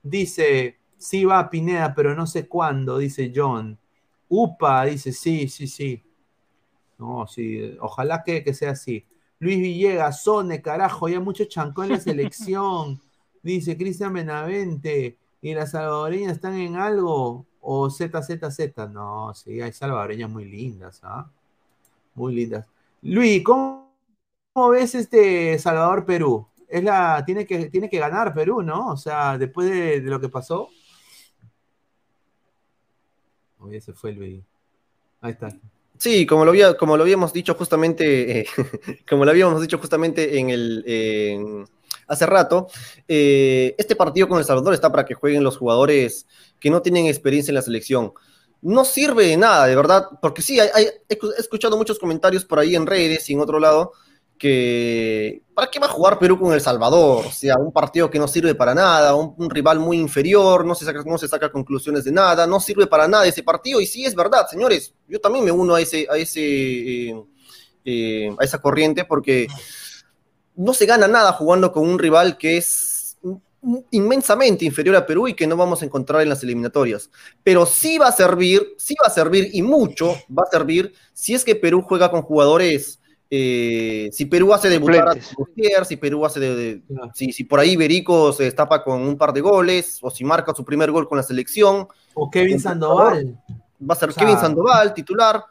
[0.03, 3.77] Dice, sí va a Pineda, pero no sé cuándo, dice John.
[4.29, 6.03] Upa, dice, sí, sí, sí.
[6.97, 9.05] No, sí, ojalá que, que sea así.
[9.39, 13.01] Luis Villegas, Sone, carajo, ya mucho chancó en la selección.
[13.43, 15.17] dice Cristian Benavente.
[15.41, 17.45] ¿Y las salvadoreñas están en algo?
[17.65, 18.77] O ZZZ.
[18.91, 21.29] No, sí, hay salvadoreñas muy lindas, ¿ah?
[22.13, 22.65] Muy lindas.
[23.01, 23.89] Luis, ¿cómo,
[24.71, 26.47] ves este Salvador-Perú?
[26.67, 28.89] Es la, tiene, que, tiene que ganar Perú, ¿no?
[28.89, 30.69] O sea, después de, lo que pasó.
[33.59, 34.43] Oye, se fue Luis.
[35.21, 35.49] Ahí está.
[35.97, 38.47] Sí, como lo, había, como lo habíamos dicho justamente, eh,
[39.09, 41.67] como lo habíamos dicho justamente en el
[42.07, 42.67] hace rato,
[43.07, 46.27] eh, este partido con El Salvador está para que jueguen los jugadores
[46.59, 48.13] que no tienen experiencia en la selección.
[48.61, 52.85] No sirve de nada, de verdad, porque sí, he escuchado muchos comentarios por ahí en
[52.85, 53.91] redes y en otro lado
[54.37, 57.25] que ¿para qué va a jugar Perú con El Salvador?
[57.25, 60.85] O sea, un partido que no sirve para nada, un, rival muy inferior, no se,
[60.85, 63.79] saca, no se saca conclusiones de nada, no sirve para nada ese partido.
[63.79, 67.23] Y sí, es verdad, señores, yo también me uno a, ese, a, eh,
[67.85, 69.47] eh, a esa corriente porque
[70.55, 73.17] no se gana nada jugando con un rival que es
[73.91, 77.09] inmensamente inferior a Perú y que no vamos a encontrar en las eliminatorias.
[77.43, 81.33] Pero sí va a servir, sí va a servir y mucho va a servir si
[81.33, 82.99] es que Perú juega con jugadores,
[83.29, 86.81] eh, si Perú hace debutar a si Perú hace de,
[87.13, 90.63] si, por ahí Berico se destapa con un par de goles, o si marca su
[90.63, 91.87] primer gol con la selección.
[92.13, 93.39] O Kevin Sandoval.
[93.81, 95.43] Va a ser Kevin Sandoval, titular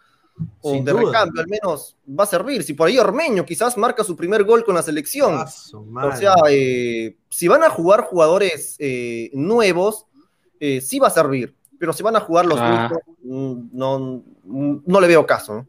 [0.60, 2.64] o de recambio, al menos va a servir.
[2.64, 5.34] Si por ahí Ormeño quizás marca su primer gol con la selección.
[5.36, 10.06] O sea, eh, si van a jugar jugadores eh, nuevos,
[10.58, 11.54] eh, sí va a servir.
[11.78, 12.90] Pero si van a jugar los ah.
[13.22, 14.22] mismos, no,
[14.84, 15.66] no, le veo caso.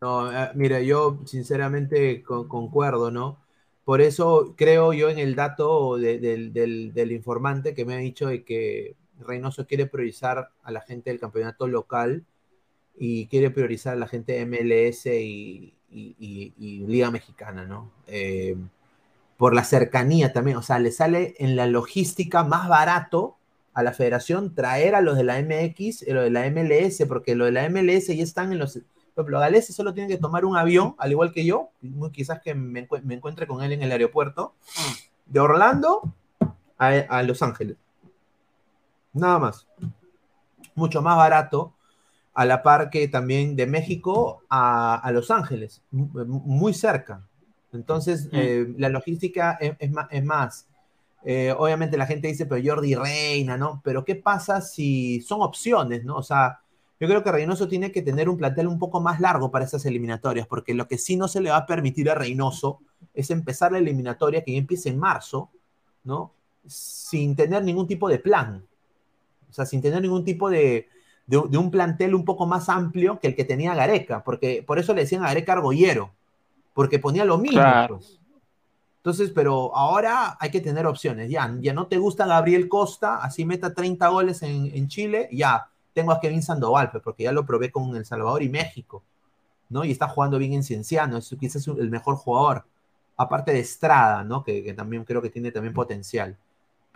[0.00, 3.38] No, mira, yo sinceramente concuerdo, ¿no?
[3.84, 8.44] Por eso creo yo en el dato del, del, informante que me ha dicho de
[8.44, 12.24] que Reynoso quiere priorizar a la gente del campeonato local
[12.98, 15.72] y quiere priorizar a la gente de MLS y,
[16.86, 17.90] Liga Mexicana, ¿no?
[18.06, 18.56] Eh,
[19.36, 23.36] por la cercanía también, o sea, le sale en la logística más barato
[23.74, 27.34] a la federación traer a los de la MX y los de la MLS, porque
[27.34, 28.80] los de la MLS ya están en los...
[29.14, 31.70] Los galeses solo tienen que tomar un avión, al igual que yo,
[32.12, 34.54] quizás que me, encuentre con él en el aeropuerto,
[35.24, 36.02] de Orlando
[36.76, 37.78] a, a Los Ángeles.
[39.14, 39.66] Nada más.
[40.74, 41.75] Mucho más barato
[42.36, 47.26] a la par que también de México a, Los Ángeles, muy cerca.
[47.72, 50.68] Entonces, eh, la logística es, más.
[51.24, 53.80] Eh, obviamente la gente dice, pero Jordi Reina, ¿no?
[53.82, 56.16] Pero ¿qué pasa si son opciones, ¿no?
[56.16, 56.60] O sea,
[57.00, 59.86] yo creo que Reynoso tiene que tener un plantel un poco más largo para esas
[59.86, 62.80] eliminatorias, porque lo que sí no se le va a permitir a Reynoso
[63.14, 65.48] es empezar la eliminatoria que ya empiece en marzo,
[66.04, 66.34] ¿no?
[66.66, 68.62] Sin tener ningún tipo de plan.
[69.48, 70.90] O sea, sin tener ningún tipo de,
[71.26, 74.94] de, un plantel un poco más amplio que el que tenía Gareca, porque por eso
[74.94, 76.10] le decían a Gareca argollero,
[76.72, 77.62] porque ponía lo mismo.
[77.88, 78.20] Pues.
[78.98, 81.30] Entonces, pero ahora hay que tener opciones.
[81.30, 86.12] Ya, ya no te gusta Gabriel Costa, así meta 30 goles en, Chile, ya tengo
[86.12, 89.02] a Kevin Sandoval, pues, porque ya lo probé con El Salvador y México,
[89.68, 89.84] ¿no?
[89.84, 92.64] Y está jugando bien en Cienciano, es quizás el mejor jugador,
[93.16, 94.44] aparte de Estrada, ¿no?
[94.44, 96.36] Que, que también creo que tiene también potencial.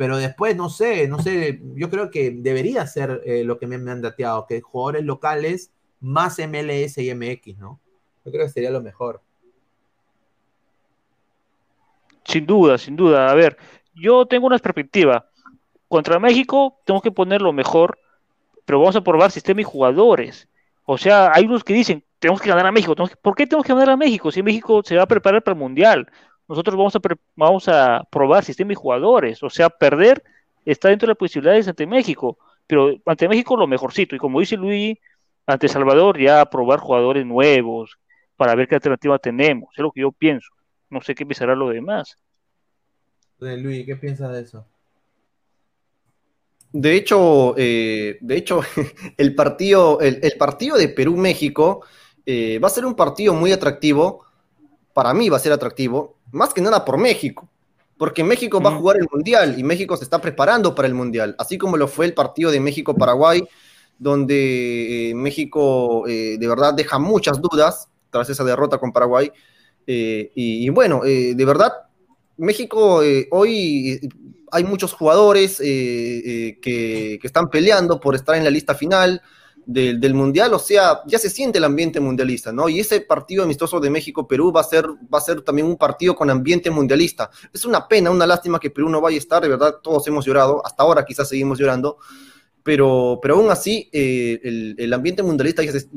[0.01, 3.75] Pero después, no sé, no sé, yo creo que debería ser eh, lo que me,
[3.75, 7.79] han dateado, que jugadores locales más MLS y MX, ¿no?
[8.25, 9.21] Yo creo que sería lo mejor.
[12.25, 13.31] Sin duda, sin duda.
[13.31, 13.59] A ver,
[13.93, 15.29] yo tengo una perspectiva.
[15.87, 17.99] Contra México tenemos que poner lo mejor
[18.65, 20.49] pero vamos a probar sistema y jugadores.
[20.85, 22.95] O sea, hay unos que dicen, tenemos que ganar a México.
[22.95, 24.31] ¿Por qué tenemos que ganar a México?
[24.31, 26.09] Si México se va a preparar para el Mundial,
[26.51, 27.01] nosotros vamos a,
[27.37, 29.41] vamos a probar sistema y jugadores.
[29.45, 30.21] O sea, perder
[30.65, 34.17] está dentro de las posibilidades ante México, pero ante México lo mejorcito.
[34.17, 34.99] Y como dice Luis,
[35.47, 37.99] ante Salvador ya probar jugadores nuevos
[38.37, 39.73] para ver qué alternativa tenemos.
[39.77, 40.49] Es lo que yo pienso.
[40.89, 42.17] No sé qué pensará lo demás.
[43.39, 44.67] Luis, ¿qué piensas de eso?
[46.73, 48.63] De hecho, eh, de hecho
[49.17, 51.85] el, partido, el, partido de Perú-México
[52.27, 54.25] eh, va a ser un partido muy atractivo.
[54.93, 57.49] Para mí va a ser atractivo, más que nada por México,
[57.99, 61.35] porque México va a jugar el Mundial y México se está preparando para el Mundial,
[61.39, 63.45] así como lo fue el partido de México-Paraguay,
[63.99, 69.31] donde eh, México de verdad deja muchas dudas tras esa derrota con Paraguay.
[69.87, 71.73] y, bueno, de verdad,
[72.39, 74.01] México hoy
[74.53, 79.23] hay muchos jugadores eh, eh, que, están peleando por estar en la lista final
[79.67, 82.69] del, Mundial, o sea, ya se siente el ambiente mundialista, ¿no?
[82.69, 86.15] Y ese partido amistoso de México-Perú va, a ser, va a ser también un partido
[86.15, 87.31] con ambiente mundialista.
[87.53, 90.27] Es una pena, una lástima que Perú no vaya a estar, de verdad, todos hemos
[90.27, 91.99] llorado, hasta ahora quizás seguimos llorando,
[92.63, 95.89] pero, pero aún así eh, el, ambiente mundialista ya se,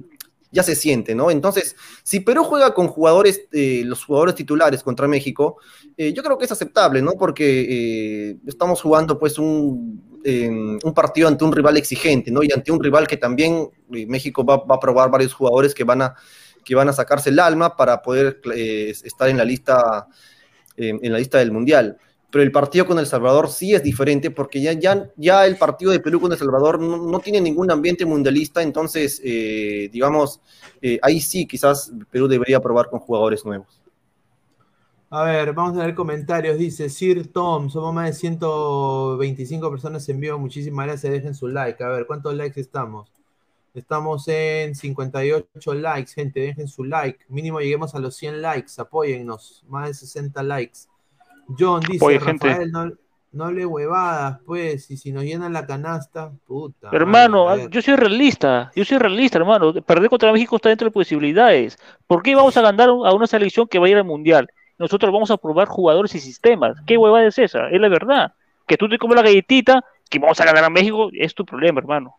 [0.54, 1.32] ya se siente, ¿no?
[1.32, 5.58] Entonces, si Perú juega con jugadores, eh, los jugadores titulares contra México,
[5.98, 7.14] eh, yo creo que es aceptable, ¿no?
[7.14, 12.44] Porque eh, estamos jugando pues un, un, partido ante un rival exigente, ¿no?
[12.44, 16.16] Y ante un rival que también México va, a probar varios jugadores que van a,
[16.64, 18.42] que van a sacarse el alma para poder
[19.04, 20.08] estar en la lista,
[20.78, 21.98] en la lista del Mundial
[22.34, 25.92] pero el partido con El Salvador sí es diferente porque ya, ya, ya el partido
[25.92, 30.42] de Perú con El Salvador no, tiene ningún ambiente mundialista, entonces, eh, digamos,
[30.82, 33.83] eh, ahí sí quizás Perú debería probar con jugadores nuevos.
[35.16, 36.58] A ver, vamos a ver comentarios.
[36.58, 40.40] Dice Sir Tom, somos más de 125 personas en vivo.
[40.40, 41.14] Muchísimas gracias.
[41.14, 41.84] Dejen su like.
[41.84, 43.12] A ver, ¿cuántos likes estamos?
[43.76, 46.40] Estamos en 58 likes, gente.
[46.40, 47.26] Dejen su like.
[47.30, 48.72] Mínimo lleguemos a los 100 likes.
[48.80, 49.64] Apóyennos.
[49.68, 50.80] Más de 60 likes.
[51.60, 52.92] John dice, Rafael, no,
[53.34, 56.90] no hable huevadas, pues, y si nos llenan la canasta, puta.
[56.92, 59.74] Hermano, yo soy realista, yo soy realista, hermano.
[59.74, 61.78] Perder contra México está dentro de posibilidades.
[62.08, 64.50] ¿Por qué vamos a ganar a una selección que va a ir al Mundial?
[64.84, 66.76] Nosotros vamos a probar jugadores y sistemas.
[66.86, 67.70] ¿Qué huevada es esa?
[67.70, 68.34] Es la verdad.
[68.68, 71.80] Que tú te comes la galletita, que vamos a ganar a México, es tu problema,
[71.80, 72.18] hermano.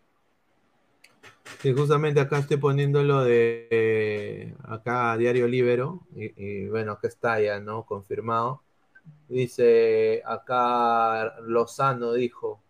[1.61, 7.61] Sí, justamente acá estoy poniendo lo de acá Diario Libero, y, bueno, acá está ya,
[7.61, 7.83] ¿no?
[7.83, 8.63] Confirmado
[9.29, 12.63] Dice acá Lozano dijo,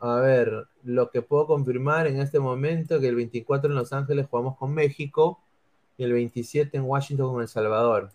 [0.00, 4.26] a ver, lo que puedo confirmar en este momento que el 24 en Los Ángeles
[4.28, 5.38] jugamos con México
[5.96, 8.10] y el 27 en Washington con El Salvador.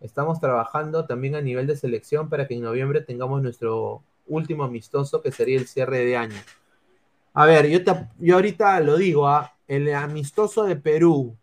[0.00, 5.22] Estamos trabajando también a nivel de selección para que en noviembre tengamos nuestro último amistoso
[5.22, 6.40] que sería el cierre de año.
[7.32, 7.78] A ver, yo,
[8.18, 9.54] yo ahorita lo digo, ¿ah?
[9.66, 11.36] el amistoso de Perú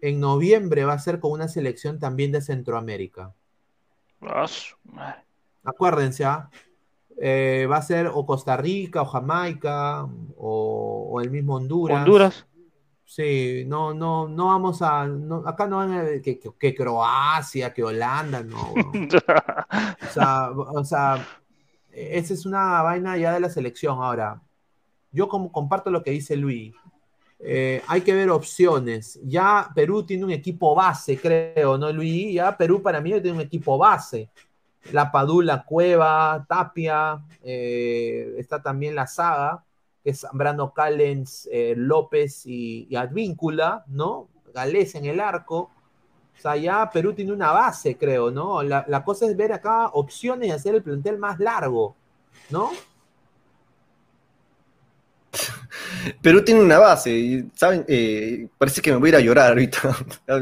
[0.00, 3.32] en noviembre va a ser con una selección también de Centroamérica.
[5.64, 6.50] Acuérdense, ¿ah?
[7.18, 10.06] eh, va a ser o Costa Rica o Jamaica
[10.36, 11.98] o, el mismo Honduras.
[11.98, 12.46] Honduras.
[13.14, 15.02] Sí, no, no, no vamos a.
[15.44, 18.72] acá no van a que, que, Croacia, que Holanda, no.
[18.72, 21.26] o, sea, o sea,
[21.90, 23.98] esa es una vaina ya de la selección.
[24.02, 24.40] Ahora,
[25.10, 26.74] yo como comparto lo que dice Luis.
[27.38, 29.20] Eh, hay que ver opciones.
[29.24, 32.32] Ya Perú tiene un equipo base, creo, ¿no, Luis?
[32.32, 34.30] Ya Perú para mí tiene un equipo base.
[34.90, 39.62] La Padula, Cueva, Tapia, eh, está también la saga,
[40.02, 44.28] que es Brando Callens, eh, López y, Advíncula, ¿no?
[44.54, 45.70] Galés en el arco.
[46.36, 48.62] O sea, ya Perú tiene una base, creo, ¿no?
[48.62, 51.96] La, la cosa es ver acá opciones y hacer el plantel más largo,
[52.50, 52.70] ¿no?
[56.22, 57.84] Perú tiene una base, y, ¿saben?
[57.88, 59.96] Eh, parece que me voy a ir a llorar ahorita.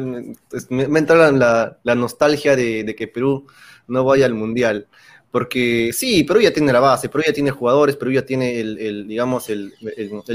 [0.71, 3.47] me, me entra la, nostalgia de, que Perú
[3.87, 4.89] no vaya al Mundial.
[5.31, 9.07] Porque sí, Perú ya tiene la base, Perú ya tiene jugadores, Perú ya tiene el,
[9.07, 9.73] digamos, el,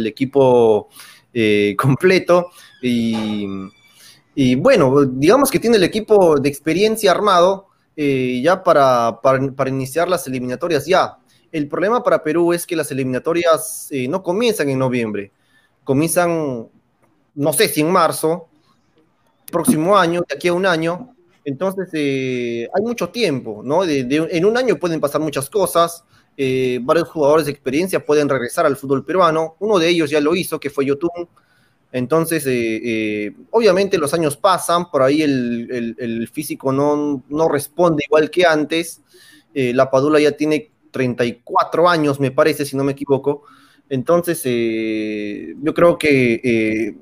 [0.07, 0.89] equipo
[1.33, 2.49] eh, completo.
[2.81, 10.09] Y, bueno, digamos que tiene el equipo de experiencia armado eh, ya para, para iniciar
[10.09, 11.17] las eliminatorias ya
[11.55, 15.31] el problema para Perú es que las eliminatorias eh, no comienzan en noviembre,
[15.85, 16.67] comienzan,
[17.33, 18.49] no sé si en marzo,
[19.49, 21.14] próximo año, de aquí a un año.
[21.45, 23.83] Entonces, eh, hay mucho tiempo, ¿no?
[23.85, 26.03] en un año pueden pasar muchas cosas.
[26.37, 29.55] Eh, varios jugadores de experiencia pueden regresar al fútbol peruano.
[29.59, 31.29] Uno de ellos ya lo hizo, que fue Yotun.
[31.91, 32.43] Entonces,
[33.51, 39.01] obviamente los años pasan, por ahí el, físico no, no, responde igual que antes.
[39.53, 43.43] la Padula ya tiene 34 años, me parece, si no me equivoco.
[43.89, 46.95] Entonces, eh, yo creo que eh,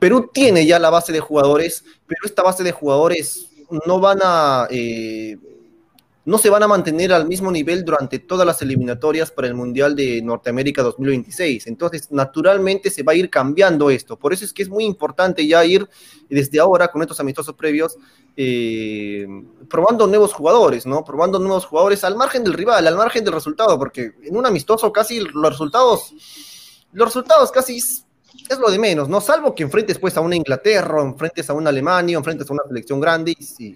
[0.00, 3.48] Perú tiene ya la base de jugadores, pero esta base de jugadores
[3.86, 5.36] no van a eh,
[6.26, 9.94] no se van a mantener al mismo nivel durante todas las eliminatorias para el Mundial
[9.94, 11.66] de Norteamérica 2026.
[11.66, 14.18] Entonces, naturalmente se va a ir cambiando esto.
[14.18, 15.86] Por eso es que es muy importante ya ir
[16.30, 17.98] desde ahora con estos amistosos previos
[18.36, 19.26] eh,
[19.68, 21.04] probando nuevos jugadores, ¿no?
[21.04, 24.90] Probando nuevos jugadores al margen del rival, al margen del resultado, porque en un amistoso
[24.92, 26.14] casi los resultados,
[26.92, 27.80] los resultados casi
[28.48, 29.20] es, lo de menos, ¿no?
[29.20, 33.00] Salvo que enfrentes pues a una Inglaterra, enfrentes a una Alemania, enfrentes a una selección
[33.00, 33.74] grande y,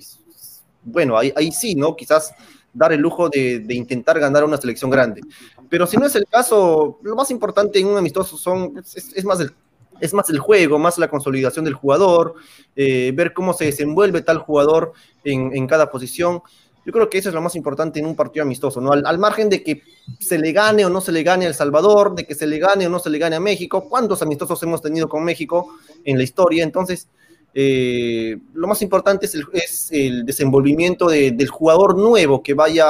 [0.82, 1.96] bueno, ahí, ahí, sí, ¿no?
[1.96, 2.32] Quizás
[2.72, 5.20] dar el lujo de, intentar ganar una selección grande.
[5.68, 9.40] Pero si no es el caso, lo más importante en un amistoso son, es, más,
[9.40, 9.52] el,
[10.00, 12.34] es más el juego, más la consolidación del jugador,
[12.76, 14.92] eh, ver cómo se desenvuelve tal jugador
[15.24, 16.42] en, cada posición.
[16.88, 18.92] Yo creo que eso es lo más importante en un partido amistoso, ¿no?
[18.92, 19.82] Al, margen de que
[20.18, 22.58] se le gane o no se le gane a El Salvador, de que se le
[22.58, 26.16] gane o no se le gane a México, ¿cuántos amistosos hemos tenido con México en
[26.16, 26.64] la historia?
[26.64, 27.06] Entonces,
[27.52, 32.88] eh, lo más importante es el, desenvolvimiento del jugador nuevo que vaya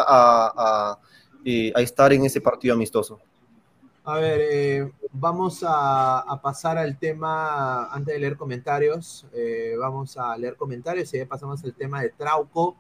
[1.45, 3.19] eh, a, estar en ese partido amistoso.
[4.05, 9.27] A ver, eh, vamos a, pasar al tema, antes de leer comentarios,
[9.77, 12.77] vamos a leer comentarios y pasamos al tema de Trauco.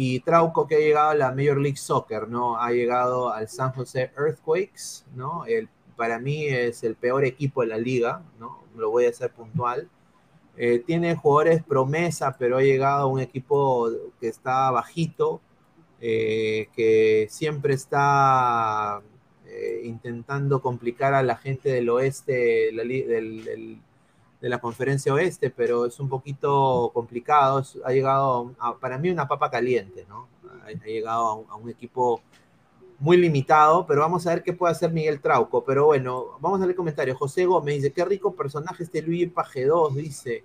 [0.00, 2.56] Y Trauco que ha llegado a la Major League Soccer, ¿no?
[2.56, 5.44] Ha llegado al San José Earthquakes, ¿no?
[5.44, 8.62] El, para mí es el peor equipo de la liga, ¿no?
[8.76, 9.88] Lo voy a hacer puntual.
[10.56, 15.40] Eh, tiene jugadores promesa, pero ha llegado a un equipo que está bajito,
[16.00, 19.02] eh, que siempre está
[19.46, 22.70] eh, intentando complicar a la gente del oeste,
[24.40, 27.64] de la conferencia oeste, pero es un poquito complicado.
[27.84, 30.28] Ha llegado, para mí, una papa caliente, ¿no?
[30.64, 32.20] Ha, llegado a un, equipo
[32.98, 35.64] muy limitado, pero vamos a ver qué puede hacer Miguel Trauco.
[35.64, 37.18] Pero bueno, vamos a leer comentarios.
[37.18, 40.44] José Gómez dice, qué rico personaje este Luis Paje 2, dice.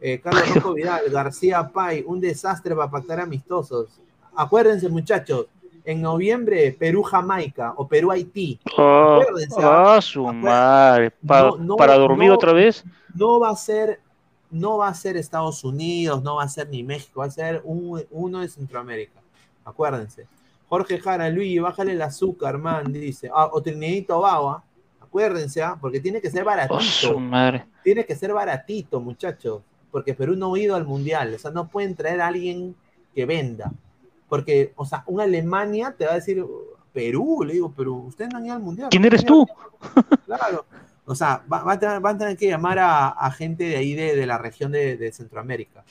[0.00, 4.00] Eh, Carlos Rocco Vidal, García Pay, un desastre para pactar amistosos.
[4.34, 5.46] Acuérdense, muchachos,
[5.84, 8.60] en noviembre Perú-Jamaica o Perú-Haití.
[8.76, 9.20] Oh,
[9.58, 11.12] ah, su madre.
[11.26, 12.84] ¿Para, dormir otra vez?
[13.14, 14.00] No va a ser
[14.50, 17.62] no va a ser Estados Unidos, no va a ser ni México, va a ser
[17.64, 19.20] uno de Centroamérica.
[19.64, 20.26] Acuérdense.
[20.68, 23.30] Jorge Jara, Luis, bájale el azúcar, man, dice.
[23.32, 24.64] Ah, o Trinidad Baba.
[25.00, 25.78] Acuérdense, ¿ah?
[25.80, 27.16] porque tiene que ser baratito.
[27.16, 27.52] Oh,
[27.84, 31.68] tiene que ser baratito, muchachos porque Perú no ha ido al mundial, o sea, no
[31.68, 32.74] pueden traer a alguien
[33.14, 33.72] que venda,
[34.30, 36.46] porque, o sea, una Alemania te va a decir,
[36.92, 38.88] Perú, le digo, pero ustedes no han ido al mundial.
[38.88, 39.46] ¿Quién eres tú?
[40.24, 40.64] Claro,
[41.04, 45.10] o sea, van a, tener, que llamar a, gente de ahí, de, la región de,
[45.12, 45.84] Centroamérica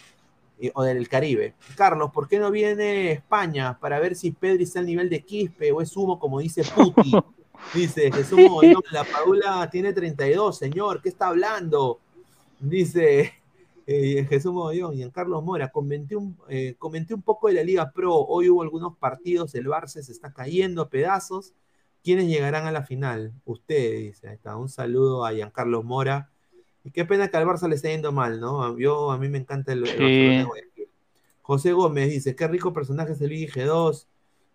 [0.74, 1.56] o del Caribe.
[1.76, 5.74] Carlos, ¿por qué no viene España para ver si Pedri está al nivel de Quispe
[5.74, 7.12] o es humo, como dice Puti?
[7.74, 8.40] Dice Jesús
[8.90, 12.00] la Paula tiene 32, señor, ¿qué está hablando?
[12.58, 13.34] Dice
[13.92, 17.92] eh, Jesús Mogollón y Carlos Mora, comenté un, eh, comenté un poco de la Liga
[17.92, 18.14] Pro.
[18.14, 21.56] Hoy hubo algunos partidos, el Barça se está cayendo a pedazos.
[22.04, 23.34] ¿Quiénes llegarán a la final?
[23.46, 24.28] Ustedes, dice.
[24.28, 24.56] Ahí está.
[24.58, 26.30] Un saludo a Giancarlo Mora.
[26.84, 28.78] Y qué pena que al Barça le esté yendo mal, ¿no?
[28.78, 29.84] Yo, a mí me encanta el,
[31.42, 34.06] José Gómez dice, qué rico personaje es el Luigi G2.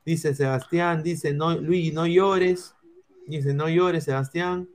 [0.06, 2.77] Dice Sebastián, dice, no, Luigi, no llores.
[3.27, 4.69] Dice, no llores, Sebastián.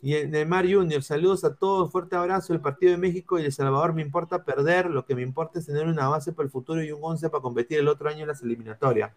[0.00, 2.52] Y Neymar Junior, saludos a todos, fuerte abrazo.
[2.52, 5.66] El partido de México y El Salvador me importa perder, lo que me importa es
[5.66, 8.28] tener una base para el futuro y un 11 para competir el otro año en
[8.28, 9.12] las eliminatorias.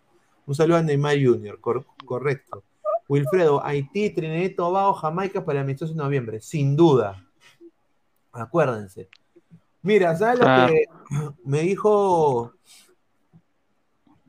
[0.48, 2.64] Un saludo a Neymar Junior, correcto.
[3.08, 7.28] Wilfredo, Haití, Trinidad y Tobago, Jamaica para el amistoso de noviembre, sin duda.
[8.32, 9.10] Acuérdense.
[9.82, 10.68] Mira, ¿sabes lo ah.
[10.68, 10.86] que
[11.44, 12.54] me dijo?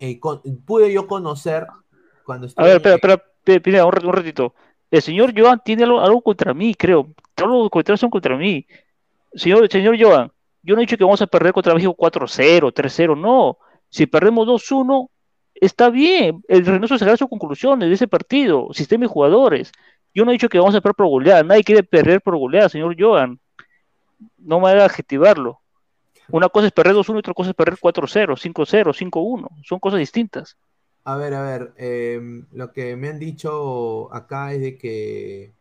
[0.01, 0.19] Eh,
[0.67, 1.67] pude yo conocer
[2.25, 2.65] cuando estuve.
[2.65, 4.55] A ver, espera, espera, un ratito.
[4.93, 7.09] El señor Joan tiene algo, contra mí, creo.
[7.35, 8.67] Todos los comentarios son contra mí.
[9.33, 10.31] Señor, señor Joan,
[10.63, 13.57] yo no he dicho que vamos a perder contra México 4-0, 3-0, no.
[13.89, 15.09] Si perdemos 2-1,
[15.55, 16.45] está bien.
[16.47, 19.73] El Reynoso sacará sus conclusiones de ese partido, sistema y jugadores.
[20.13, 21.43] Yo no he dicho que vamos a perder por goleada.
[21.43, 23.41] Nadie quiere perder por goleada, señor Joan.
[24.37, 25.61] No me haga adjetivarlo.
[26.29, 29.49] Una cosa es perder 2-1 y otra cosa es perder 4-0, 5-0, 5-1.
[29.65, 30.59] Son cosas distintas.
[31.05, 35.53] A ver, a ver, em, lo que me han dicho acá es de que,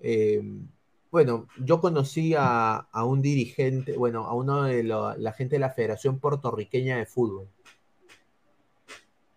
[0.00, 0.68] em,
[1.10, 6.18] bueno, yo conocí a, un dirigente, bueno, a uno de la gente de la Federación
[6.18, 7.48] Puertorriqueña de Fútbol.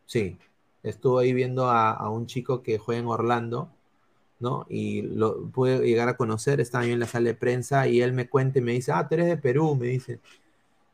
[0.05, 0.37] Sí,
[0.83, 3.69] estuve ahí viendo a, un chico que juega en Orlando,
[4.39, 4.65] ¿no?
[4.69, 8.13] Y lo pude llegar a conocer, estaba yo en la sala de prensa y él
[8.13, 10.19] me cuenta y me dice, ah, tú eres de Perú, me dice.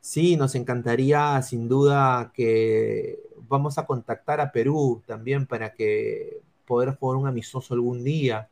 [0.00, 6.96] Sí, nos encantaría sin duda que vamos a contactar a Perú también para que poder
[6.96, 8.48] jugar un amistoso algún día.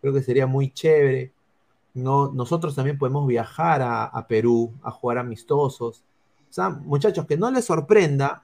[0.00, 1.32] Creo que sería muy chévere.
[1.94, 6.02] No, nosotros también podemos viajar a, a Perú a jugar amistosos.
[6.48, 8.42] O sea, muchachos, que no les sorprenda,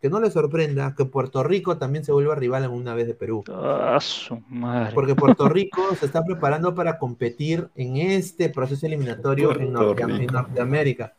[0.00, 3.14] que no les sorprenda que Puerto Rico también se vuelva rival en una vez de
[3.14, 3.44] Perú.
[3.52, 4.94] Ah, su madre.
[4.94, 10.02] Porque Puerto Rico se está preparando para competir en este proceso eliminatorio en, Puerto Norte-
[10.02, 10.32] en Rico.
[10.32, 11.12] Norteamérica.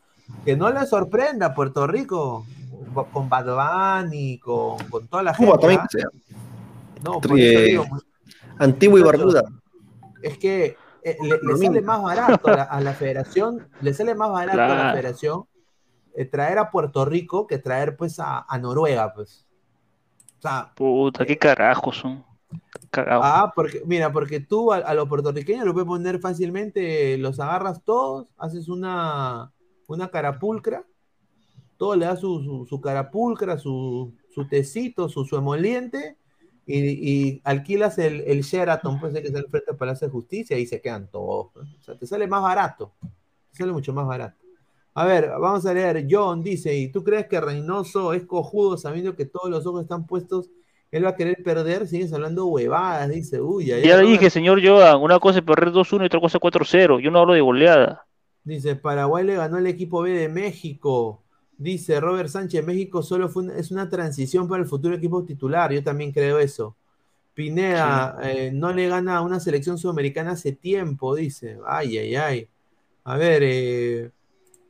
[0.44, 2.46] Que no les sorprenda Puerto Rico
[3.12, 5.50] con Bad Bunny, con, con toda la gente.
[5.50, 5.86] Cuba también, ¿ah?
[5.90, 6.06] sea,
[7.04, 7.86] No, por eso digo,
[8.58, 9.42] Antigua y Barbuda.
[10.22, 14.30] es que eh, le, sale más barato a la, a la federación, le sale más
[14.30, 15.44] barato a la federación
[16.14, 19.46] eh, traer a Puerto Rico que traer pues a, a Noruega, pues.
[20.38, 22.24] O sea, Puta, qué carajos son.
[22.92, 27.84] Ah, porque, mira, porque tú a, a los puertorriqueños lo puedes poner fácilmente, los agarras
[27.84, 29.52] todos, haces una,
[29.86, 30.84] una carapulcra,
[31.80, 36.18] todo le das su, su, su carapulcra, su, su tecito, su, su emoliente,
[36.66, 40.58] y, y alquilas el, el Sheraton, pues que está al frente del Palacio de Justicia,
[40.58, 41.52] y se quedan todos.
[41.54, 41.66] pues.
[41.78, 42.92] O sea, te sale más barato,
[43.50, 44.36] te sale mucho más barato.
[44.92, 46.06] A ver, vamos a leer.
[46.08, 50.06] John dice, ¿y tú crees que Reynoso es cojudo sabiendo que todos los ojos están
[50.06, 50.50] puestos?
[50.90, 55.00] Él va a querer perder, sigues hablando huevadas, dice, uy, ya, Ya dije, señor Joan,
[55.00, 57.00] una cosa es perder 2-1 y otra cosa es 4-0.
[57.00, 58.04] Yo no hablo de goleada.
[58.44, 61.24] Dice, Paraguay le ganó el equipo B de México.
[61.62, 65.70] Dice Robert Sánchez, México solo fue una- es una transición para el futuro equipo titular.
[65.72, 66.74] Yo también creo eso.
[67.34, 71.58] Pineda, eh, no le gana a una selección sudamericana hace tiempo, dice.
[71.66, 72.48] Ay, ay, ay.
[73.04, 74.10] A ver, eh,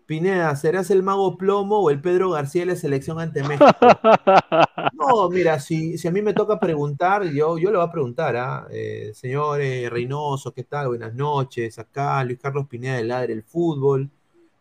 [0.07, 3.65] Pineda, ¿serás el mago plomo o el Pedro García de la selección ante México?
[4.93, 8.37] No, mira, si, si a mí me toca preguntar, yo, yo le voy a preguntar,
[8.37, 8.67] ¿ah?
[8.71, 10.89] Eh, señor Reynoso, ¿qué tal?
[10.89, 11.79] Buenas noches.
[11.79, 14.11] Acá Luis Carlos Pineda del Ladre el Fútbol.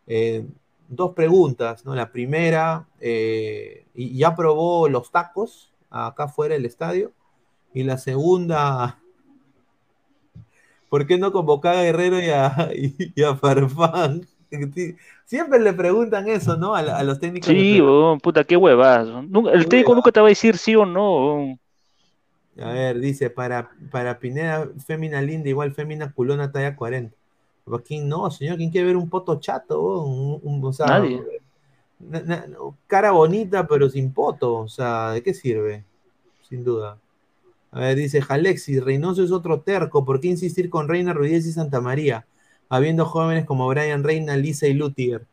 [0.06, 0.44] Eh,
[0.90, 1.94] dos preguntas, ¿no?
[1.94, 7.12] La primera, eh, ¿y- ¿ya probó los tacos acá fuera del estadio?
[7.72, 8.98] Y la segunda,
[10.88, 14.26] ¿por qué no convocar a Guerrero y a, y, y a Farfán?
[15.24, 16.74] Siempre le preguntan eso, ¿no?
[16.74, 17.48] A, los técnicos.
[17.48, 19.06] Sí, weón, puta, qué huevas.
[19.28, 21.56] Nunca- El Qué técnico nunca te va a decir sí o no.
[22.60, 27.16] A ver, dice, para, para Pineda, fémina linda, igual fémina culona talla 40.
[27.84, 28.56] ¿Quién no, señor?
[28.56, 30.02] ¿Quién quiere ver un poto chato?
[30.04, 31.22] Un, un- o sea, Nadie.
[32.86, 34.56] cara bonita, pero sin poto.
[34.58, 35.84] O sea, ¿de qué sirve?
[36.48, 36.98] Sin duda.
[37.72, 40.04] A ver, dice Jalexis, Reynoso es otro terco.
[40.04, 42.26] ¿Por qué insistir con Reina Ruiz y Santa María?
[42.68, 45.26] Habiendo jóvenes como Brian Reina, Lisa y Lutiger.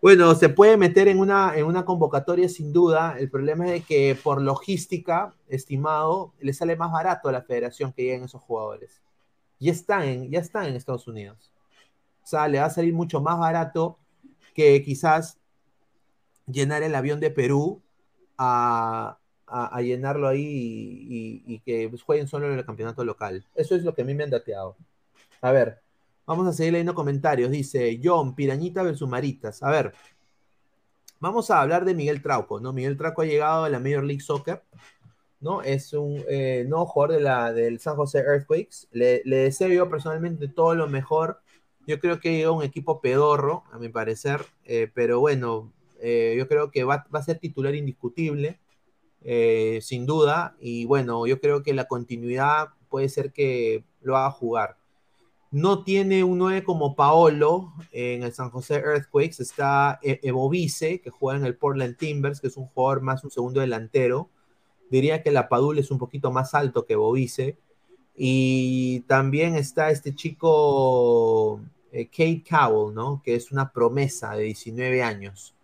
[0.00, 3.16] Bueno, se puede meter en una, en una convocatoria sin duda.
[3.18, 7.92] El problema es de que por logística, estimado, le sale más barato a la federación
[7.92, 9.00] que lleguen esos jugadores.
[9.60, 11.51] Ya están en, ya están en Estados Unidos.
[12.22, 13.98] O sea, le va a salir mucho más barato
[14.54, 15.38] que quizás
[16.46, 17.82] llenar el avión de Perú
[18.38, 19.18] a,
[19.82, 23.44] llenarlo ahí y, que pues, jueguen solo en el campeonato local.
[23.54, 24.76] Eso es lo que a mí me han dateado.
[25.40, 25.80] A ver,
[26.26, 27.50] vamos a seguir leyendo comentarios.
[27.50, 29.62] Dice John, Pirañita versus Maritas.
[29.62, 29.92] A ver,
[31.20, 32.72] vamos a hablar de Miguel Trauco, ¿no?
[32.72, 34.62] Miguel Trauco ha llegado a la Major League Soccer,
[35.40, 35.62] ¿no?
[35.62, 38.88] Es un eh, nuevo jugador de la, del San José Earthquakes.
[38.92, 41.40] Le, le deseo yo personalmente todo lo mejor.
[41.86, 46.46] Yo creo que llega un equipo pedorro, a mi parecer, eh, pero bueno, eh, yo
[46.48, 48.60] creo que va, a ser titular indiscutible,
[49.22, 54.30] eh, sin duda, y bueno, yo creo que la continuidad puede ser que lo haga
[54.30, 54.76] jugar.
[55.50, 61.00] No tiene un 9 como Paolo en el San José Earthquakes, está E- Evo Vice,
[61.00, 64.30] que juega en el Portland Timbers, que es un jugador más un segundo delantero.
[64.90, 67.58] Diría que la Padula es un poquito más alto que Evo Vice.
[68.14, 71.60] Y también está este chico
[71.92, 73.22] eh, Kate Cowell, ¿no?
[73.24, 75.54] Que es una promesa de 19 años,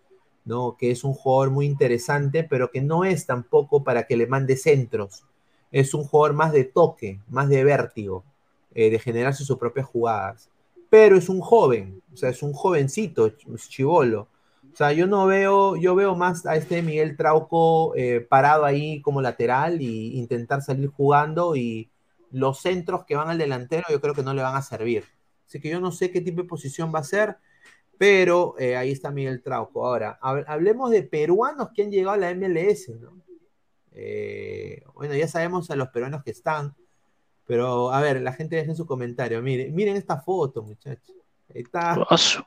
[0.45, 0.77] ¿no?
[0.79, 4.57] Que es un jugador muy interesante, pero que no es tampoco para que le mande
[4.57, 5.25] centros.
[5.71, 8.25] Es un jugador más de toque, más de vértigo,
[8.75, 10.51] eh, de generarse sus propias jugadas.
[10.91, 14.29] Pero es un joven, o sea, es un jovencito, es chivolo.
[14.73, 19.01] O sea, yo no veo, yo veo más a este Miguel Trauco eh, parado ahí
[19.03, 21.91] como lateral y intentar salir jugando y
[22.31, 25.05] los centros que van al delantero yo creo que no le van a servir.
[25.47, 27.37] Así que yo no sé qué tipo de posición va a ser,
[27.97, 29.87] pero eh, ahí está Miguel Trauco.
[29.87, 33.13] Ahora, hab- hablemos de peruanos que han llegado a la MLS, ¿no?
[33.93, 36.75] Eh, bueno, ya sabemos a los peruanos que están,
[37.47, 39.43] pero a ver, la gente deja en su comentario.
[39.43, 41.17] Miren, miren esta foto, muchachos.
[41.55, 41.97] Ahí está.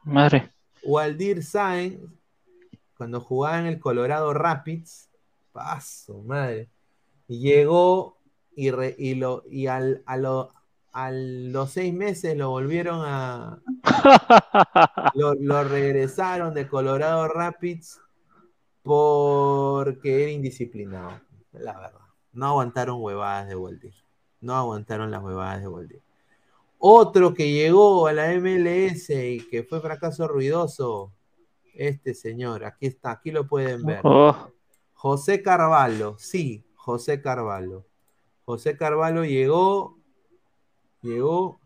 [0.04, 0.50] Madre.
[0.84, 2.00] Waldir Sáenz,
[2.96, 5.10] cuando jugaba en el Colorado Rapids,
[5.52, 6.70] paso, madre,
[7.28, 8.18] y llegó
[8.56, 10.52] y, re- y, lo, y al, a, lo-
[10.94, 13.62] a los seis meses lo volvieron a,
[15.16, 18.00] lo, lo regresaron de Colorado Rapids
[18.84, 21.20] porque era indisciplinado,
[21.54, 22.00] la verdad.
[22.34, 23.94] No aguantaron huevadas de Waldir.
[24.40, 26.02] No aguantaron las huevadas de Waldir.
[26.80, 31.12] Otro que llegó a la MLS y que fue fracaso ruidoso,
[31.76, 34.02] este señor, aquí está, aquí lo pueden ver.
[34.04, 34.36] Oh,
[34.94, 37.86] José Carvalho, sí, José Carvalho.
[38.52, 39.98] José Carvalho llegó,
[41.02, 41.62] llegó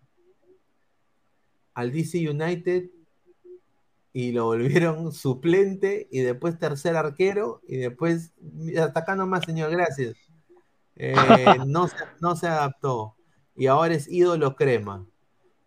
[1.74, 2.92] al DC United
[4.14, 8.34] y lo volvieron suplente y después tercer arquero y después,
[8.80, 10.16] hasta acá nomás, señor, gracias.
[10.96, 11.16] Eh,
[11.66, 13.16] no, se, no se adaptó
[13.56, 15.08] y ahora es ídolo crema.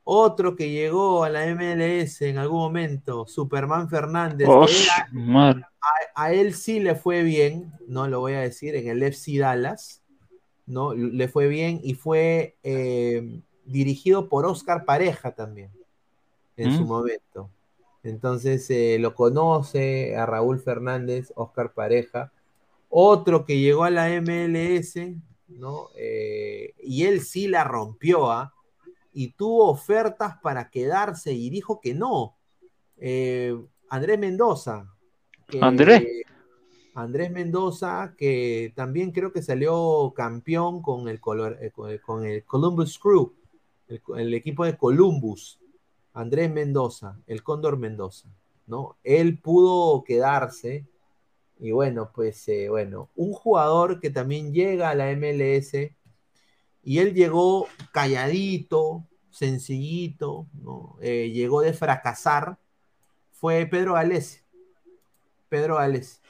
[0.04, 5.68] Otro que llegó a la MLS en algún momento, Superman Fernández, oh, era-
[6.14, 10.04] a él sí le fue bien, no lo voy a decir, en el FC Dallas,
[10.68, 10.94] ¿no?
[10.94, 15.70] Le fue bien y fue eh, dirigido por Oscar Pareja también,
[16.56, 16.88] en su Mm.
[16.88, 17.50] momento.
[18.04, 22.30] Entonces eh, lo conoce a Raúl Fernández, Oscar Pareja.
[22.88, 25.16] Otro que llegó a la MLS,
[25.48, 25.88] ¿no?
[25.96, 28.54] Eh, y él sí la rompió, ¿ah?
[29.12, 32.36] Y tuvo ofertas para quedarse y dijo que no.
[33.90, 34.86] Andrés Mendoza.
[35.46, 36.04] que- Andrés.
[37.02, 41.70] Andrés Mendoza, que también creo que salió campeón con el, color, eh,
[42.00, 43.34] con el, Columbus Crew,
[43.88, 45.58] el, el equipo de Columbus.
[46.12, 48.28] Andrés Mendoza, el Cóndor Mendoza,
[48.66, 48.96] ¿no?
[49.04, 50.84] Él pudo quedarse
[51.60, 55.74] y bueno, pues eh, bueno, un jugador que también llega a la MLS
[56.82, 60.96] y él llegó calladito, sencillito, ¿no?
[61.00, 62.58] Eh, llegó de fracasar,
[63.32, 64.42] fue Pedro Galese.
[65.48, 66.20] Pedro Galese.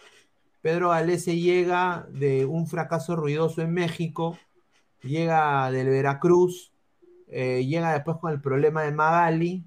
[0.69, 4.37] Pedro Galese llega de un fracaso ruidoso en México,
[5.03, 6.75] llega del Veracruz,
[7.27, 9.65] eh, llega después con el problema de Magali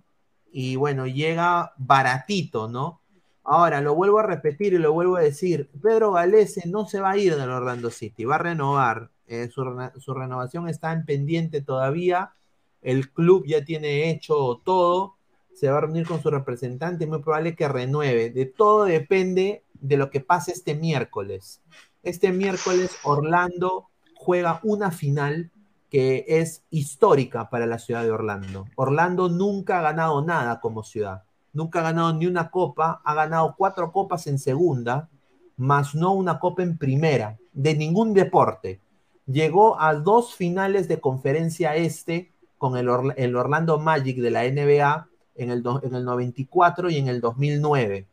[0.52, 3.02] y bueno, llega baratito, ¿no?
[3.44, 7.10] Ahora, lo vuelvo a repetir y lo vuelvo a decir, Pedro Galese no se va
[7.10, 9.64] a ir del Orlando City, va a renovar, eh, su,
[9.98, 12.36] su renovación está en pendiente todavía,
[12.84, 15.16] el club ya tiene hecho todo,
[15.54, 19.98] se va a reunir con su representante, muy probable que renueve, de todo depende de
[19.98, 21.62] lo que pase este miércoles.
[22.04, 25.52] Este miércoles Orlando juega una final
[25.90, 28.66] que es histórica para la ciudad de Orlando.
[28.76, 31.24] Orlando nunca ha ganado nada como ciudad.
[31.54, 33.02] Nunca ha ganado ni una copa.
[33.04, 35.10] Ha ganado cuatro copas en segunda,
[35.58, 38.80] más no una copa en primera, de ningún deporte.
[39.26, 45.08] Llegó a dos finales de conferencia este con el, el Orlando Magic de la NBA
[45.44, 48.08] en el, do- en el 94 y en el 2009.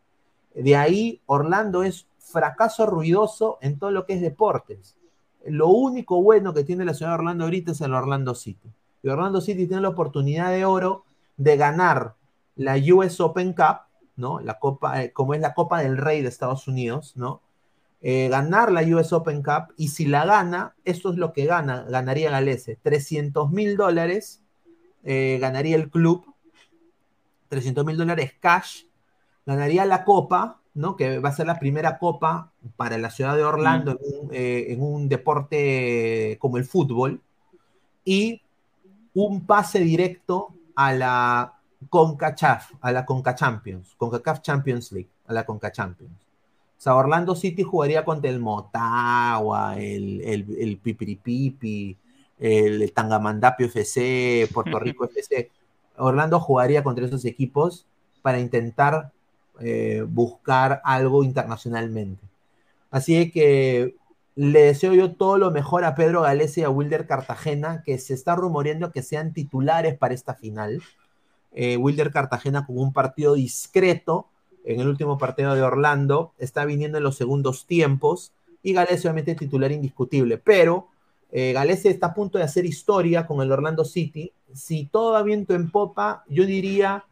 [0.55, 4.97] De ahí, Orlando es fracaso ruidoso en todo lo que es deportes.
[5.47, 8.69] Lo único bueno que tiene la ciudad de Orlando ahorita es el Orlando City.
[9.03, 11.05] Y Orlando City tiene la oportunidad de oro
[11.37, 12.15] de ganar
[12.57, 13.83] la US Open Cup,
[14.17, 14.41] ¿no?
[14.41, 17.41] La copa, eh, como es la Copa del Rey de Estados Unidos, ¿no?
[18.01, 21.85] Eh, ganar la US Open Cup y si la gana, esto es lo que gana,
[21.89, 24.41] ganaría Galese, 300 mil dólares
[25.05, 26.25] eh, ganaría el club,
[27.49, 28.85] 300 mil dólares cash,
[29.47, 30.97] ganaría la copa, ¿no?
[30.97, 34.67] Que va a ser la primera copa para la ciudad de Orlando en, un, eh,
[34.69, 37.21] en un deporte como el fútbol,
[38.05, 38.41] y
[39.15, 41.55] un pase directo a la
[41.91, 46.13] CONCACHAF, a la CONCA Champions, CONCACAF Champions League, a la CONCA Champions.
[46.79, 51.97] O sea, Orlando City jugaría contra el Motagua, el, el, el Pipiripipi,
[52.39, 55.51] el Tangamandapio FC, Puerto Rico FC.
[55.99, 57.87] Orlando jugaría contra esos equipos
[58.23, 59.13] para intentar
[59.61, 62.23] eh, buscar algo internacionalmente.
[62.91, 63.97] Así que
[64.35, 68.15] le deseo yo todo lo mejor a Pedro Galese y a Wilder Cartagena, que se
[68.15, 70.81] está rumoreando que sean titulares para esta final.
[71.53, 74.29] Eh, Wilder Cartagena con un partido discreto
[74.65, 79.35] en el último partido de Orlando, está viniendo en los segundos tiempos y Galese obviamente
[79.35, 80.89] titular indiscutible, pero
[81.33, 84.33] eh, Galese está a punto de hacer historia con el Orlando City.
[84.53, 87.05] Si todo va viento en popa, yo diría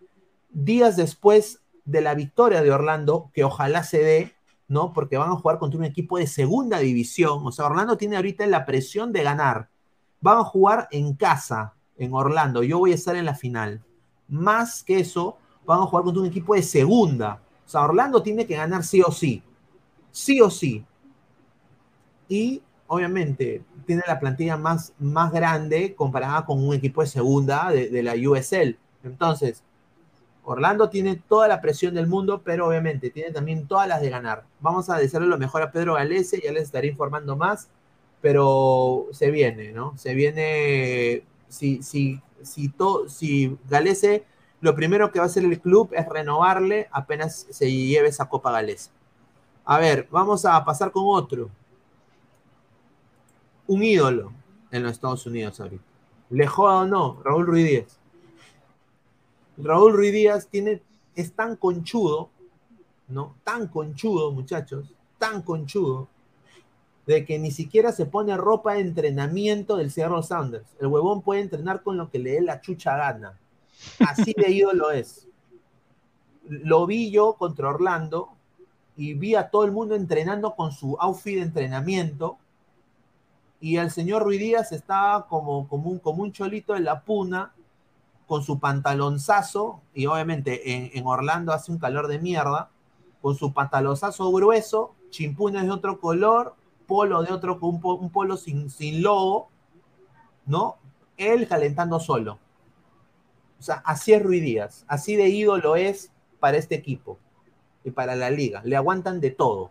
[0.51, 4.35] días después de la victoria de Orlando, que ojalá se dé,
[4.69, 4.93] ¿no?
[4.93, 7.47] Porque van a jugar contra un equipo de segunda división.
[7.47, 9.69] O sea, Orlando tiene ahorita la presión de ganar.
[10.21, 12.63] Van a jugar en casa, en Orlando.
[12.63, 13.83] Yo voy a estar en la final.
[14.29, 17.41] Más que eso, van a jugar contra un equipo de segunda.
[17.65, 19.43] O sea, Orlando tiene que ganar sí o sí.
[20.11, 20.85] Sí o sí.
[22.29, 28.03] Y obviamente tiene la plantilla más, más grande comparada con un equipo de segunda de,
[28.03, 28.77] la USL.
[29.05, 29.63] Entonces,
[30.45, 34.45] Orlando tiene toda la presión del mundo, pero obviamente tiene también todas las de ganar.
[34.61, 37.69] Vamos a desearle lo mejor a Pedro Galese, ya les estaré informando más,
[38.21, 39.97] pero se viene, ¿no?
[39.97, 44.25] Se viene, si, si, si, to, si Galese,
[44.61, 48.53] lo primero que va a hacer el club es renovarle apenas se lleve esa Copa
[48.53, 48.91] Galese.
[49.65, 51.51] A ver, vamos a pasar con otro.
[53.67, 54.33] Un ídolo
[54.71, 55.85] en los Estados Unidos ahorita.
[56.31, 58.01] Le joda o no, Raúl Ruiz Díaz.
[59.59, 60.83] Raúl Ruiz Díaz tiene,
[61.15, 62.31] es tan conchudo,
[63.09, 63.37] ¿no?
[63.45, 66.09] Tan conchudo, muchachos, tan conchudo,
[67.07, 70.67] de que ni siquiera se pone ropa de entrenamiento del Seattle Sounders.
[70.81, 73.39] El huevón puede entrenar con lo que le dé la chucha gana.
[74.01, 75.29] Así de ídolo es.
[76.49, 78.31] Lo vi yo contra Orlando
[78.97, 82.39] y vi a todo el mundo entrenando con su outfit de entrenamiento
[83.61, 87.53] y el señor Ruiz Díaz estaba como, como, un, como un cholito de la puna
[88.27, 92.71] con su pantalonzazo y obviamente en, en Orlando hace un calor de mierda
[93.23, 96.55] con su pantalonzazo grueso, chimpunes de otro color,
[96.87, 99.49] polo de otro, un, un polo sin, sin logo,
[100.45, 100.77] ¿no?
[101.17, 102.39] Él calentando solo.
[103.59, 107.19] O sea, así es Ruiz Díaz, así de ídolo es para este equipo
[107.85, 108.61] y para la liga.
[108.65, 109.71] Le aguantan de todo.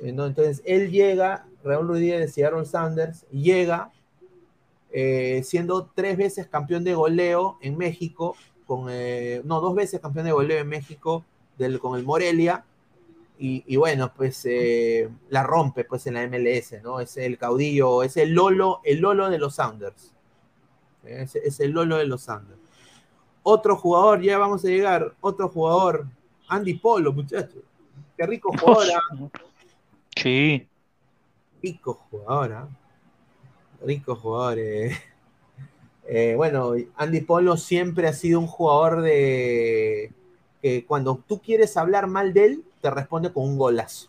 [0.00, 3.92] Entonces, él llega, Raúl Ruiz Díaz de Seattle Sanders, llega
[4.92, 10.26] eh, siendo tres veces campeón de goleo en México, con, eh, no, dos veces campeón
[10.26, 11.24] de goleo en México
[11.58, 12.64] del, con el Morelia,
[13.38, 17.00] y, y bueno, pues eh, la rompe pues en la MLS, ¿no?
[17.00, 20.12] Es el caudillo, es el Lolo, el Lolo de los Sounders.
[21.04, 22.60] Es, es el Lolo de los Sounders.
[23.42, 26.06] Otro jugador, ya vamos a llegar, otro jugador,
[26.48, 27.62] Andy Polo, muchachos.
[28.16, 28.86] Qué rico jugador.
[29.10, 29.28] ¿ah?
[30.14, 30.69] Sí.
[31.62, 32.68] Rico jugador, ¿ah?
[33.84, 34.58] Rico jugador.
[34.58, 34.90] eh.
[36.08, 40.12] Eh, bueno, Andy Polo siempre ha sido un jugador de
[40.60, 44.08] que cuando tú quieres hablar mal de él, te responde con un golazo.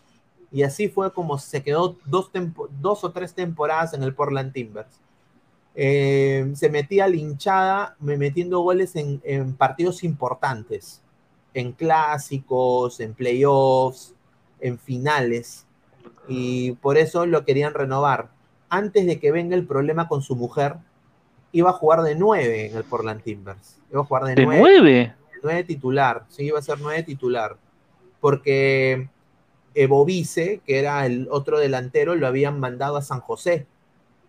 [0.52, 5.00] Y así fue como se quedó dos, o tres temporadas en el Portland Timbers.
[5.76, 11.02] Eh, se metía linchada me- metiendo goles en partidos importantes,
[11.54, 14.16] en clásicos, en playoffs,
[14.60, 15.66] en finales.
[16.28, 18.30] Y por eso lo querían renovar.
[18.70, 20.76] Antes de que venga el problema con su mujer,
[21.52, 23.78] iba a jugar de nueve en el Portland Timbers.
[23.92, 25.16] Iba a jugar de, ¿De nueve nueve?
[25.44, 27.58] nueve titular, sí, iba a ser nueve titular,
[28.20, 29.10] porque
[29.90, 33.66] Bovice, que era el otro delantero, lo habían mandado a San José.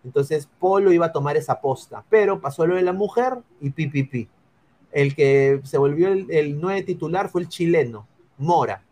[0.03, 4.27] Entonces Polo iba a tomar esa posta, pero pasó lo de la mujer y pipipi.
[4.91, 8.07] El que se volvió el, el nueve titular fue el chileno,
[8.37, 8.83] Mora.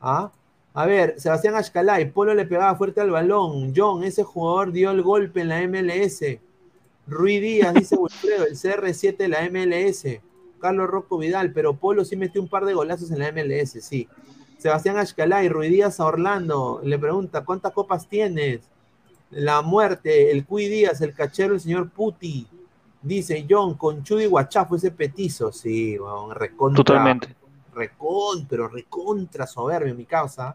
[0.00, 0.32] ¿Ah?
[0.72, 3.72] A ver, Sebastián Ashkalay, Polo le pegaba fuerte al balón.
[3.76, 6.38] John, ese jugador dio el golpe en la MLS.
[7.06, 10.20] Rui Díaz, dice Wilfredo, el CR7 de la MLS.
[10.60, 14.06] Carlos Rocco Vidal, pero Polo sí metió un par de golazos en la MLS, sí.
[14.58, 18.60] Sebastián Ashkalay, Rui Díaz a Orlando, le pregunta, ¿cuántas copas tienes?
[19.30, 22.46] La muerte, el Cui Díaz, el cachero, el señor Puti.
[23.02, 25.50] Dice John, con Chudy Guachafo ese petizo.
[25.50, 26.84] Sí, weón, recontra.
[26.84, 27.34] Totalmente.
[27.80, 30.54] Recontra, pero recontra soberbio, mi causa.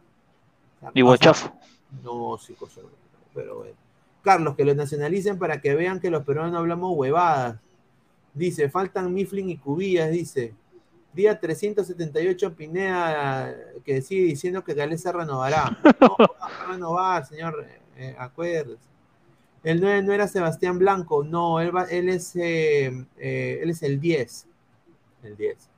[0.94, 1.52] Y guachafo.
[2.04, 2.82] No, sí, cosa,
[3.34, 3.76] pero bueno.
[4.22, 7.60] Carlos, que lo nacionalicen para que vean que los peruanos hablamos huevadas.
[8.34, 10.54] Dice, faltan Mifflin y Cubillas, dice.
[11.14, 15.78] Día 378 Pineda, que sigue diciendo que se renovará.
[16.02, 17.66] No, va a renovar, señor,
[17.96, 18.84] eh, acuérdese.
[19.64, 23.82] El 9 no era Sebastián Blanco, no, él, va, él, es, eh, eh, él es
[23.82, 24.48] el 10.
[25.24, 25.70] El 10.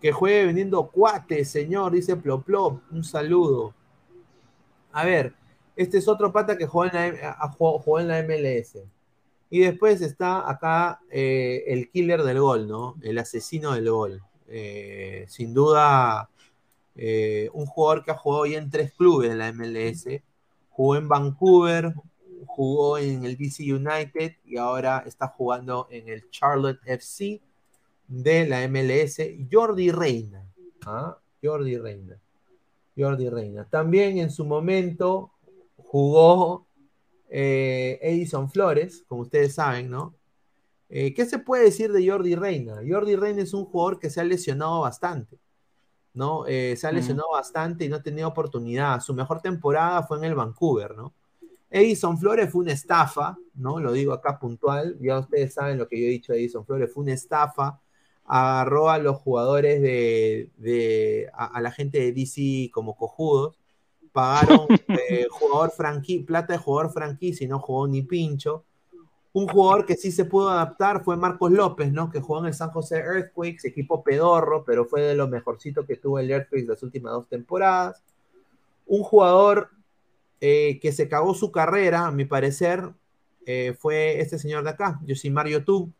[0.00, 2.80] Que juegue vendiendo cuates, señor, dice Ploplop.
[2.90, 3.74] Un saludo.
[4.92, 5.34] A ver,
[5.76, 8.78] este es otro pata que jugó en la, en la MLS.
[9.48, 12.96] Y después está acá eh, el killer del gol, ¿no?
[13.02, 14.22] El asesino del gol.
[14.48, 16.30] Eh, sin duda,
[16.94, 20.06] eh, un jugador que ha jugado ya en tres clubes en la MLS.
[20.70, 21.94] Jugó en Vancouver,
[22.46, 27.40] jugó en el DC United y ahora está jugando en el Charlotte FC
[28.08, 29.20] de la MLS.
[29.50, 30.44] Jordi Reina.
[30.86, 31.18] ¿ah?
[31.42, 32.18] Jordi Reina.
[32.96, 33.64] Jordi Reina.
[33.68, 35.32] También en su momento
[35.76, 36.66] jugó
[37.28, 40.14] eh, Edison Flores, como ustedes saben, ¿no?
[40.88, 42.80] Eh, ¿Qué se puede decir de Jordi Reina?
[42.88, 45.38] Jordi Reina es un jugador que se ha lesionado bastante,
[46.14, 46.46] ¿no?
[46.46, 49.00] Eh, se ha lesionado bastante y no ha tenido oportunidad.
[49.00, 51.12] Su mejor temporada fue en el Vancouver, ¿no?
[51.68, 53.80] Edison Flores fue una estafa, ¿no?
[53.80, 56.92] Lo digo acá puntual, ya ustedes saben lo que yo he dicho de Edison Flores,
[56.92, 57.80] fue una estafa,
[58.26, 63.58] agarró a los jugadores de, de- a, a la gente de DC como cojudos,
[64.12, 64.66] pagaron
[65.10, 68.64] eh, jugador franqui, plata de jugador franquicia y no jugó ni pincho.
[69.32, 72.10] Un jugador que sí se pudo adaptar fue Marcos López, ¿no?
[72.10, 75.96] Que jugó en el San José Earthquakes, equipo pedorro, pero fue de lo mejorcito que
[75.96, 78.02] tuvo el Earthquakes las últimas dos temporadas.
[78.86, 79.70] Un jugador
[80.40, 82.92] eh, que se cagó su carrera, a mi parecer,
[83.46, 85.90] eh, fue este señor de acá, Josimar Yotub,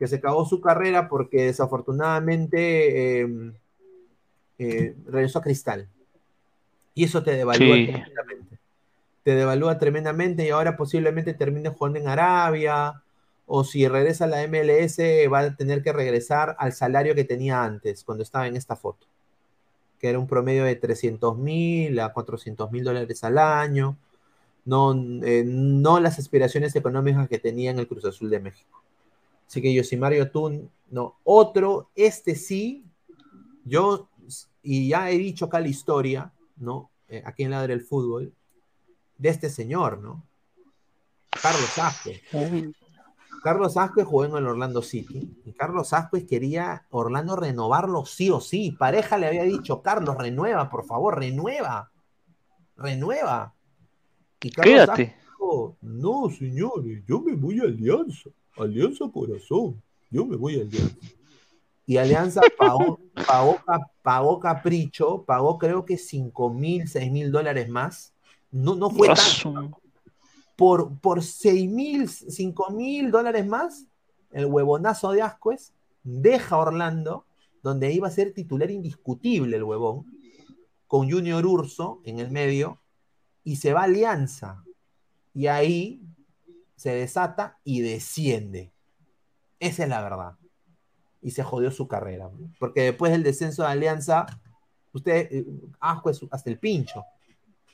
[0.00, 3.52] que se cagó su carrera porque desafortunadamente eh,
[4.58, 5.88] eh, regresó a Cristal.
[6.94, 7.84] Y eso te devalúa Sí.
[7.84, 8.58] tremendamente.
[9.22, 13.02] Te devalúa tremendamente y ahora posiblemente termine jugando en Arabia
[13.44, 17.62] o si regresa a la MLS va a tener que regresar al salario que tenía
[17.62, 19.06] antes, cuando estaba en esta foto,
[19.98, 23.98] que era un promedio de 300 mil a 400 mil dólares al año,
[24.64, 24.94] no,
[25.24, 28.82] eh, no las aspiraciones económicas que tenía en el Cruz Azul de México.
[29.50, 31.18] Así que Yosimario Tun, no.
[31.24, 32.84] Otro, este sí,
[33.64, 34.08] yo,
[34.62, 36.92] y ya he dicho acá la historia, ¿no?
[37.08, 38.32] Eh, aquí en Ladre el Fútbol,
[39.18, 40.24] de este señor, ¿no?
[41.42, 42.22] Carlos Asque.
[43.42, 48.40] Carlos Asquez jugó en el Orlando City y Carlos Asquez quería Orlando renovarlo sí o
[48.40, 48.70] sí.
[48.70, 51.90] Pareja le había dicho, Carlos, renueva, por favor, renueva.
[52.76, 53.52] Renueva.
[54.42, 55.19] Y Carlos Quédate.
[55.40, 58.30] Dijo, no, señores, yo me voy a Alianza.
[58.56, 59.80] Alianza Corazón.
[60.10, 60.96] Yo me voy a Alianza.
[61.86, 63.00] Y Alianza pagó,
[64.02, 68.12] pagó, capricho, pagó creo que 5 mil, 6 mil dólares más.
[68.50, 69.80] No, no fue tanto
[70.60, 73.86] por, por 6 mil, 5 mil dólares más,
[74.30, 75.72] el huevonazo de Ascuez
[76.02, 77.24] deja Orlando,
[77.62, 80.04] donde iba a ser titular indiscutible el huevón,
[80.86, 82.78] con Junior Urso en el medio,
[83.42, 84.62] y se va a Alianza.
[85.34, 86.02] Y ahí
[86.76, 88.72] se desata y desciende.
[89.58, 90.36] Esa es la verdad.
[91.22, 92.30] Y se jodió su carrera.
[92.58, 94.26] Porque después del descenso de Alianza,
[94.92, 95.46] usted, eh,
[95.80, 97.04] Ascuez hasta el pincho.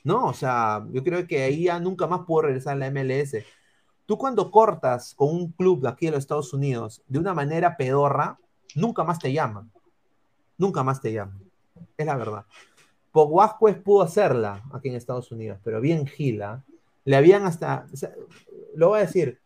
[0.07, 0.27] ¿no?
[0.27, 3.43] O sea, yo creo que ahí ya nunca más puedo regresar a la MLS.
[4.05, 7.75] Tú cuando cortas con un club de aquí de los Estados Unidos de una manera
[7.75, 8.39] pedorra,
[8.73, 9.69] nunca más te llaman.
[10.57, 11.41] Nunca más te llaman.
[11.97, 12.45] Es la verdad.
[13.11, 16.63] Poguasquez pudo hacerla aquí en Estados Unidos, pero bien gila.
[17.07, 17.87] Le habían hasta,
[18.75, 19.39] lo voy a decir,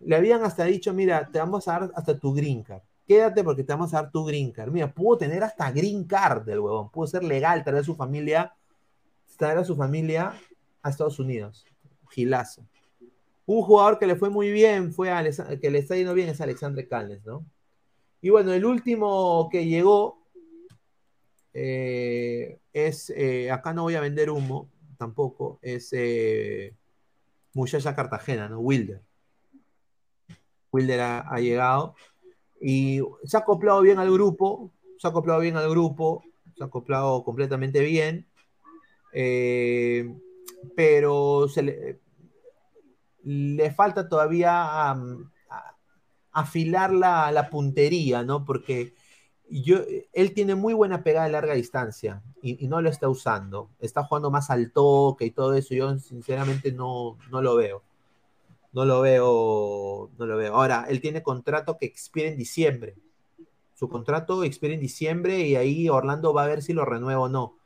[0.00, 2.82] le habían hasta dicho, mira, te vamos a dar hasta tu green card.
[3.06, 4.70] Quédate porque te vamos a dar tu green card.
[4.70, 6.90] Mira, pudo tener hasta green card del huevón.
[6.90, 8.52] Pudo ser legal, traer a su familia
[9.38, 10.34] traer a su familia
[10.82, 11.64] a Estados Unidos.
[12.10, 12.66] Gilazo.
[13.46, 15.10] Un jugador que le fue muy bien, fue
[15.62, 17.46] que le está yendo bien es Alexandre Calnes, ¿no?
[18.20, 20.26] Y bueno, el último que llegó
[21.54, 24.68] eh, es, eh, acá no voy a vender humo,
[24.98, 26.74] tampoco, es eh,
[27.54, 28.60] Muchacha Cartagena, ¿no?
[28.60, 29.02] Wilder.
[30.70, 31.94] Wilder ha, llegado
[32.60, 36.22] y se ha acoplado bien al grupo, se ha acoplado bien al grupo,
[36.56, 38.26] se ha acoplado completamente bien.
[39.12, 40.14] Eh,
[40.76, 42.00] pero se
[43.22, 44.96] le, falta todavía
[46.32, 48.44] afilar la, puntería, ¿no?
[48.44, 48.94] Porque
[49.50, 49.78] yo,
[50.12, 53.70] él tiene muy buena pegada de larga distancia y, no lo está usando.
[53.80, 55.74] Está jugando más al toque y todo eso.
[55.74, 57.82] Yo sinceramente no, no lo veo.
[58.72, 60.54] No lo veo, no lo veo.
[60.54, 62.96] Ahora, él tiene contrato que expira en diciembre.
[63.74, 67.28] Su contrato expira en diciembre y ahí Orlando va a ver si lo renueva o
[67.28, 67.58] no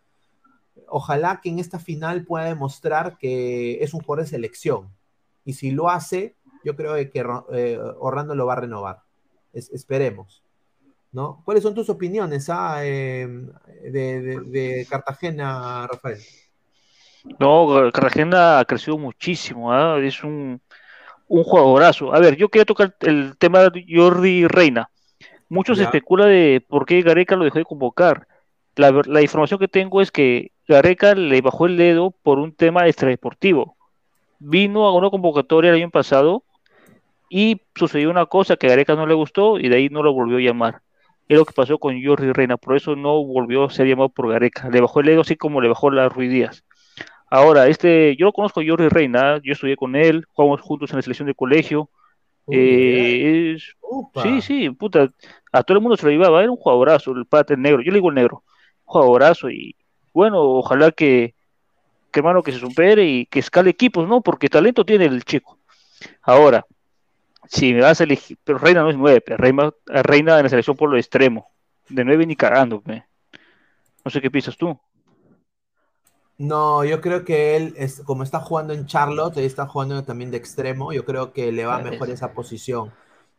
[0.86, 4.90] ojalá que en esta final pueda demostrar que es un jugador de selección.
[5.44, 9.02] Y si lo hace, yo creo que eh, Orlando lo va a renovar.
[9.52, 10.41] esperemos.
[11.12, 11.43] ¿No?
[11.44, 13.48] ¿Cuáles son tus opiniones ah, em,
[13.82, 16.18] de, Cartagena, Rafael?
[17.39, 19.72] No, Cartagena ha crecido muchísimo.
[19.72, 19.98] ¿ah?
[20.02, 20.60] Es un,
[21.28, 22.14] un jugadorazo.
[22.14, 24.90] A ver, yo quería tocar el tema de Jordi Reina.
[25.48, 28.26] Muchos especulan de por qué Gareca lo dejó de convocar.
[28.74, 32.86] La, la, información que tengo es que Gareca le bajó el dedo por un tema
[32.89, 33.76] extradeportivo.
[34.39, 36.43] Vino a una convocatoria el año pasado
[37.28, 40.14] y sucedió una cosa que a Gareca no le gustó y de ahí no lo
[40.14, 40.80] volvió a llamar.
[41.32, 44.28] Es lo que pasó con Jordi Reina, por eso no volvió a ser llamado por
[44.30, 44.68] Gareca.
[44.68, 46.62] Le bajó el dedo así como le bajó la Ruiz Díaz.
[47.30, 50.96] Ahora, este, yo lo conozco a Jordi Reina, yo estudié con él, jugamos juntos en
[50.96, 51.88] la selección de colegio.
[52.50, 53.56] Eh,
[54.22, 55.09] sí, sí, puta,
[55.52, 57.96] a todo el mundo se lo llevaba, era un jugadorazo, el pata, negro, yo le
[57.96, 58.42] digo el negro,
[58.84, 59.74] un jugadorazo y
[60.12, 61.34] bueno, ojalá que,
[62.10, 64.20] que hermano que se supere y que escale equipos, ¿no?
[64.20, 65.56] Porque talento tiene el chico.
[66.20, 66.66] Ahora,
[67.48, 70.77] si me vas a elegir, pero Reina no es nueve, Reina, Reina en la selección
[70.77, 71.51] por lo extremo,
[71.89, 74.78] de nueve ni cagando, no sé qué piensas tú.
[76.39, 80.39] No, yo creo que él, es, como está jugando en Charlotte, está jugando también de
[80.39, 82.93] extremo, yo creo que le va mejor esa posición.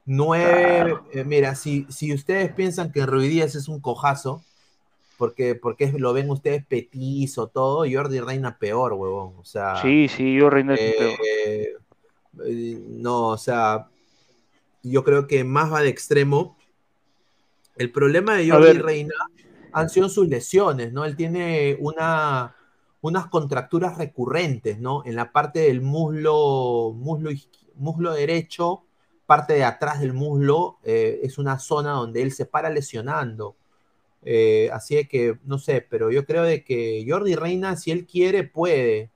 [0.05, 4.41] Nueve, eh, mira, si, si ustedes piensan que Ruidías es un cojazo,
[5.17, 9.33] porque, porque lo ven ustedes petizo, todo, Jordi Reina peor, huevón.
[9.37, 9.81] O sea.
[9.81, 12.47] Sí, sí, Jordi Reina eh, peor.
[12.47, 13.87] Eh, no, o sea,
[14.83, 16.57] yo creo que más va de extremo.
[17.75, 19.15] El problema de Jordi Reina
[19.71, 21.05] han sido sus lesiones, ¿no?
[21.05, 22.55] Él tiene una,
[23.01, 25.03] unas contracturas recurrentes, ¿no?
[25.05, 27.31] En la parte del muslo, muslo,
[27.75, 28.83] muslo derecho,
[29.25, 33.55] parte de atrás del muslo, eh, es una zona donde él se para lesionando.
[34.21, 38.43] Eh, así que, no sé, pero yo creo de que Jordi Reina, si él quiere,
[38.43, 39.09] puede.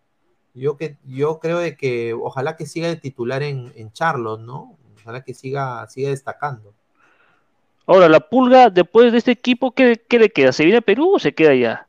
[0.54, 4.77] Yo, que, yo creo de que ojalá que siga de titular en, en Charlotte, ¿no?
[5.08, 6.74] Ojalá que siga, siga destacando.
[7.86, 10.52] Ahora, la pulga, después de este equipo, ¿qué, qué le queda?
[10.52, 11.88] ¿Se viene a Perú o se queda allá?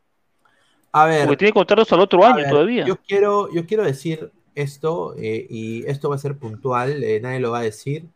[0.92, 1.22] A ver.
[1.26, 2.86] Porque tiene contratos al otro año ver, todavía.
[2.86, 7.40] Yo quiero, yo quiero decir esto, eh, y esto va a ser puntual, eh, nadie
[7.40, 8.06] lo va a decir.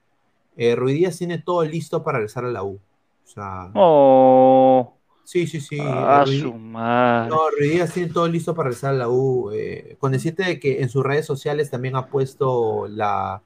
[0.57, 2.79] Eh, Ruiz Díaz tiene todo listo para regresar a la U.
[3.25, 5.81] O sea, Oh, sí, sí, sí.
[5.81, 7.31] a Ruiz- su madre.
[7.31, 9.51] No, Ruiz Díaz tiene todo listo para regresar a la U.
[9.53, 13.43] eh, con decirte de que en sus redes sociales también ha puesto la,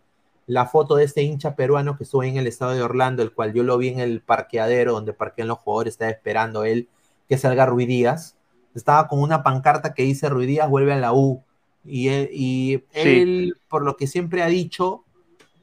[0.46, 3.32] la foto de este hincha peruano que estuvo ahí en el estado de Orlando, el
[3.32, 6.88] cual yo lo vi en el parqueadero donde parquean los jugadores, estaba esperando él
[7.28, 8.36] que salga Ruiz Díaz.
[8.74, 11.42] Estaba con una pancarta que dice Ruiz Díaz vuelve a la U.
[11.84, 15.04] Y él, y él, por lo que siempre ha dicho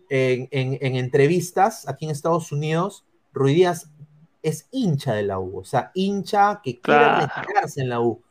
[0.10, 3.90] en, en- en entrevistas aquí en Estados Unidos, Ruiz Díaz
[4.42, 8.22] es hincha de la U, o sea, hincha que quiere retirarse en la U.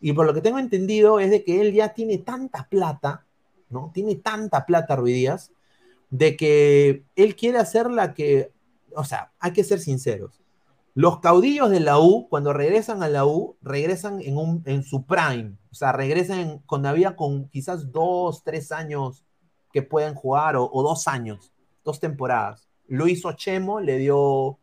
[0.00, 3.24] Y por lo que tengo entendido es de que él ya tiene tanta plata,
[3.68, 3.90] ¿no?
[3.94, 5.52] Tiene tanta plata Ruiz Díaz,
[6.10, 8.52] de que él quiere hacer la que,
[8.94, 10.40] o sea, hay que ser sinceros.
[10.94, 15.06] Los caudillos de la U, cuando regresan a la U, regresan en, un, en su
[15.06, 19.24] prime, o sea, regresan cuando había con quizás dos, tres años
[19.72, 21.52] que pueden jugar, o, dos años,
[21.84, 22.68] dos temporadas.
[22.88, 24.58] Lo hizo Chemo, le dio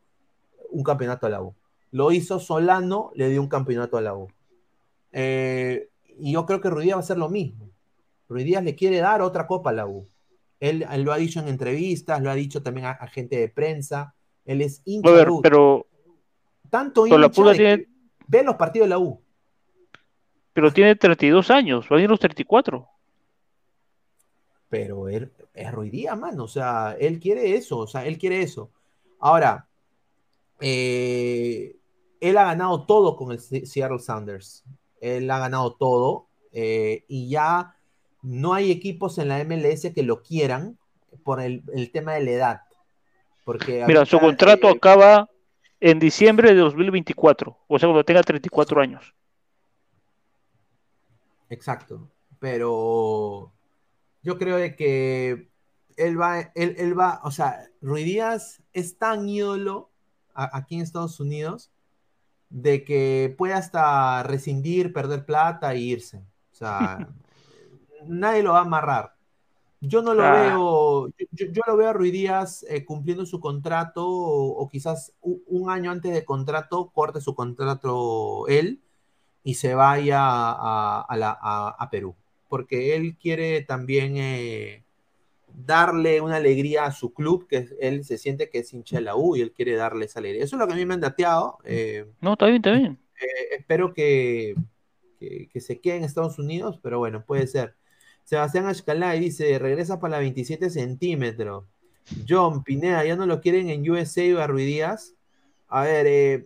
[0.69, 1.55] un campeonato a la U.
[1.91, 4.27] Lo hizo Solano, le dio un campeonato a la U.
[5.13, 7.69] Eh, y yo creo que Ruiz Díaz va a hacer lo mismo.
[8.27, 10.05] Ruiz Díaz le quiere dar otra copa a la U.
[10.59, 13.49] Él, él lo ha dicho en entrevistas, lo ha dicho también a, a gente de
[13.49, 14.13] prensa.
[14.45, 15.85] Él es hincha ver, pero,
[16.69, 17.87] Tanto pero hincha de que
[18.27, 19.21] ve los partidos de la U.
[20.53, 22.87] pero tiene 32 años, va a ir los 34.
[24.69, 26.43] Pero él es Ruiz Díaz, mano.
[26.43, 27.77] O sea, él quiere eso.
[27.79, 28.69] O sea, él quiere eso.
[29.19, 29.67] Ahora,
[30.59, 31.75] eh,
[32.19, 34.63] él ha ganado todo con el Se- Seattle Sounders.
[34.99, 36.25] Él ha ganado todo.
[36.59, 37.75] eh, y ya
[38.21, 40.77] no hay equipos en la MLS que lo quieran
[41.23, 42.61] por el, el tema de la edad.
[43.43, 45.29] Porque Mira, su contrato eh, acaba
[45.79, 49.13] en diciembre de 2024, o sea, cuando tenga 34 años.
[51.49, 52.09] Exacto.
[52.39, 53.51] Pero
[54.21, 55.49] yo creo de que
[55.95, 59.89] él va, él, él va, o sea, Ruiz Díaz es tan ídolo
[60.33, 61.71] a- aquí en Estados Unidos
[62.49, 66.17] de que puede hasta rescindir, perder plata e irse.
[66.51, 67.07] O sea,
[68.09, 69.13] nadie lo va a amarrar.
[69.81, 70.31] Yo no lo Ah.
[70.33, 75.69] veo, yo, lo veo a Ruiz Díaz eh, cumpliendo su contrato o, o quizás un,
[75.69, 78.81] año antes de contrato corte su contrato él
[79.43, 82.15] y se vaya a, a la- a- a Perú,
[82.49, 84.83] porque él quiere también eh,
[85.65, 89.15] darle una alegría a su club, que él se siente que es hincha de la
[89.15, 90.43] U y él quiere darle esa alegría.
[90.43, 91.57] Eso es lo que a mí me han dateado.
[91.63, 92.99] eh, No, está bien, está bien.
[93.57, 94.55] espero que,
[95.19, 97.75] que, que se quede en Estados Unidos, pero bueno, puede ser.
[98.27, 101.63] Sebastián Ashkalay dice, regresa para la 27 centímetros.
[102.27, 105.13] John Pineda, ¿ya no lo quieren en USA o Ruiz Díaz?
[105.69, 106.45] A ver, eh,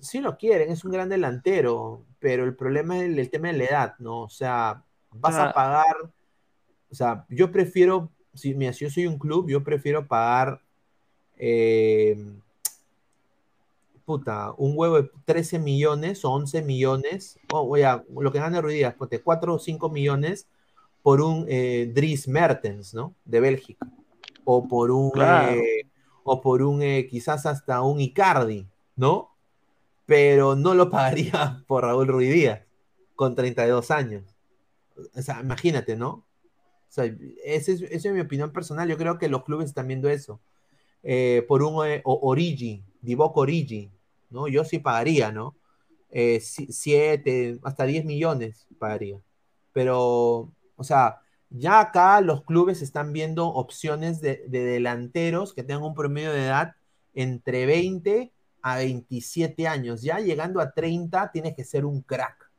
[0.00, 3.58] sí lo quieren, es un gran delantero, pero el problema es el, el tema de
[3.58, 4.22] la edad, ¿no?
[4.22, 4.82] O sea,
[5.12, 5.50] vas Ah.
[5.50, 5.96] a pagar,
[6.90, 10.60] o sea, yo prefiero, si, mira, si yo soy un club, yo prefiero pagar
[11.36, 12.18] eh,
[14.04, 18.60] puta, un huevo de 13 millones o 11 millones, o o ya, lo que gana
[18.60, 20.48] Ruiz Díaz, ponte 4 o 5 millones
[21.02, 23.14] por un eh, Dries Mertens, ¿no?
[23.24, 23.86] De Bélgica.
[24.44, 25.52] O por un, Claro.
[25.56, 25.86] eh,
[26.24, 28.66] o por un, eh, quizás hasta un Icardi,
[28.96, 29.30] ¿no?
[30.06, 32.60] Pero no lo pagaría por Raúl Ruiz Díaz,
[33.14, 34.24] con 32 años.
[35.14, 36.08] O sea, imagínate, ¿no?
[36.10, 37.04] O sea,
[37.44, 38.88] esa es, esa es mi opinión personal.
[38.88, 40.40] Yo creo que los clubes están viendo eso.
[41.02, 43.90] Eh, por un Origi, Divock Origi,
[44.28, 44.48] ¿no?
[44.48, 45.54] Yo sí pagaría, ¿no?
[46.10, 49.20] Eh, 7, hasta 10 millones pagaría.
[49.72, 50.50] Pero,
[50.80, 51.20] o sea,
[51.50, 56.46] ya acá los clubes están viendo opciones de, de delanteros que tengan un promedio de
[56.46, 56.74] edad
[57.12, 58.32] entre 20
[58.62, 60.00] a 27 años.
[60.00, 62.50] Ya llegando a 30 tienes que ser un crack.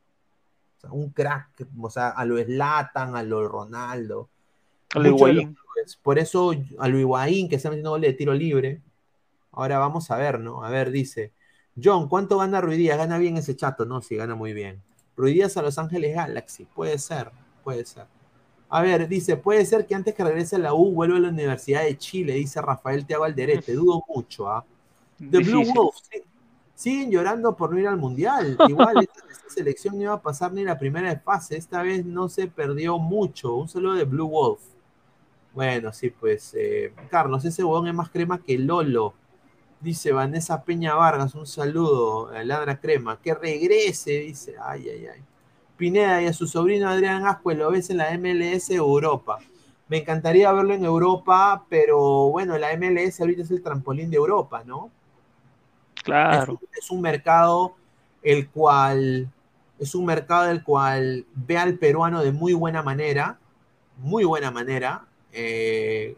[0.76, 4.28] O sea, un crack, o sea, a lo Slatan, a lo Ronaldo.
[4.94, 5.56] A lo Higuaín.
[6.00, 8.82] Por eso a lo Higuaín, que está metiendo goles de tiro libre.
[9.50, 10.64] Ahora vamos a ver, ¿no?
[10.64, 11.32] A ver, dice.
[11.82, 12.98] John, ¿cuánto gana Ruiz Díaz?
[12.98, 13.84] ¿Gana bien ese chato?
[13.84, 14.80] No, sí, gana muy bien.
[15.16, 16.66] Ruiz Díaz a Los Ángeles Galaxy.
[16.66, 17.32] Puede ser,
[17.62, 18.06] puede ser.
[18.68, 21.28] A ver, dice, puede ser que antes que regrese a la U vuelva a la
[21.28, 23.74] Universidad de Chile, dice Rafael Teago Alderete.
[23.74, 24.64] Dudo mucho, ¿ah?
[25.18, 25.62] The Blue.
[25.74, 26.22] Wolves sí,
[26.74, 28.56] siguen llorando por no ir al Mundial.
[28.66, 31.56] Igual esta, esta selección no iba a pasar ni la primera fase.
[31.58, 33.56] Esta vez no se perdió mucho.
[33.56, 34.62] Un saludo de Blue Wolf.
[35.52, 39.12] Bueno, sí, pues, eh, Carlos, ese huevón es más crema que Lolo.
[39.80, 43.20] Dice Vanessa Peña Vargas, un saludo a Ladra Crema.
[43.20, 44.54] Que regrese, dice.
[44.62, 45.22] Ay, ay, ay.
[45.82, 49.40] Pineda y a su sobrino Adrián Ascue lo ves en la MLS Europa.
[49.88, 54.62] Me encantaría verlo en Europa, pero bueno, la MLS ahorita es el trampolín de Europa,
[54.64, 54.92] ¿no?
[56.04, 56.60] Claro.
[56.70, 57.74] Es, es un mercado
[58.22, 59.28] el cual
[59.80, 63.40] es un mercado del cual ve al peruano de muy buena manera,
[63.98, 66.16] muy buena manera, eh,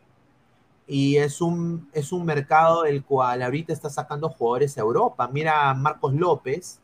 [0.86, 5.27] y es un, es un mercado el cual ahorita está sacando jugadores a Europa.
[5.32, 6.82] Mira a Marcos López,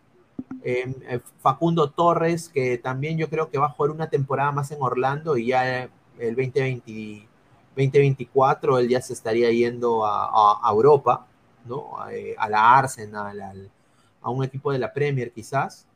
[0.63, 4.71] eh, eh, Facundo Torres, que también yo creo que va a jugar una temporada más
[4.71, 5.85] en Orlando y ya
[6.19, 7.29] el 2020,
[7.77, 11.27] 2024 él ya se estaría yendo a, Europa,
[11.67, 11.99] ¿no?
[12.01, 13.71] A, eh, a la Arsenal, al-
[14.23, 15.87] a un equipo de la Premier quizás.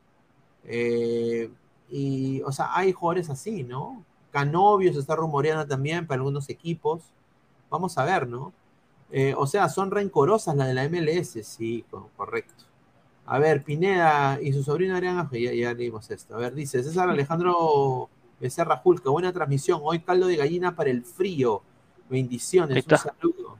[0.63, 1.49] Eh,
[1.89, 4.03] y, o sea, hay jugadores así, ¿no?
[4.31, 7.03] Canovio está rumoreando también para algunos equipos.
[7.69, 8.53] Vamos a ver, ¿no?
[9.11, 12.65] Eh, o sea, son rencorosas las de la MLS, sí, co- correcto.
[13.27, 16.35] A ver, Pineda y su sobrino Adrián Ángel, ya, ya leímos esto.
[16.35, 19.79] A ver, dice César Alejandro Becerra Julca, buena transmisión.
[19.83, 21.63] Hoy caldo de gallina para el frío.
[22.07, 23.57] Bendiciones, un saludo.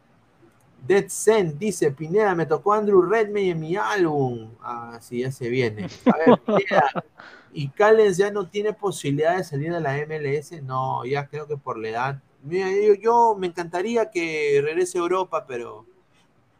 [0.85, 4.51] Dead Zen dice, Pineda, me tocó Andrew Redmayne en mi álbum.
[4.61, 5.87] Ah, sí, ya se viene.
[6.05, 7.03] A ver, Pineda,
[7.51, 10.61] ¿y Callens ya no tiene posibilidad de salir de la MLS?
[10.61, 12.21] No, ya creo que por la edad.
[12.43, 15.87] Mira, yo, yo me encantaría que regrese a Europa, pero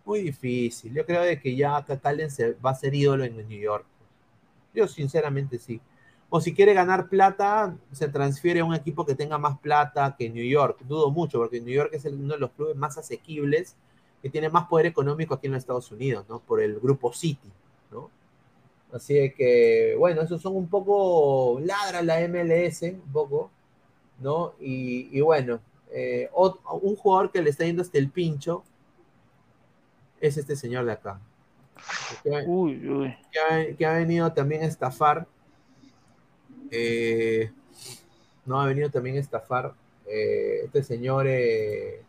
[0.06, 0.94] muy difícil.
[0.94, 3.86] Yo creo de que ya acá Callens se va a ser ídolo en New York.
[4.74, 5.82] Yo sinceramente sí.
[6.30, 10.30] O si quiere ganar plata, se transfiere a un equipo que tenga más plata que
[10.30, 10.80] New York.
[10.88, 13.76] Dudo mucho, porque New York es uno de los clubes más asequibles,
[14.22, 16.40] que tiene más poder económico aquí en los Estados Unidos, ¿no?
[16.40, 17.52] Por el grupo City,
[17.92, 18.10] ¿no?
[18.92, 23.52] Así que, bueno, esos son un poco, ladra la MLS, un poco,
[24.20, 24.54] ¿no?
[24.60, 25.60] Y, bueno,
[25.92, 28.64] eh, ot- un jugador que le está yendo hasta el pincho
[30.28, 31.20] es este señor de acá.
[32.24, 33.18] Que, Uy, uy.
[33.32, 35.28] que ha, que ha venido también a estafar.
[36.72, 37.52] eh,
[38.46, 39.74] no, ha venido también a estafar.
[40.08, 42.02] eh, este señor, eh,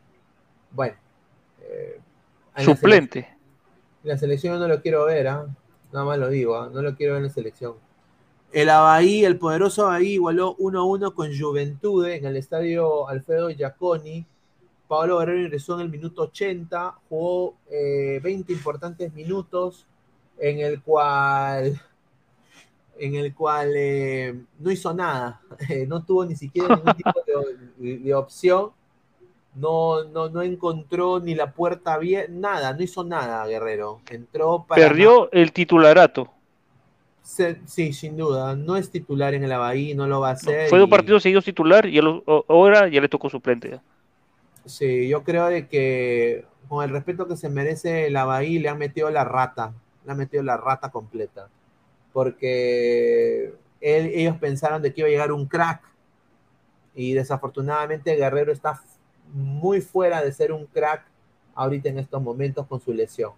[0.70, 0.96] bueno.
[2.56, 3.18] la Suplente.
[4.04, 5.46] En la selección no lo quiero ver, ¿ah?
[5.92, 6.70] nada más lo digo, ¿ah?
[6.72, 7.74] no lo quiero ver en la selección.
[8.52, 14.24] El Abaí, el poderoso Abaí, igualó 1-1 con Juventude en el estadio Alfredo Giaconi.
[14.88, 19.86] Pablo Guerrero ingresó en el minuto 80, jugó eh, 20 importantes minutos,
[20.38, 21.80] en el cual,
[22.98, 27.12] en el cual eh, no hizo nada, eh, no tuvo ni siquiera ningún tipo
[27.78, 28.70] de, de opción
[29.56, 34.00] no, no, no encontró ni la puerta bien, nada, no hizo nada, Guerrero.
[34.10, 34.82] Entró para.
[34.86, 36.30] Perdió el titularato.
[37.22, 38.54] Se- sí, sin duda.
[38.54, 40.68] No es titular en el Abahí, no lo va a hacer.
[40.68, 42.02] Fue dos y- partidos seguidos titular y a
[42.48, 43.80] ahora ya le tocó suplente.
[44.66, 48.78] Sí, yo creo de que con el respeto que se merece el Abahí, le han
[48.78, 49.72] metido la rata.
[50.04, 51.48] Le han metido la rata completa.
[52.12, 55.82] Porque ellos pensaron de que iba a llegar un crack.
[56.94, 58.82] Y desafortunadamente Guerrero está
[59.32, 61.04] muy fuera de ser un crack
[61.54, 63.32] ahorita en estos momentos con su lesión.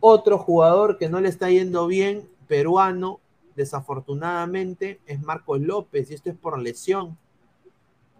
[0.00, 3.20] Otro jugador que no le está yendo bien, peruano,
[3.56, 7.18] desafortunadamente, es Marcos López, y esto es por lesión.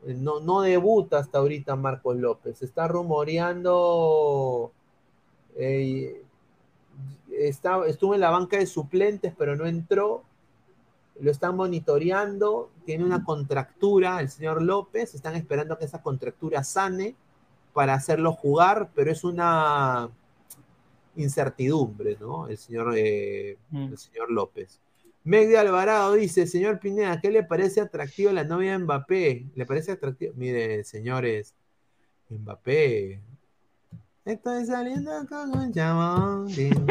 [0.06, 2.62] No, no debuta hasta ahorita Marcos López.
[2.62, 4.72] Está rumoreando.
[5.56, 6.22] eh,
[7.32, 10.22] está, estuvo en la banca de suplentes, pero no entró.
[11.20, 12.70] Lo están monitoreando.
[12.84, 15.14] Tiene una contractura el señor López.
[15.14, 17.14] Están esperando que esa contractura sane
[17.74, 20.08] para hacerlo jugar, pero es una
[21.16, 22.46] incertidumbre, ¿no?
[22.48, 23.84] El señor, eh, Mm.
[23.88, 24.80] el señor López.
[25.28, 29.44] Meg de Alvarado dice, señor Pineda, ¿qué le parece atractivo la novia de Mbappé?
[29.54, 30.32] ¿Le parece atractivo?
[30.36, 31.54] Mire, señores,
[32.30, 33.20] Mbappé.
[34.24, 35.70] Estoy saliendo con un
[36.46, 36.88] din.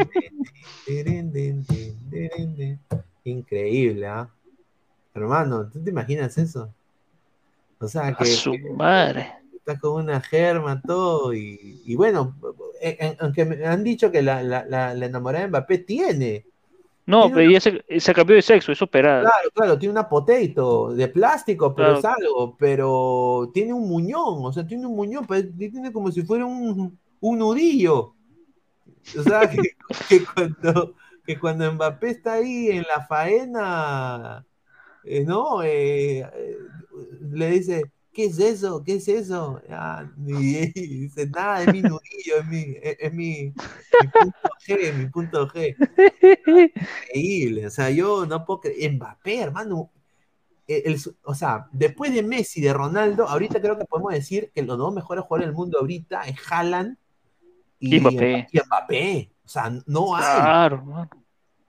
[3.24, 4.30] Increíble, ¿ah?
[5.14, 6.72] Hermano, ¿tú te imaginas eso?
[7.80, 9.32] O sea, A que, su que madre.
[9.52, 12.36] está con una germa, todo, y, y bueno,
[13.18, 16.46] aunque me han dicho que la, la, la, la enamorada de Mbappé tiene,
[17.08, 19.22] No, pero ya se, se cambió de sexo, es operada.
[19.22, 21.98] Claro, claro, tiene una potato de plástico, pero Claro.
[21.98, 26.22] es algo, pero tiene un muñón, o sea, tiene un muñón, pero tiene como si
[26.22, 28.14] fuera un, un nudillo.
[29.18, 29.62] O sea, que,
[30.08, 30.94] que cuando,
[31.24, 34.46] que cuando Mbappé está ahí en la faena,
[35.04, 35.62] eh, ¿no?
[35.62, 36.56] Eh, eh,
[37.32, 37.82] le dice,
[38.12, 38.82] ¿qué es eso?
[38.84, 39.60] ¿Qué es eso?
[39.70, 40.72] Ah, y, y
[41.08, 43.54] dice, nada, es mi nudillo, es mi, es, es mi,
[43.98, 45.78] mi punto G, mi punto G
[46.84, 47.66] increíble.
[47.66, 48.92] O sea, yo no puedo creer.
[48.94, 49.90] Mbappé, hermano.
[50.68, 54.62] el- el- o sea, después de Messi, de Ronaldo, ahorita creo que podemos decir que
[54.62, 56.96] los dos mejores jugadores del mundo ahorita es Haaland
[57.80, 57.98] y,
[58.52, 59.32] Y Mbappé.
[59.44, 60.24] O sea, no hay.
[60.24, 61.10] Claro, hermano.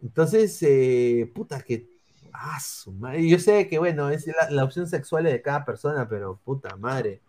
[0.01, 1.89] Entonces, eh, puta que.
[2.33, 3.27] Ah, su madre.
[3.27, 7.21] Yo sé que, bueno, es la, la opción sexual de cada persona, pero puta madre.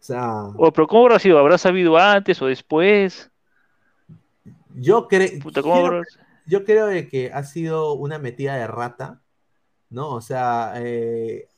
[0.00, 1.38] sea, O, pero ¿cómo habrá sido?
[1.38, 3.30] ¿Habrá sabido antes o después?
[4.74, 6.02] yo, cre- Puta, ¿cómo quiero- habrá-
[6.46, 9.22] yo creo de que ha sido una metida de rata,
[9.90, 10.10] ¿no?
[10.10, 11.48] O sea, eh,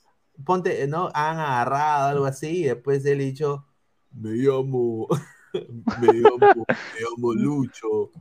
[0.45, 1.11] ponte, ¿no?
[1.15, 3.67] Han agarrado algo así y después él dicho,
[4.13, 5.09] me llamo,
[5.97, 8.13] me llamo, me llamo Lucho.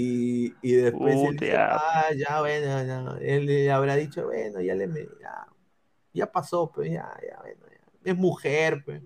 [0.00, 3.18] Y, y después él dice, ah, ya, bueno, ya".
[3.20, 5.46] él le habrá dicho, bueno, ya le, me- ya,
[6.14, 8.10] ya pasó, pues, ya, ya, bueno, ya.
[8.12, 9.02] Es mujer, pues.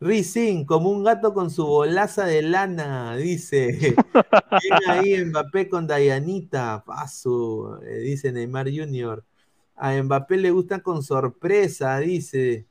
[0.00, 3.94] Rizin, como un gato con su bolaza de lana, dice.
[4.62, 9.24] Bien ahí Mbappé con Dayanita, paso, eh, dice Neymar Jr.
[9.76, 12.66] A Mbappé le gusta con sorpresa, dice.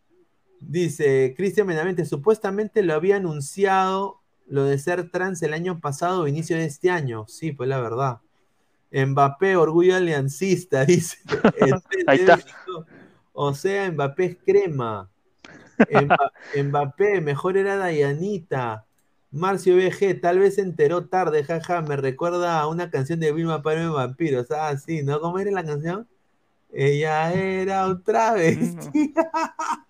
[0.62, 6.28] Dice Cristian Menamente, supuestamente lo había anunciado lo de ser trans el año pasado o
[6.28, 7.26] inicio de este año.
[7.28, 8.20] Sí, pues la verdad.
[8.92, 11.18] Mbappé, orgullo aliancista, dice.
[12.08, 12.40] Ahí está.
[13.34, 15.10] O sea, Mbappé es crema.
[15.78, 16.32] Mba-
[16.66, 18.86] Mbappé, mejor era Dayanita.
[19.32, 23.62] Marcio BG, tal vez se enteró tarde, jaja, me recuerda a una canción de Vilma
[23.62, 24.48] Paro de Vampiros.
[24.50, 25.22] Ah, sí, ¿no?
[25.22, 26.08] ¿Cómo era la canción?
[26.74, 28.76] Ella era otra vez.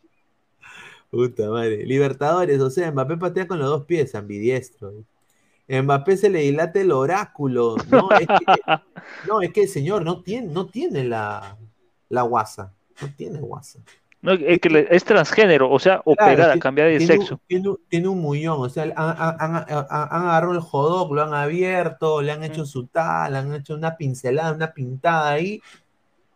[1.12, 1.86] Puta madre.
[1.86, 4.94] Libertadores, o sea, Mbappé patea con los dos pies, ambidiestro.
[5.68, 7.76] Mbappé se le dilata el oráculo.
[7.90, 8.46] No, es que,
[9.28, 11.58] no, es que el señor no tiene, no tiene la,
[12.10, 12.74] la guasa.
[13.02, 13.80] No tiene guasa.
[14.22, 17.40] No, es, que es transgénero, o sea, operada, cambiada de tiene sexo.
[17.48, 21.34] Tiene, un- tiene un muñón, o sea, han, han- han- agarrado el jodog, lo han
[21.34, 25.62] abierto, le han hecho su tal, le han hecho una pincelada, una pintada ahí,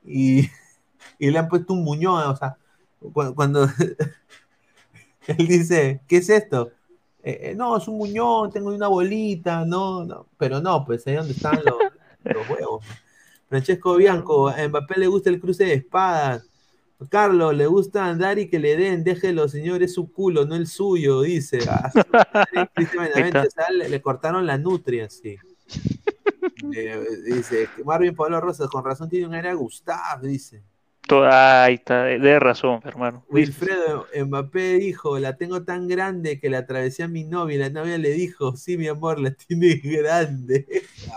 [0.05, 0.49] y,
[1.19, 2.55] y le han puesto un muñón, o sea,
[3.01, 3.67] cu- cuando,
[5.37, 6.71] él dice, ¿qué es esto?
[7.23, 11.15] Eh, eh, no, es un muñón, tengo una bolita, no, no, pero no, pues ahí
[11.15, 11.77] donde están los,
[12.23, 12.85] los huevos.
[13.47, 16.45] Francesco Bianco, a Mbappé le gusta el cruce de espadas.
[17.09, 20.67] Carlos, le gusta andar y que le den, déjelo, señor, es su culo, no el
[20.67, 21.59] suyo, dice.
[21.73, 25.37] Ah, o sea, le, le cortaron la nutria, sí.
[26.75, 30.63] Eh, dice, Marvin Pablo Rosas, con razón tiene un aire a Gustav, dice.
[31.07, 33.25] To- Ahí está, de razón, hermano.
[33.29, 37.69] Wilfredo Mbappé dijo, la tengo tan grande que la atravesé a mi novia y la
[37.69, 40.65] novia le dijo, sí, mi amor, la tienes grande.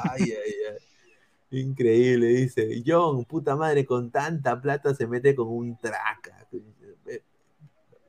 [0.03, 1.61] Ay, ay, ay.
[1.61, 2.83] Increíble, dice.
[2.85, 6.47] John, puta madre, con tanta plata se mete con un traca.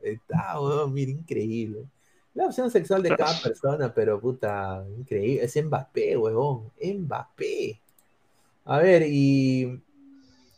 [0.01, 1.85] Está, weón, mira, increíble.
[2.33, 5.43] La opción sexual de cada persona, pero puta, increíble.
[5.43, 6.71] Es Mbappé, huevón.
[6.81, 7.79] Mbappé.
[8.65, 9.79] A ver, y.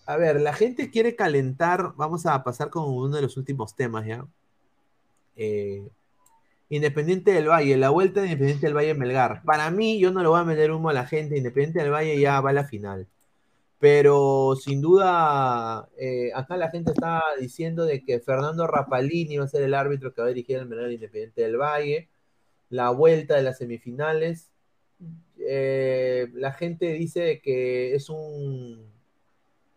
[0.09, 1.93] A ver, la gente quiere calentar.
[1.95, 4.25] Vamos a pasar con uno de los últimos temas ya.
[5.35, 5.87] Eh,
[6.69, 9.43] Independiente del Valle, la vuelta de Independiente del Valle Melgar.
[9.43, 11.37] Para mí, yo no le voy a meter humo a la gente.
[11.37, 13.07] Independiente del Valle ya va a la final.
[13.79, 19.47] Pero sin duda, eh, acá la gente está diciendo de que Fernando Rapalini va a
[19.47, 22.09] ser el árbitro que va a dirigir el Melgar Independiente del Valle.
[22.69, 24.49] La vuelta de las semifinales.
[25.37, 28.89] Eh, la gente dice que es un,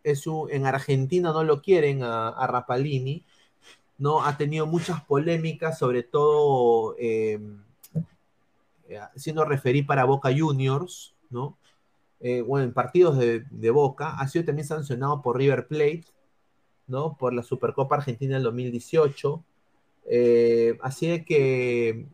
[0.04, 0.50] es un.
[0.50, 3.24] En Argentina no lo quieren a, a Rapalini.
[3.98, 4.24] ¿no?
[4.24, 7.38] Ha tenido muchas polémicas, sobre todo eh,
[9.16, 11.56] siendo referí para Boca Juniors, ¿no?
[12.20, 16.04] Eh, bueno, en partidos de, de, Boca, ha sido también sancionado por River Plate,
[16.86, 17.16] ¿no?
[17.16, 19.44] Por la Supercopa Argentina del 2018.
[20.06, 22.06] Eh, así de que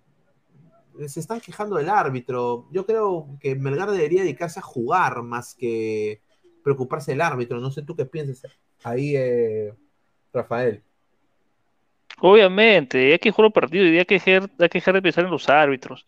[1.06, 2.66] se están quejando del árbitro.
[2.70, 6.20] Yo creo que Melgar debería dedicarse a jugar más que
[6.68, 7.60] preocuparse del árbitro.
[7.60, 8.42] No sé tú qué piensas
[8.82, 9.72] ahí, eh,
[10.32, 10.82] Rafael.
[12.20, 15.24] Obviamente, hay que jugar el partido y hay que dejar, hay que dejar de pensar
[15.24, 16.06] en los árbitros.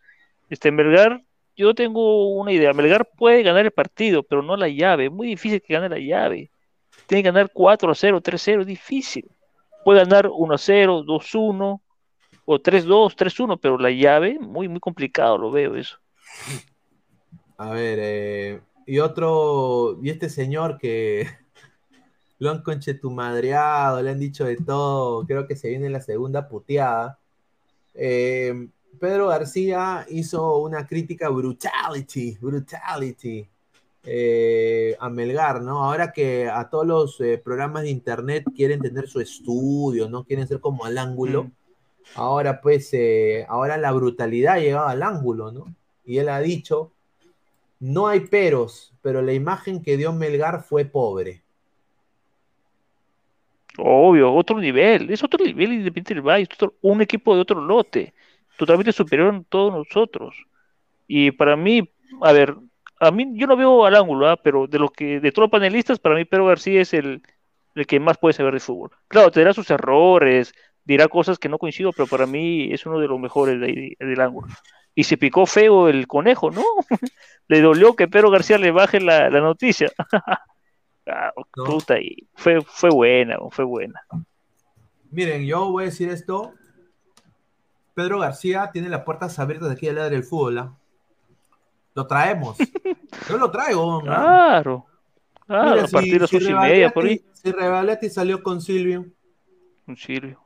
[0.51, 1.23] Este Melgar,
[1.57, 2.73] yo tengo una idea.
[2.73, 5.07] Melgar puede ganar el partido, pero no la llave.
[5.07, 6.51] Es muy difícil que gane la llave.
[7.07, 9.31] Tiene que ganar 4 a 0, 3 a 0, es difícil.
[9.85, 11.83] Puede ganar 1 a 0, 2 a 1
[12.45, 15.77] o 3 a 2, 3 a 1, pero la llave, muy, muy complicado lo veo
[15.77, 15.97] eso.
[17.57, 21.27] A ver, eh, y otro, y este señor que
[22.39, 27.19] lo han conchetumadreado, le han dicho de todo, creo que se viene la segunda puteada.
[27.95, 33.49] Eh, Pedro García hizo una crítica brutality, brutality
[34.05, 35.85] eh, a Melgar, ¿no?
[35.85, 40.25] Ahora que a todos los eh, programas de internet quieren tener su estudio, ¿no?
[40.25, 41.45] Quieren ser como al ángulo.
[41.45, 41.53] Mm.
[42.15, 45.67] Ahora, pues, eh, ahora la brutalidad ha llegado al ángulo, ¿no?
[46.05, 46.93] Y él ha dicho,
[47.81, 51.43] no hay peros, pero la imagen que dio Melgar fue pobre.
[53.79, 58.13] Obvio, otro nivel, es otro nivel Independiente del Valle, es un equipo de otro lote,
[58.59, 60.37] totalmente superior a todos nosotros.
[61.09, 61.89] Y para mí,
[62.21, 62.55] a ver,
[63.01, 64.37] a mí yo no veo al ángulo, ¿eh?
[64.43, 67.23] pero de lo que de todos los panelistas, para mí Pedro García es el,
[67.75, 68.91] el que más puede saber de fútbol.
[69.09, 70.53] Claro, tendrá sus errores,
[70.85, 74.49] dirá cosas que no coincido, pero para mí es uno de los mejores del ángulo.
[74.95, 76.63] Y se picó feo el conejo, ¿no?
[77.49, 79.91] le dolió que Pedro García le baje la, la noticia.
[81.07, 81.65] ah, No.
[81.65, 84.01] puta, y fue, fue buena, fue buena.
[85.11, 86.55] Miren, yo voy a decir esto.
[87.95, 90.59] Pedro García tiene las puertas abiertas de aquí al lado del fútbol.
[90.59, 90.77] ¿ah?
[91.95, 92.57] Lo traemos.
[93.29, 94.01] Yo lo traigo.
[94.03, 94.87] Claro.
[95.47, 97.25] Claro, Mira, a partir de ocho y media, por ahí.
[97.33, 99.07] Si Revaleti salió con Silvio.
[99.89, 100.41] Un Silvio.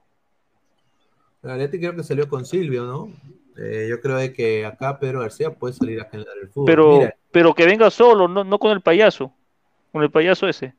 [1.43, 3.11] Revaleti creo que salió con Silvio, ¿no?
[3.57, 6.67] Eh, yo creo de que acá Pedro García puede salir acá en el fútbol.
[6.67, 9.33] Pero, Mira, pero que venga solo, no, no con el payaso.
[9.93, 10.75] Con el payaso ese.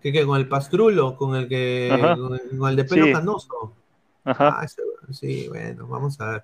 [0.00, 3.12] que con el Pastrulo, con el que con el, con el de pelo Sí.
[3.12, 3.72] canoso.
[4.24, 4.60] Ajá.
[4.60, 4.82] Ah, ese-
[5.12, 6.42] sí, bueno, vamos a ver.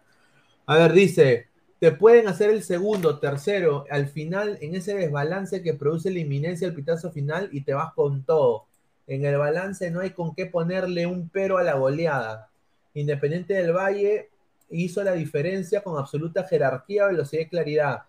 [0.67, 1.49] A ver, dice,
[1.81, 6.67] te pueden hacer el segundo, tercero, al final, en ese desbalance que produce la inminencia
[6.69, 8.67] del pitazo final y te vas con todo.
[9.07, 12.51] En el balance no hay con qué ponerle un pero a la goleada.
[12.95, 14.29] Independiente del Valle
[14.70, 18.03] hizo la diferencia con absoluta jerarquía, velocidad y claridad.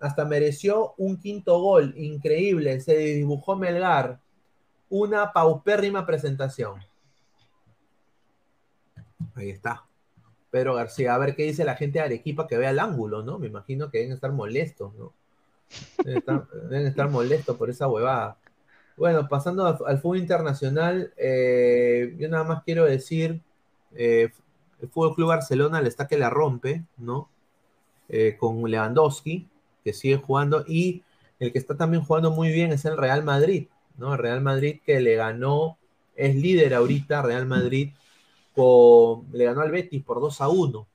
[0.00, 4.20] Hasta mereció un quinto gol, increíble, se dibujó Melgar.
[4.88, 6.80] Una paupérrima presentación.
[9.34, 9.86] Ahí está.
[10.50, 13.38] Pedro García, a ver qué dice la gente de Arequipa que vea el ángulo, ¿no?
[13.38, 15.14] Me imagino que deben estar molestos, ¿no?
[16.04, 18.36] Deben estar, molestos por esa huevada.
[18.98, 23.40] Bueno, pasando al, al fútbol internacional, eh, yo nada más quiero decir,
[23.94, 24.30] eh,
[24.82, 27.28] el Fútbol Club Barcelona le está que la rompe, ¿no?
[28.08, 29.48] Eh, con Lewandowski,
[29.84, 31.02] que sigue jugando, y
[31.38, 34.12] el que está también jugando muy bien es el Real Madrid, ¿no?
[34.12, 35.78] El Real Madrid que le ganó,
[36.16, 37.92] es líder ahorita, Real Madrid,
[39.32, 40.86] le ganó al Betis por 2 a 1.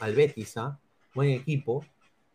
[0.00, 0.78] Al Betis, ¿ah?
[1.14, 1.84] Buen equipo.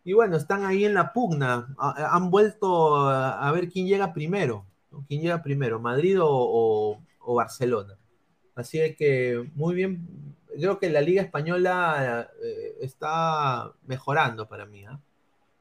[0.04, 1.74] Y bueno, están ahí en la pugna.
[1.78, 4.66] Ha- Han vuelto a, ver quién llega primero.
[5.08, 5.80] ¿Quién llega primero?
[5.80, 7.98] ¿Madrid o Barcelona?
[8.56, 10.08] Así de que muy bien.
[10.56, 14.86] Creo que la Liga Española eh, está mejorando para mí.
[14.86, 15.00] ¿ah?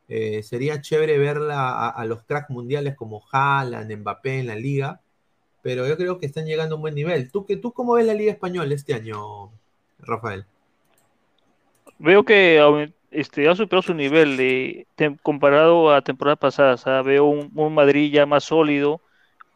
[0.09, 5.01] Eh, sería chévere verla a, los cracks mundiales como Haaland, Mbappé en la liga
[5.63, 7.31] pero yo creo que están llegando a un buen nivel.
[7.31, 9.51] ¿Tú, qué- tú cómo ves la Liga Española este año,
[9.99, 10.45] Rafael?
[11.99, 14.87] Veo que este, ha superado su nivel
[15.23, 16.87] comparado a temporadas pasadas.
[16.87, 17.03] ¿ah?
[17.03, 19.01] Veo un Madrid ya más sólido,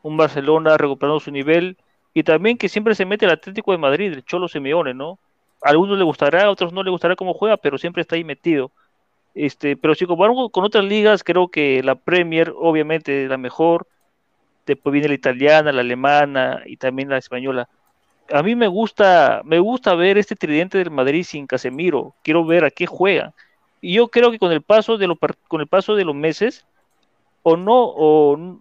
[0.02, 1.78] un Barcelona recuperando su nivel
[2.14, 5.18] y también que siempre se mete el Atlético de Madrid, el Cholo Simeone, ¿no?
[5.62, 8.24] A algunos le gustará, a otros no le gustará cómo juega, pero siempre está ahí
[8.24, 8.70] metido.
[9.34, 13.88] Este, pero si comparamos con otras ligas, creo que la Premier obviamente es la mejor.
[14.64, 17.68] Después viene la italiana, la alemana y también la española.
[18.32, 22.14] A mí me gusta, me gusta ver este tridente del Madrid sin Casemiro.
[22.22, 23.34] Quiero ver a qué juega.
[23.80, 26.64] Y yo creo que con el paso de par- con el paso de los meses,
[27.42, 28.60] o no, o,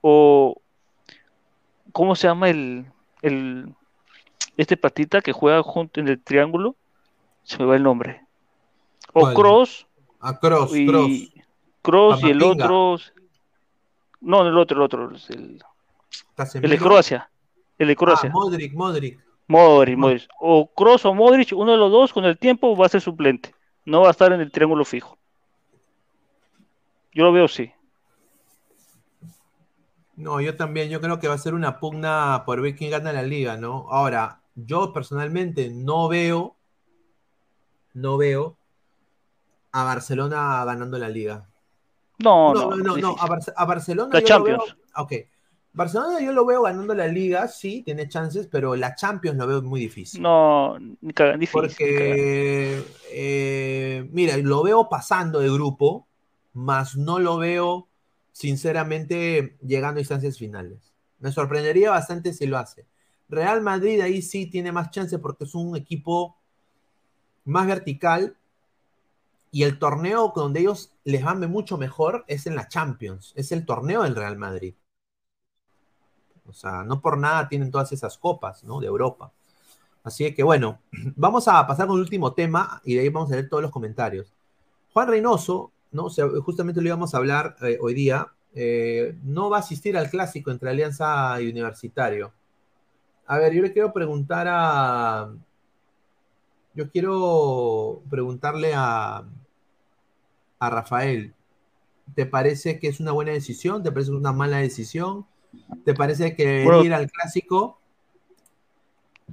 [0.00, 0.56] o
[1.96, 2.84] ¿cómo se llama el,
[3.22, 3.74] el
[4.58, 6.76] este patita que juega junto en el triángulo?
[7.42, 8.20] Se me va el nombre.
[9.14, 9.34] O ¿Cuál?
[9.34, 9.86] Cross
[10.20, 11.10] A Cross, y Cross.
[11.80, 12.98] Cross y el otro.
[14.20, 15.62] No, el otro, el otro, el,
[16.62, 16.78] el de.
[16.78, 17.30] Croacia.
[17.78, 18.30] El de Ah, Croacia.
[18.30, 19.18] Modric, Modric.
[19.46, 20.28] Modric, Modric.
[20.38, 23.54] O Kroos o Modric, uno de los dos con el tiempo va a ser suplente.
[23.86, 25.16] No va a estar en el triángulo fijo.
[27.14, 27.72] Yo lo veo así.
[30.16, 33.12] No, yo también, yo creo que va a ser una pugna por ver quién gana
[33.12, 33.86] la liga, ¿no?
[33.90, 36.56] Ahora, yo personalmente no veo,
[37.94, 38.56] no veo
[39.72, 41.46] a Barcelona ganando la liga.
[42.18, 44.64] No, No, no, no, no, a, a Barcelona La yo lo Champions.
[44.64, 45.12] veo- ok.
[45.74, 49.60] Barcelona yo lo veo ganando la liga, sí, tiene chances, pero la Champions lo veo
[49.60, 50.22] muy difícil.
[50.22, 51.68] No, ni cagan, difícil.
[51.68, 51.76] ni.
[51.76, 56.06] Porque, eh, mira, lo veo pasando de grupo,
[56.54, 57.88] más no lo veo,
[58.36, 60.92] sinceramente, llegando a instancias finales.
[61.20, 62.84] Me sorprendería bastante si lo hace.
[63.30, 66.36] Real Madrid ahí sí tiene más chance porque es un equipo
[67.46, 68.36] más vertical
[69.50, 73.64] y el torneo donde ellos les va mucho mejor es en la Champions, es el
[73.64, 74.74] torneo del Real Madrid.
[76.46, 78.80] O sea, no por nada tienen todas esas copas, ¿no?
[78.80, 79.32] De Europa.
[80.04, 80.80] Así que bueno,
[81.16, 83.72] vamos a pasar con el último tema y de ahí vamos a leer todos los
[83.72, 84.30] comentarios.
[84.92, 86.04] Juan Reynoso, ¿no?
[86.04, 89.96] O sea, justamente lo íbamos a hablar eh, hoy día, eh, no va a asistir
[89.96, 92.32] al clásico entre Alianza y Universitario.
[93.26, 95.32] A ver, yo le quiero preguntar a.
[96.74, 99.24] Yo quiero preguntarle a,
[100.58, 101.34] a Rafael.
[102.14, 103.82] ¿Te parece que es una buena decisión?
[103.82, 105.26] ¿Te parece que es una mala decisión?
[105.84, 106.84] ¿Te parece que Bueno.
[106.84, 107.80] ir al clásico?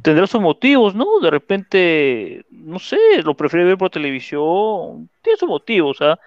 [0.02, 1.20] Tendrá sus motivos, ¿no?
[1.20, 5.08] De repente, no sé, lo prefiere ver por televisión.
[5.22, 6.20] Tiene sus motivos, ¿ah?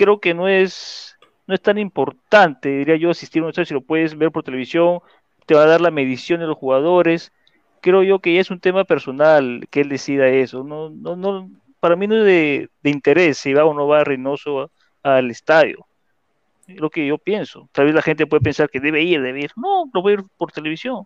[0.00, 3.74] Creo que no es, no es tan importante, diría yo, asistir a un estadio si
[3.74, 5.00] lo puedes ver por televisión,
[5.44, 7.32] te va a dar la medición de los jugadores.
[7.82, 10.64] Creo yo que es un tema personal que él decida eso.
[10.64, 14.70] No, no, no, para mí no es de, interés si va o no va Reynoso
[15.02, 15.86] al estadio.
[16.66, 17.68] Es lo que yo pienso.
[17.70, 19.50] Tal vez la gente puede pensar que debe ir, debe ir.
[19.54, 21.04] No, lo voy a ir por televisión.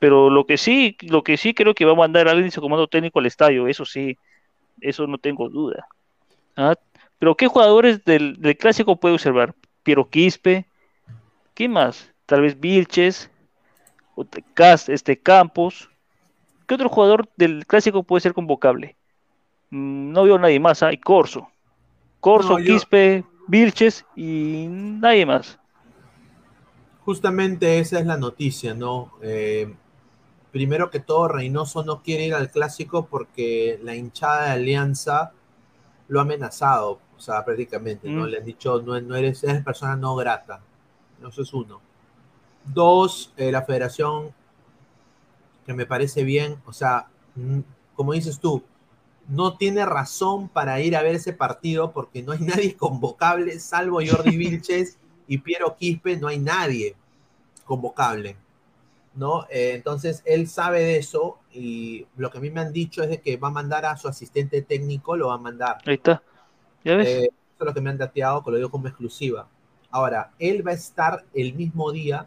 [0.00, 2.50] Pero lo que sí, lo que sí creo que va a mandar a alguien de
[2.50, 4.18] su comando técnico al estadio, eso sí,
[4.80, 5.86] eso no tengo duda.
[6.56, 6.74] ¿Ah?
[7.22, 9.54] Pero ¿qué jugadores del, del, clásico puede observar?
[9.84, 10.66] Piero Quispe,
[11.54, 12.12] ¿quién más?
[12.26, 13.30] Tal vez Vilches,
[14.88, 15.88] este Campos.
[16.66, 18.96] ¿Qué otro jugador del clásico puede ser convocable?
[19.70, 20.98] Mm, no veo nadie más, hay.
[20.98, 21.48] Corso.
[22.18, 22.74] Corso, no, yo...
[22.74, 25.60] Quispe, Vilches y nadie más.
[27.04, 29.12] Justamente esa es la noticia, ¿no?
[29.22, 29.72] Eh,
[30.50, 35.30] primero que todo, Reynoso no quiere ir al clásico porque la hinchada de Alianza
[36.08, 38.24] lo ha amenazado, o sea, prácticamente, ¿no?
[38.24, 38.26] Mm.
[38.26, 40.60] Le han dicho, no, no eres, eres persona no grata.
[41.24, 41.80] Eso es uno.
[42.64, 44.34] Dos, eh, la federación,
[45.64, 47.60] que me parece bien, o sea, mm,
[47.94, 48.64] como dices tú,
[49.28, 54.00] no tiene razón para ir a ver ese partido porque no hay nadie convocable, salvo
[54.04, 56.96] Jordi Vilches y Piero Quispe, no hay nadie
[57.64, 58.36] convocable.
[59.14, 59.44] ¿no?
[59.48, 63.10] Eh, entonces él sabe de eso y lo que a mí me han dicho es
[63.10, 65.78] de que va a mandar a su asistente técnico, lo va a mandar.
[65.86, 66.20] Ahí está.
[66.84, 67.08] ¿Ya ves?
[67.08, 67.30] Eh, eso
[67.60, 69.48] es lo que me han dateado, que lo digo como exclusiva.
[69.90, 72.26] Ahora, él va a estar el mismo día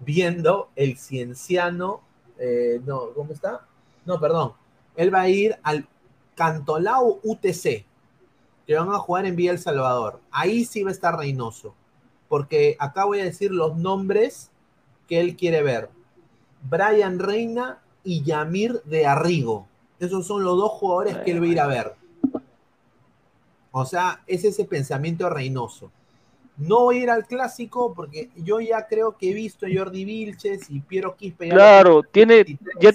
[0.00, 2.00] viendo el cienciano,
[2.38, 3.66] eh, no, ¿cómo está?
[4.04, 4.52] No, perdón.
[4.96, 5.86] Él va a ir al
[6.34, 7.84] Cantolao UTC,
[8.66, 10.20] que van a jugar en Villa El Salvador.
[10.30, 11.74] Ahí sí va a estar Reynoso,
[12.28, 14.50] porque acá voy a decir los nombres
[15.08, 15.90] que él quiere ver.
[16.62, 19.66] Brian Reina y Yamir de Arrigo.
[19.98, 21.99] Esos son los dos jugadores que él va a ir a ver.
[23.72, 25.90] O sea, es ese pensamiento reinoso.
[26.56, 30.04] No voy a ir al clásico porque yo ya creo que he visto a Jordi
[30.04, 31.48] Vilches y Piero Quispe.
[31.48, 32.44] Claro, tiene,
[32.80, 32.90] ya,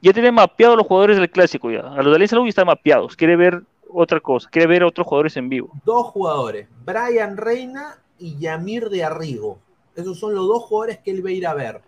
[0.00, 1.80] ya, tiene mapeados los jugadores del clásico ya.
[1.80, 3.16] A los de Alianza están mapeados.
[3.16, 5.70] Quiere ver otra cosa, quiere ver a otros jugadores en vivo.
[5.84, 9.58] Dos jugadores, Brian Reina y Yamir de Arrigo.
[9.96, 11.82] Esos son los dos jugadores que él va a ir a ver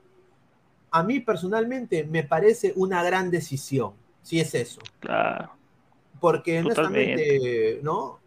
[0.94, 4.80] a mí personalmente me parece una gran decisión, si es eso.
[5.00, 5.50] Claro.
[6.24, 8.18] Porque honestamente, ¿no?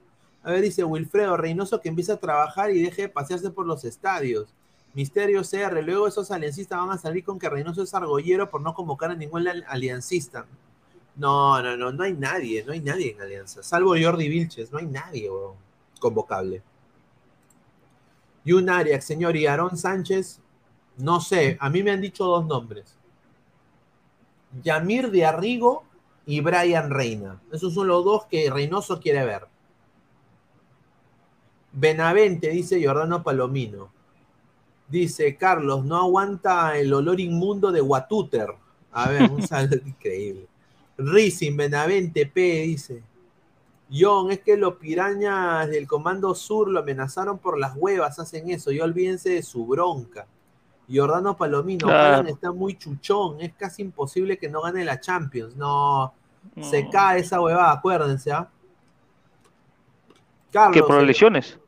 [0.43, 3.84] A ver, dice Wilfredo Reynoso que empieza a trabajar y deje de pasearse por los
[3.85, 4.53] estadios.
[4.93, 8.76] Misterio CR, luego esos aliancistas van a salir con que Reynoso es argollero por no
[8.76, 10.45] convocar a ningún aliancista.
[11.16, 14.77] No, no, no, no hay nadie, no hay nadie en Alianza, salvo Jordi Vilches, no
[14.77, 15.56] hay nadie bro,
[16.00, 16.61] convocable.
[18.45, 20.40] Y un Arias, señor, y Aarón Sánchez,
[20.98, 22.95] no sé, a mí me han dicho dos nombres.
[24.61, 25.87] Yamir de Arrigo
[26.28, 27.42] y Brian Reina.
[27.52, 29.48] Esos son los dos que Reynoso quiere ver.
[31.72, 33.90] Benavente, dice Jordano Palomino.
[34.90, 38.50] Dice Carlos, no aguanta el olor inmundo de Watuter.
[38.92, 40.48] A ver, un saludo increíble.
[40.98, 43.04] Rising, Benavente, P, dice.
[43.90, 48.70] John, es que los pirañas del Comando Sur lo amenazaron por las huevas, hacen eso.
[48.72, 50.28] Y olvídense de su bronca.
[50.94, 52.28] Jordano Palomino, claro.
[52.28, 55.56] está muy chuchón, es casi imposible que no gane la Champions.
[55.56, 56.14] No,
[56.56, 56.64] no.
[56.69, 58.50] se cae esa huevada, acuérdense, ¿ah?
[60.51, 61.59] Carlos, que por lesiones.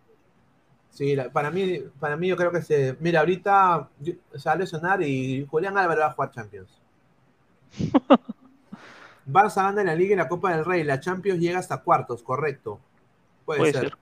[0.91, 2.97] Sí, la, para mí, para mí yo creo que se.
[2.99, 6.69] Mira, ahorita se va a lesionar y Julián Álvarez va a jugar Champions.
[9.25, 10.83] Barça gana en la Liga y la Copa del Rey.
[10.83, 12.79] La Champions llega hasta cuartos, correcto.
[13.45, 13.81] Puede, Puede ser.
[13.83, 13.97] ser.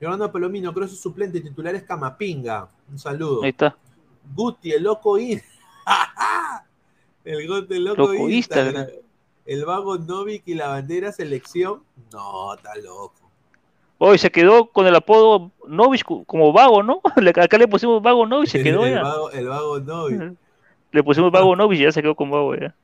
[0.00, 2.68] Jordano Palomino, creo que su suplente titular es Camapinga.
[2.90, 3.42] Un saludo.
[3.42, 3.76] Ahí está.
[4.34, 5.40] Guti, el loco in.
[7.24, 8.86] el Guti, el loco, loco Instagram.
[9.44, 11.82] El vago Novik y la bandera selección.
[12.12, 13.14] No, está loco.
[13.98, 17.00] Hoy se quedó con el apodo Novik como vago, ¿no?
[17.40, 19.02] Acá le pusimos vago Novik, se quedó el, ya.
[19.02, 20.36] Vago, el vago Novik.
[20.92, 22.74] Le pusimos vago Novik y ya se quedó con vago ya.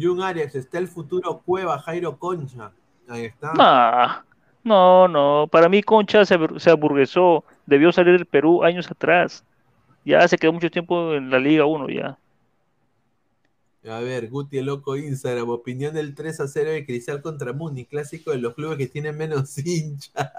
[0.00, 2.72] Jun Arias, está el futuro Cueva, Jairo Concha.
[3.08, 3.52] Ahí está.
[3.54, 4.22] Nah,
[4.62, 5.48] no, no.
[5.50, 7.44] Para mí Concha se, se aburguesó.
[7.66, 9.44] Debió salir del Perú años atrás.
[10.04, 12.18] Ya se quedó mucho tiempo en la Liga 1 ya.
[13.88, 17.86] A ver, Guti el loco Instagram, opinión del 3 a 0 de Cristal contra Muni,
[17.86, 20.30] clásico de los clubes que tienen menos hinchas.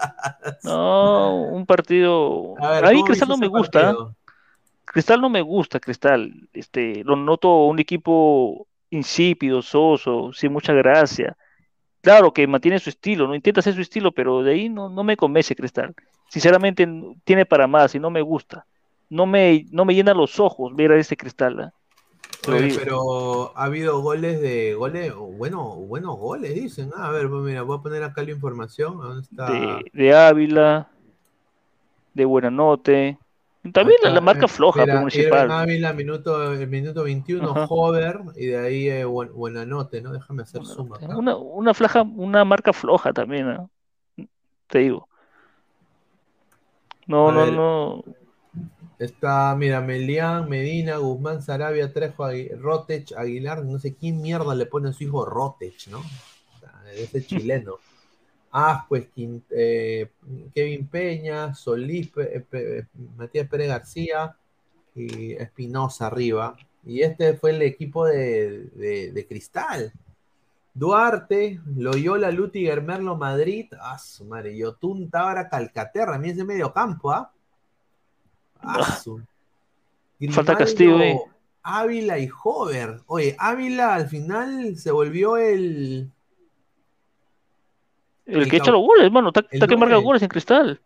[0.62, 2.54] No, un partido.
[2.60, 3.96] A, ver, a mí Cristal no me gusta.
[4.84, 6.48] Cristal no me gusta, Cristal.
[6.52, 11.36] Este, lo noto un equipo insípido, soso, sin mucha gracia.
[12.00, 15.02] Claro que mantiene su estilo, no intenta hacer su estilo, pero de ahí no, no
[15.02, 15.94] me convence Cristal.
[16.28, 16.88] Sinceramente
[17.24, 18.66] tiene para más y no me gusta
[19.12, 21.60] no me, no me llena los ojos ver a ese cristal.
[21.60, 21.70] ¿eh?
[22.48, 26.90] Oye, pero ha habido goles de goles, bueno, buenos goles, dicen.
[26.96, 28.98] Ah, a ver, pues mira, voy a poner acá la información.
[28.98, 29.50] ¿Dónde está?
[29.50, 30.88] De, de Ávila.
[32.14, 33.18] de Buenanote.
[33.72, 35.42] También la, la marca eh, floja mira, municipal.
[35.42, 37.66] Irving Ávila, minuto, el minuto 21, Ajá.
[37.70, 40.12] Hover, y de ahí eh, buen- Buenanote, ¿no?
[40.12, 41.16] Déjame hacer suma acá.
[41.16, 43.70] Una, una, flaja, una marca floja también, ¿no?
[44.66, 45.06] te digo.
[47.06, 47.52] No, A no, ver.
[47.52, 48.04] no.
[49.02, 52.28] Está, mira, Melián, Medina, Guzmán, Sarabia, Trejo,
[52.60, 55.98] Rotech, Aguilar, no sé quién mierda le pone a su hijo Rotech, ¿no?
[55.98, 57.76] O sea, ese chileno.
[59.14, 60.10] Quin- eh,
[60.54, 64.36] Kevin Peña, Solís, Pe- Pe- Matías Pérez García
[64.94, 66.56] y Espinosa arriba.
[66.84, 69.92] Y este fue el equipo de, de- de Cristal.
[70.74, 76.72] Duarte, Loyola, Lutiger, Merlo, Madrid, ah, su madre, Yotun, Tábara, Calcaterra, a mí ese medio
[76.72, 77.31] campo, ¿ah?
[80.30, 81.16] Falta Castillo ahí.
[81.62, 83.00] Ávila y Hover.
[83.06, 86.10] Oye, Ávila al final se volvió el.
[88.26, 89.30] El El que echa los goles, hermano.
[89.50, 90.80] Está, que marca goles en cristal.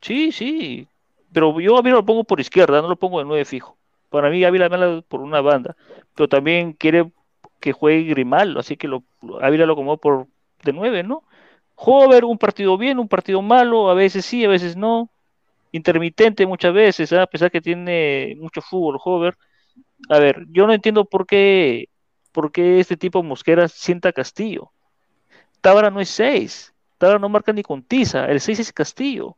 [0.00, 0.86] Sí, sí.
[1.32, 3.76] Pero yo a Ávila lo pongo por izquierda, no lo pongo de nueve fijo.
[4.08, 5.76] Para mí Ávila mala por una banda.
[6.14, 7.10] Pero también quiere
[7.60, 9.04] que juegue Grimaldo, así que lo,
[9.40, 10.26] Ávila lo acomodó por
[10.64, 11.22] de nueve, ¿no?
[11.76, 15.08] Hover, un partido bien, un partido malo, a veces sí, a veces no.
[15.72, 17.22] Intermitente muchas veces, ¿ah?
[17.22, 19.36] a pesar que tiene mucho fútbol, Hover.
[20.08, 21.88] A ver, yo no entiendo por qué,
[22.32, 24.72] por qué este tipo Mosquera sienta Castillo.
[25.60, 26.72] Tábara no es 6.
[26.98, 28.26] Tábara no marca ni con tiza.
[28.26, 29.36] El 6 es Castillo.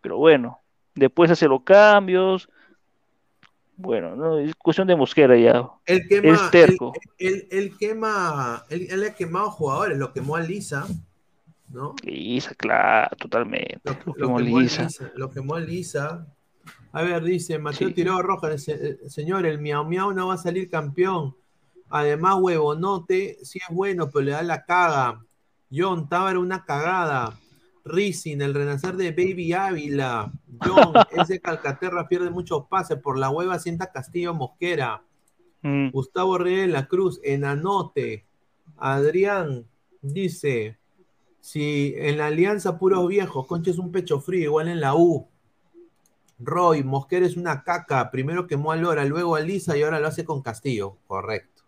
[0.00, 0.60] Pero bueno,
[0.94, 2.48] después hace los cambios.
[3.76, 5.68] Bueno, no, es cuestión de Mosquera ya.
[5.86, 6.92] El quema, Es terco.
[7.18, 8.64] Él, él- él quema.
[8.70, 10.86] Él, él ha quemado jugadores, lo quemó a Lisa,
[11.70, 11.94] ¿no?
[12.02, 13.80] Lisa, claro, totalmente.
[13.84, 14.84] Lo, Lo lo a Lisa.
[14.84, 16.26] Lisa, Lo quemó a Lisa.
[16.92, 17.94] A ver, dice Mateo Sí.
[17.94, 18.72] Tirado Rojas, dice,
[19.04, 21.36] eh, señor, el Miau Miau no va a salir campeón.
[21.90, 25.24] Además, huevonote, sí es bueno, pero le da la caga.
[25.72, 27.38] John, Tábara una cagada.
[27.84, 30.32] Rising, el renacer de Baby Ávila.
[30.62, 32.98] John, ese Calcaterra pierde muchos pases.
[32.98, 35.02] Por la hueva sienta Castillo Mosquera.
[35.62, 38.26] Mm, Gustavo Reyes de la Cruz, Enanote.
[38.76, 39.66] Adrián
[40.02, 40.78] dice:
[41.40, 45.26] Si en la alianza puros viejos, Concha es un pecho frío, igual en la U.
[46.40, 48.10] Roy, Mosquera es una caca.
[48.10, 50.96] Primero quemó a Lora, luego a Lisa y ahora lo hace con Castillo.
[51.06, 51.62] Correcto.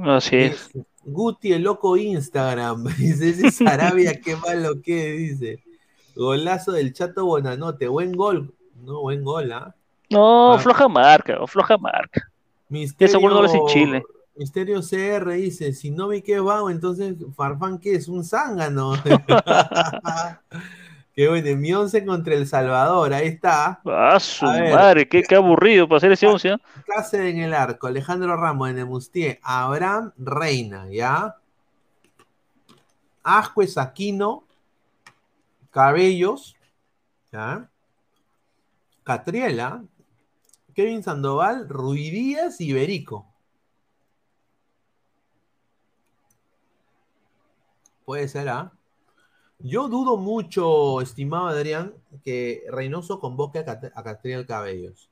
[0.00, 0.70] así es.
[1.04, 2.84] Guti, el loco Instagram.
[2.98, 5.62] Dice: Ese Sarabia, qué malo que dice.
[6.16, 7.86] Golazo del Chato Bonanote.
[7.88, 8.52] Buen gol.
[8.82, 9.74] No, buen gol, ¿ah?
[10.10, 10.58] No, Ah.
[10.58, 12.30] floja marca, floja marca.
[12.68, 14.02] Misterio, seguro no hace en Chile.
[14.38, 18.92] Misterio CR dice, si no vi que vago, entonces Farfán que es un zángano.
[21.12, 23.80] Qué bueno, mi once contra El Salvador, ahí está.
[23.84, 24.72] Ah, su A ver.
[24.72, 26.50] madre, qué, qué aburrido para hacer ese once.
[26.50, 26.60] ¿ah?
[26.86, 31.34] Cáceres en el arco, Alejandro Ramos en el Mustier, Abraham Reina, ¿ya?
[33.24, 34.44] Ascuez Aquino,
[35.72, 36.54] Cabellos,
[37.32, 37.68] ¿ya?
[39.02, 39.82] Catriela,
[40.72, 43.27] Kevin Sandoval, Ruidías y Berico.
[48.08, 48.72] Puede ser, ¿ah?
[49.58, 51.92] Yo dudo mucho, estimado Adrián,
[52.24, 55.10] que Reynoso convoque a, Cat a Catriel Cabellos.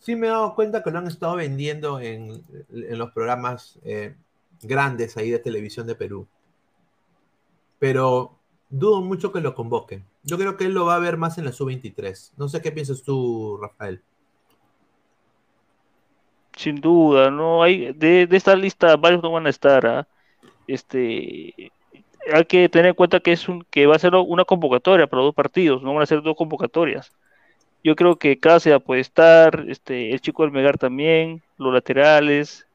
[0.00, 4.16] Sí me he dado cuenta que lo han estado vendiendo en, los programas eh,
[4.60, 6.26] grandes ahí de televisión de Perú.
[7.78, 10.04] Pero dudo mucho que lo convoquen.
[10.24, 12.32] Yo creo que él lo va a ver más en la sub-23.
[12.36, 14.02] No sé qué piensas tú, Rafael.
[16.56, 19.86] Sin duda, no hay de, de esta lista varios no van a estar.
[19.86, 20.08] ¿ah?
[20.66, 21.72] Este
[22.32, 25.22] hay que tener en cuenta que es un que va a ser una convocatoria para
[25.22, 27.12] dos partidos, no van a ser dos convocatorias.
[27.84, 32.66] Yo creo que Cáceres puede estar, este, el chico del Megar también, los laterales,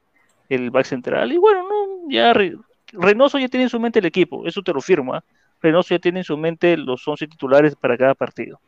[0.50, 2.58] el back central, y bueno, no, ya Re-
[2.94, 5.24] Reynoso ya tiene en su mente el equipo, eso te lo firmo, ¿ah?
[5.62, 8.62] Reynoso ya tiene en su mente los 11 titulares para cada partido.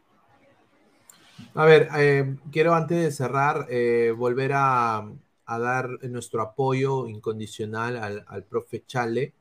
[1.55, 5.09] A ver, eh, quiero antes de cerrar eh, volver a,
[5.53, 9.33] a dar nuestro apoyo incondicional al, al profe Chale,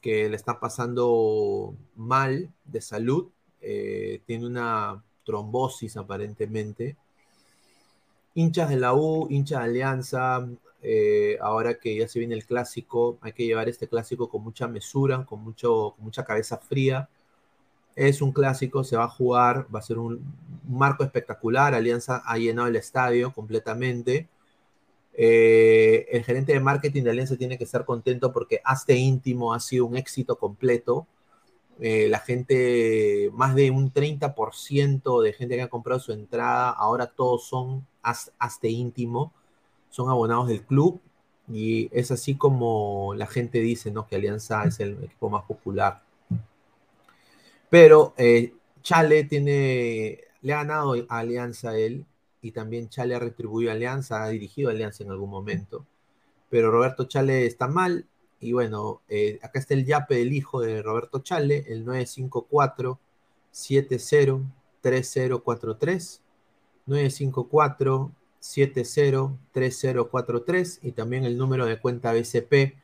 [0.00, 3.30] que le está pasando mal de salud.
[3.60, 6.96] eh, tiene una trombosis aparentemente.
[8.34, 10.46] Hinchas de la U, hinchas de Alianza,
[10.82, 14.68] eh, ahora que ya se viene el clásico, hay que llevar este clásico con mucha
[14.68, 17.08] mesura, con, mucho, con mucha cabeza fría.
[17.96, 20.22] Es un clásico, se va a jugar, va a ser un,
[20.68, 21.74] marco espectacular.
[21.74, 24.28] Alianza ha llenado el estadio completamente.
[25.16, 29.60] Eh, el gerente de marketing de Alianza tiene que estar contento porque Hazte Íntimo ha
[29.60, 31.06] sido un éxito completo.
[31.80, 37.06] Eh, la gente, más de un 30% de gente que ha comprado su entrada, ahora
[37.08, 39.32] todos son Haz- Hazte Íntimo,
[39.90, 41.00] son abonados del club.
[41.52, 44.06] Y es así como la gente dice, ¿no?
[44.08, 46.02] Que Alianza es el equipo más popular.
[47.70, 52.06] Pero eh, Chale tiene, le ha ganado a Alianza él
[52.42, 55.86] y también Chale ha retribuido a Alianza, ha dirigido a Alianza en algún momento.
[56.50, 58.06] Pero Roberto Chale está mal
[58.40, 62.98] y bueno, eh, acá está el yape del hijo de Roberto Chale, el 954
[63.50, 64.42] 70
[64.80, 66.22] 3043
[66.86, 72.76] 954 70 3043 y también el número de cuenta BCP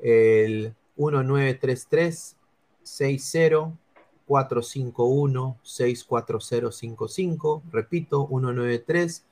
[0.00, 2.36] el 1933
[2.82, 3.78] 60
[4.26, 9.24] 451 64055 repito 193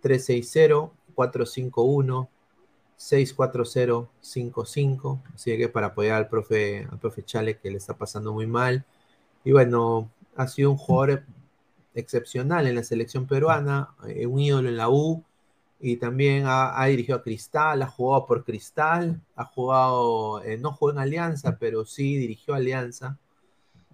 [0.00, 2.28] 360 451
[2.96, 8.46] 64055 así que para apoyar al profe al profe Chale que le está pasando muy
[8.46, 8.84] mal.
[9.44, 11.24] Y bueno ha sido un jugador
[11.94, 15.24] excepcional en la selección peruana, eh, un ídolo en la U,
[15.80, 20.92] y también ha, dirigido a Cristal, ha jugado por Cristal, ha jugado, eh, no jugó
[20.92, 23.18] en Alianza, pero sí dirigió Alianza,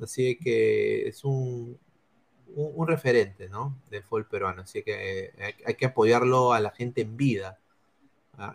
[0.03, 1.79] así que es un,
[2.55, 3.77] un, referente, ¿no?
[3.91, 7.59] Del fútbol peruano, así que eh, hay, que apoyarlo a la gente en vida,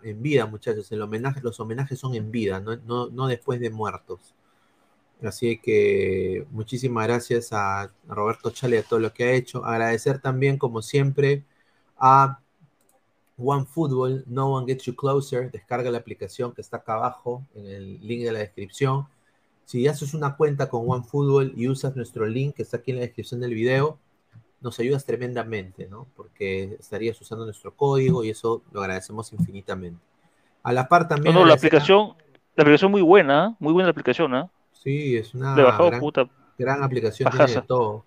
[0.02, 2.76] en vida muchachos, el homenaje, los homenajes son en vida, no,
[3.08, 4.34] no después de muertos.
[5.22, 9.64] Así que muchísimas gracias a, Roberto Chale y a todo lo que ha hecho.
[9.64, 11.44] Agradecer también, como siempre,
[11.96, 12.40] a
[13.38, 15.50] OneFootball, No One Gets You Closer.
[15.50, 19.08] Descarga la aplicación que está acá abajo en el link de la descripción.
[19.66, 23.02] Si haces una cuenta con OneFootball y usas nuestro link que está aquí en la
[23.02, 23.98] descripción del video,
[24.60, 26.06] nos ayudas tremendamente, ¿no?
[26.14, 30.00] Porque estarías usando nuestro código y eso lo agradecemos infinitamente.
[30.62, 31.34] A la par también.
[31.34, 32.14] No, no, la aplicación,
[32.54, 33.56] la aplicación muy buena, ¿eh?
[33.58, 34.48] muy buena la aplicación, ¿eh?
[34.72, 38.04] Sí, es una gran, aplicación, tiene de todo.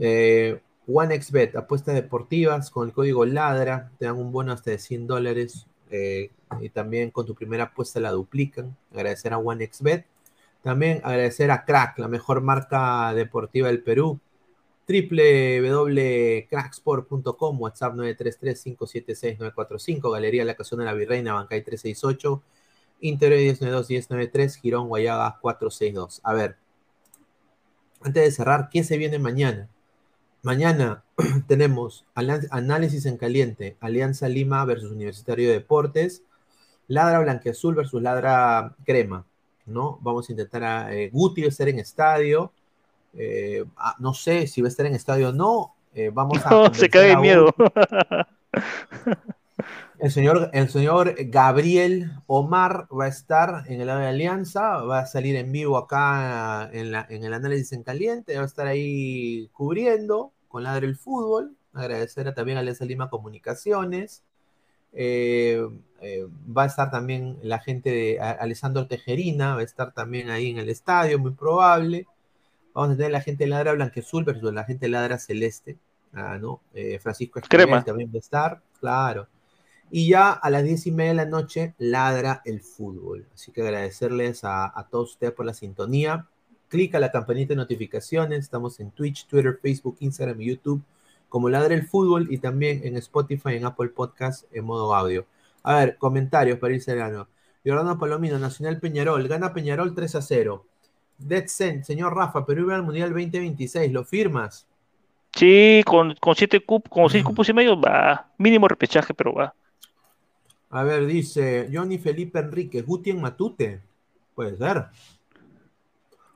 [0.00, 5.06] Eh, OneXBet, apuestas deportivas con el código LADRA, te dan un bono hasta de 100
[5.06, 8.76] dólares eh, y también con tu primera apuesta la duplican.
[8.92, 10.06] Agradecer a OneXBet.
[10.62, 14.20] También agradecer a Crack, la mejor marca deportiva del Perú.
[14.86, 22.42] www.cracksport.com, WhatsApp 933-576-945, Galería La Casona de la Virreina, Bancay 368
[23.02, 26.20] Interior 1092 1093, Girón Guayaga 462.
[26.22, 26.56] A ver,
[28.00, 29.68] antes de cerrar, ¿qué se viene mañana?
[30.42, 31.04] Mañana
[31.48, 36.22] tenemos análisis en caliente, Alianza Lima versus Universitario de Deportes,
[36.86, 39.26] Ladra Blanqueazul versus Ladra Crema,
[39.66, 39.98] ¿no?
[40.00, 42.52] Vamos a intentar a eh, Guti va a estar en estadio,
[43.14, 46.50] eh, ah, no sé si va a estar en estadio o no, eh, vamos a...
[46.50, 47.54] No, se cae de miedo.
[50.02, 54.98] El señor, el señor Gabriel Omar va a estar en el lado de Alianza, va
[54.98, 60.32] a salir en vivo acá en, el análisis en caliente, va a estar ahí cubriendo
[60.48, 61.56] con Ladre el Fútbol.
[61.72, 64.24] Agradecer también a Alianza Lima Comunicaciones.
[64.92, 65.66] Eh,
[66.00, 70.50] eh, va a estar también la gente de Alessandro Tejerina, va a estar también ahí
[70.50, 72.06] en el estadio, muy probable.
[72.74, 75.78] Vamos a tener la gente de Ladra Blanquezul versus la gente de Ladra Celeste.
[76.12, 76.60] Ah, ¿no?
[76.74, 79.28] Eh, Francisco Escribel también va a estar, claro.
[79.90, 83.26] Y ya a las diez y media de la noche ladra el fútbol.
[83.34, 86.26] Así que agradecerles a, todos ustedes por la sintonía.
[86.68, 88.40] Clica la campanita de notificaciones.
[88.40, 90.82] Estamos en Twitch, Twitter, Facebook, Instagram y YouTube
[91.32, 95.24] como Ladra el Fútbol y también en Spotify, en Apple Podcast en modo audio.
[95.62, 97.26] A ver, comentarios para ir cerrando.
[97.64, 100.66] Jordano Palomino, Nacional Peñarol, gana Peñarol 3 a 0.
[101.16, 104.66] Dead Sen, señor Rafa, Perú va al Mundial 2026, ¿lo firmas?
[105.34, 108.30] Sí, con, con siete con seis cupos y medio, va.
[108.36, 109.54] Mínimo repechaje, pero va.
[110.68, 113.80] A ver, dice Johnny Felipe Enrique, Guti en Matute.
[114.34, 114.84] Puede ser.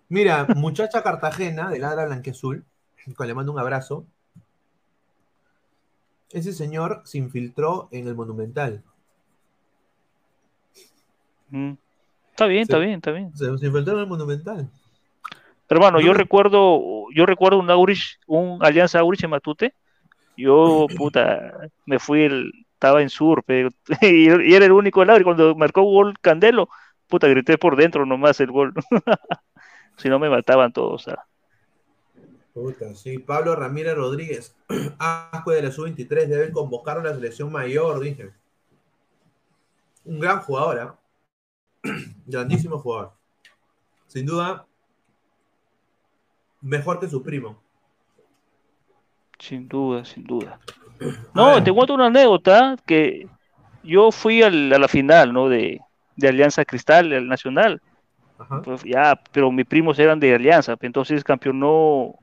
[0.09, 2.65] Mira, muchacha Cartagena de Ladra Blanqueazul,
[3.19, 4.07] le mando un abrazo.
[6.31, 8.83] Ese señor se infiltró en el Monumental.
[11.51, 11.73] Mm.
[12.31, 13.37] Está bien, está bien, está bien.
[13.37, 14.71] Se, infiltró en el Monumental.
[15.69, 19.75] Hermano, yo recuerdo, yo recuerdo un Aurich, un Alianza Aurich en Matute.
[20.37, 23.43] Yo, puta, me fui el, estaba en sur,
[24.03, 26.69] y, era el único lado, y cuando marcó gol Candelo,
[27.09, 28.75] puta, grité por dentro nomás el gol.
[29.97, 31.07] si no me mataban todos.
[32.57, 34.57] Puta, sí, Pablo Ramírez Rodríguez,
[34.99, 38.31] asco de la sub-23, deben convocar a la selección mayor, dije.
[40.07, 40.97] Un gran jugador,
[41.85, 41.91] ¿eh?
[42.27, 43.13] grandísimo jugador.
[44.07, 44.65] Sin duda,
[46.63, 47.61] mejor que su primo.
[49.39, 50.59] Sin duda, sin duda.
[51.35, 53.29] No, te cuento una anécdota que
[53.83, 55.51] yo fui a la final, ¿no?
[55.51, 55.79] De,
[56.23, 57.83] Alianza Cristal, el Nacional.
[58.65, 62.19] Pues ya, pero mis primos eran de Alianza, entonces campeonó,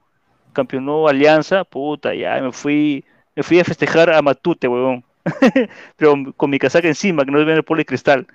[0.53, 5.03] campeonó Alianza, puta, ya me fui, me fui a festejar a Matute, weón.
[5.98, 8.27] pero con mi casaca encima, que no ven el poli cristal.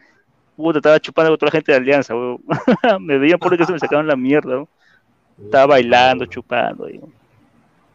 [0.57, 2.43] Puta, estaba chupando con toda la gente de Alianza, weón.
[3.01, 4.65] me veían cristal y me sacaban la mierda,
[5.45, 6.89] Estaba bailando, chupando.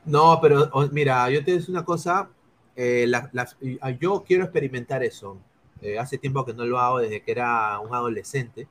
[0.06, 2.30] No, pero mira, yo te digo una cosa,
[2.76, 3.30] eh, la-
[4.00, 5.38] yo quiero experimentar eso.
[5.82, 8.68] Eh, hace tiempo que no lo hago desde que era un adolescente.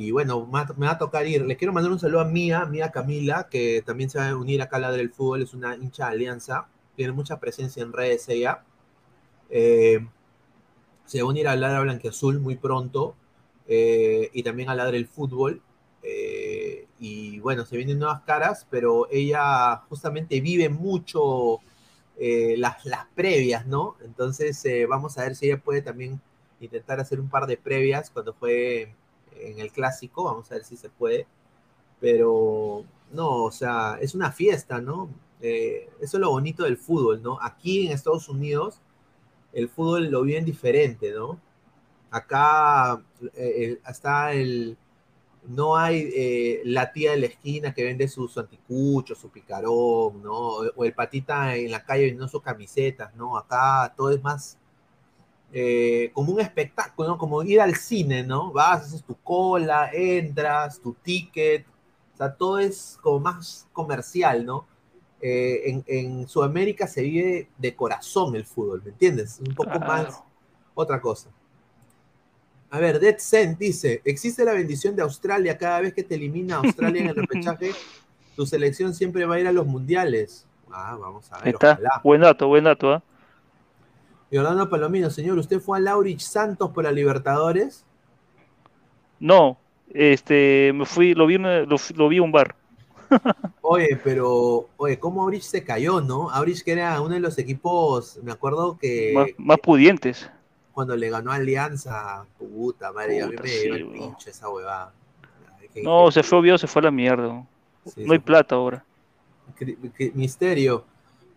[0.00, 1.44] Y bueno, me va, a tocar ir.
[1.44, 4.62] Le quiero mandar un saludo a Mía, Mía Camila, que también se va a unir
[4.62, 8.26] acá a la del fútbol, es una hincha de alianza, tiene mucha presencia en redes
[8.30, 8.64] ella.
[9.50, 10.06] Eh,
[11.04, 13.14] se va a unir a Ladra Blanquiazul muy pronto
[13.68, 15.60] eh, y también a Ladra el Fútbol.
[16.02, 21.60] eh, y bueno, se vienen nuevas caras, pero ella justamente vive mucho
[22.18, 23.96] las, las previas, ¿no?
[24.04, 26.20] Entonces vamos a ver si ella puede también
[26.60, 28.94] intentar hacer un par de previas cuando fue
[29.42, 31.26] en el clásico, vamos a ver si se puede.
[32.00, 35.10] Pero no, o sea, es una fiesta, ¿no?
[35.40, 37.38] Eh, eso es lo bonito del fútbol, ¿no?
[37.40, 38.80] Aquí en Estados Unidos
[39.52, 41.40] el fútbol lo viven diferente, ¿no?
[42.10, 43.02] Acá
[43.34, 43.78] eh,
[44.32, 44.76] el-.
[45.48, 50.58] No hay eh, la tía de la esquina que vende sus anticuchos, su picarón, ¿no?
[50.76, 53.38] O el patita en la calle vendiendo sus camisetas, ¿no?
[53.38, 54.58] Acá todo es más
[55.52, 57.18] eh, como un espectáculo, ¿no?
[57.18, 58.52] Como ir al cine, ¿no?
[58.52, 61.66] Vas, haces tu cola, entras, tu ticket,
[62.14, 64.66] o sea, todo es como más comercial, ¿no?
[65.20, 69.40] Eh, en, en Sudamérica se vive de corazón el fútbol, ¿me entiendes?
[69.46, 70.24] Un poco más Claro.
[70.74, 71.30] otra cosa.
[72.70, 76.56] A ver, Dead Cent dice, ¿existe la bendición de Australia cada vez que te elimina
[76.58, 77.72] Australia en el repechaje?
[78.36, 80.46] Tu selección siempre va a ir a los mundiales.
[80.70, 81.72] Ah, vamos a ver, está.
[81.72, 82.00] ojalá.
[82.04, 83.02] Buen dato, buen dato, ¿ah?
[84.32, 87.84] Jordano Palomino, señor, ¿usted fue a Laurich Santos por la Libertadores?
[89.18, 89.58] No,
[89.92, 92.54] este, me fui, lo vi, lo, lo vi un bar.
[93.62, 96.30] Oye, pero, oye, ¿cómo Aurich se cayó, no?
[96.30, 100.30] Aurich que era uno de los equipos, me acuerdo que Más, más pudientes.
[100.72, 104.92] cuando le ganó Alianza, puta madre, a mí me sí, dio el pinche esa huevada.
[105.74, 107.44] Qué- No, qué- se fue Oviedo, se fue a la mierda.
[107.84, 108.84] sí, No hay plata ahora.
[110.14, 110.84] Misterio.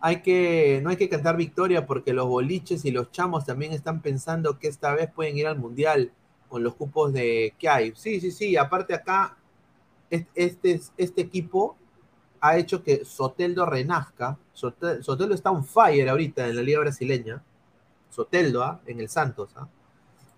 [0.05, 4.01] Hay que, no hay que cantar victoria porque los boliches y los chamos también están
[4.01, 6.11] pensando que esta vez pueden ir al mundial
[6.49, 7.93] con los cupos de que hay.
[7.95, 8.57] Sí, sí, sí.
[8.57, 9.37] Aparte acá,
[10.09, 11.77] es- este, este equipo
[12.41, 14.37] ha hecho que Soteldo renazca.
[14.53, 17.41] Sote- Soteldo está on fire ahorita en la liga brasileña.
[18.09, 18.81] Soteldo, ¿ah?
[18.85, 19.51] en el Santos.
[19.55, 19.67] ¿ah?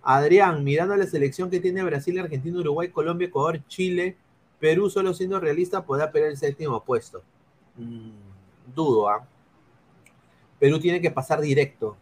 [0.04, 4.16] Adrián, mirando la selección que tiene Brasil, Argentina, Uruguay, Colombia, Ecuador, Chile,
[4.60, 7.24] Perú, solo siendo realista, podrá pelear el séptimo puesto.
[7.78, 8.12] Mm,
[8.76, 9.28] dudo, ¿ah?
[10.66, 11.96] Perú tiene que pasar directo.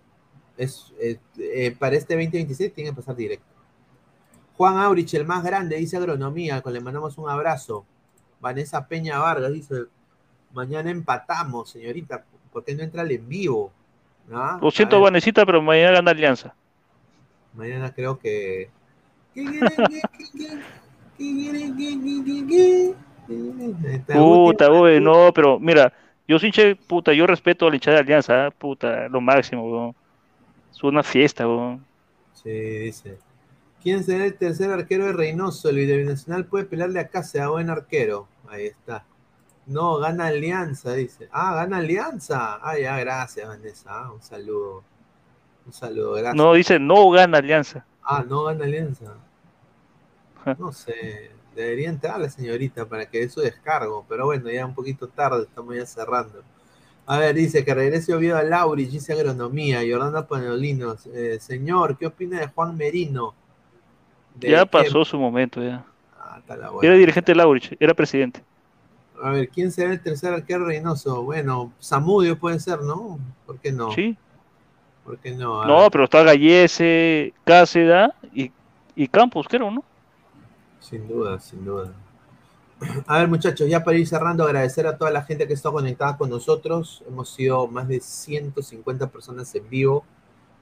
[0.55, 3.45] Es, eh, eh, para este 2026 tiene que pasar directo.
[4.55, 7.85] Juan Aurich, el más grande, dice agronomía, con le mandamos un abrazo.
[8.39, 9.75] Vanessa Peña Vargas dice,
[10.53, 13.73] mañana empatamos, señorita, ¿por qué no entra al en vivo?
[14.31, 14.57] ¿Ah?
[14.61, 16.55] Lo siento, ver, Vanesita, pero mañana gana Alianza.
[17.53, 18.69] Mañana creo que...
[24.07, 25.91] Puta, güey, no, pero mira,
[26.27, 28.51] yo soy hincha, puta, yo respeto a la hinchada de Alianza, ¿ah?
[28.51, 29.95] puta, lo máximo, weón.
[30.71, 31.85] Es una fiesta, weón.
[32.33, 33.19] Sí, dice.
[33.81, 35.69] ¿Quién será el tercer arquero de Reynoso?
[35.69, 38.27] El binacional puede pelearle acá, sea buen arquero.
[38.47, 39.03] Ahí está.
[39.65, 41.27] No, gana Alianza, dice.
[41.31, 42.59] Ah, gana Alianza.
[42.61, 43.89] Ah, ya, gracias, Vanessa.
[43.89, 44.83] Ah, un saludo.
[45.65, 46.35] Un saludo, gracias.
[46.35, 47.85] No, dice, no gana Alianza.
[48.01, 49.15] Ah, no gana Alianza.
[50.57, 51.31] No sé.
[51.55, 54.05] Debería entrar la señorita para que dé su descargo.
[54.09, 56.41] Pero bueno, ya un poquito tarde, estamos ya cerrando.
[57.05, 59.81] A ver, dice que regrese Oviedo a Lauri, dice agronomía.
[59.87, 61.05] Jordana Panolinos.
[61.07, 63.33] Eh, señor, ¿qué opina de Juan Merino?
[64.35, 65.85] ¿De Ya pasó su momento, ya.
[66.17, 66.87] Ah, está la buena.
[66.87, 68.41] Era dirigente de Laurich, era presidente.
[69.21, 71.23] A ver, ¿quién será el tercer arquero Reynoso?
[71.23, 73.19] Bueno, Samudio puede ser, ¿no?
[73.45, 73.91] ¿Por qué no?
[73.91, 74.17] Sí.
[75.05, 75.61] ¿Por qué no?
[75.61, 78.51] A No, ver, pero está Gallese, Cáceda y,
[78.95, 79.83] y Campos, creo, ¿no?
[80.83, 81.93] Sin duda, sin duda.
[83.07, 86.17] A ver, muchachos, ya para ir cerrando, agradecer a toda la gente que está conectada
[86.17, 87.03] con nosotros.
[87.07, 90.05] Hemos sido más de 150 personas en vivo.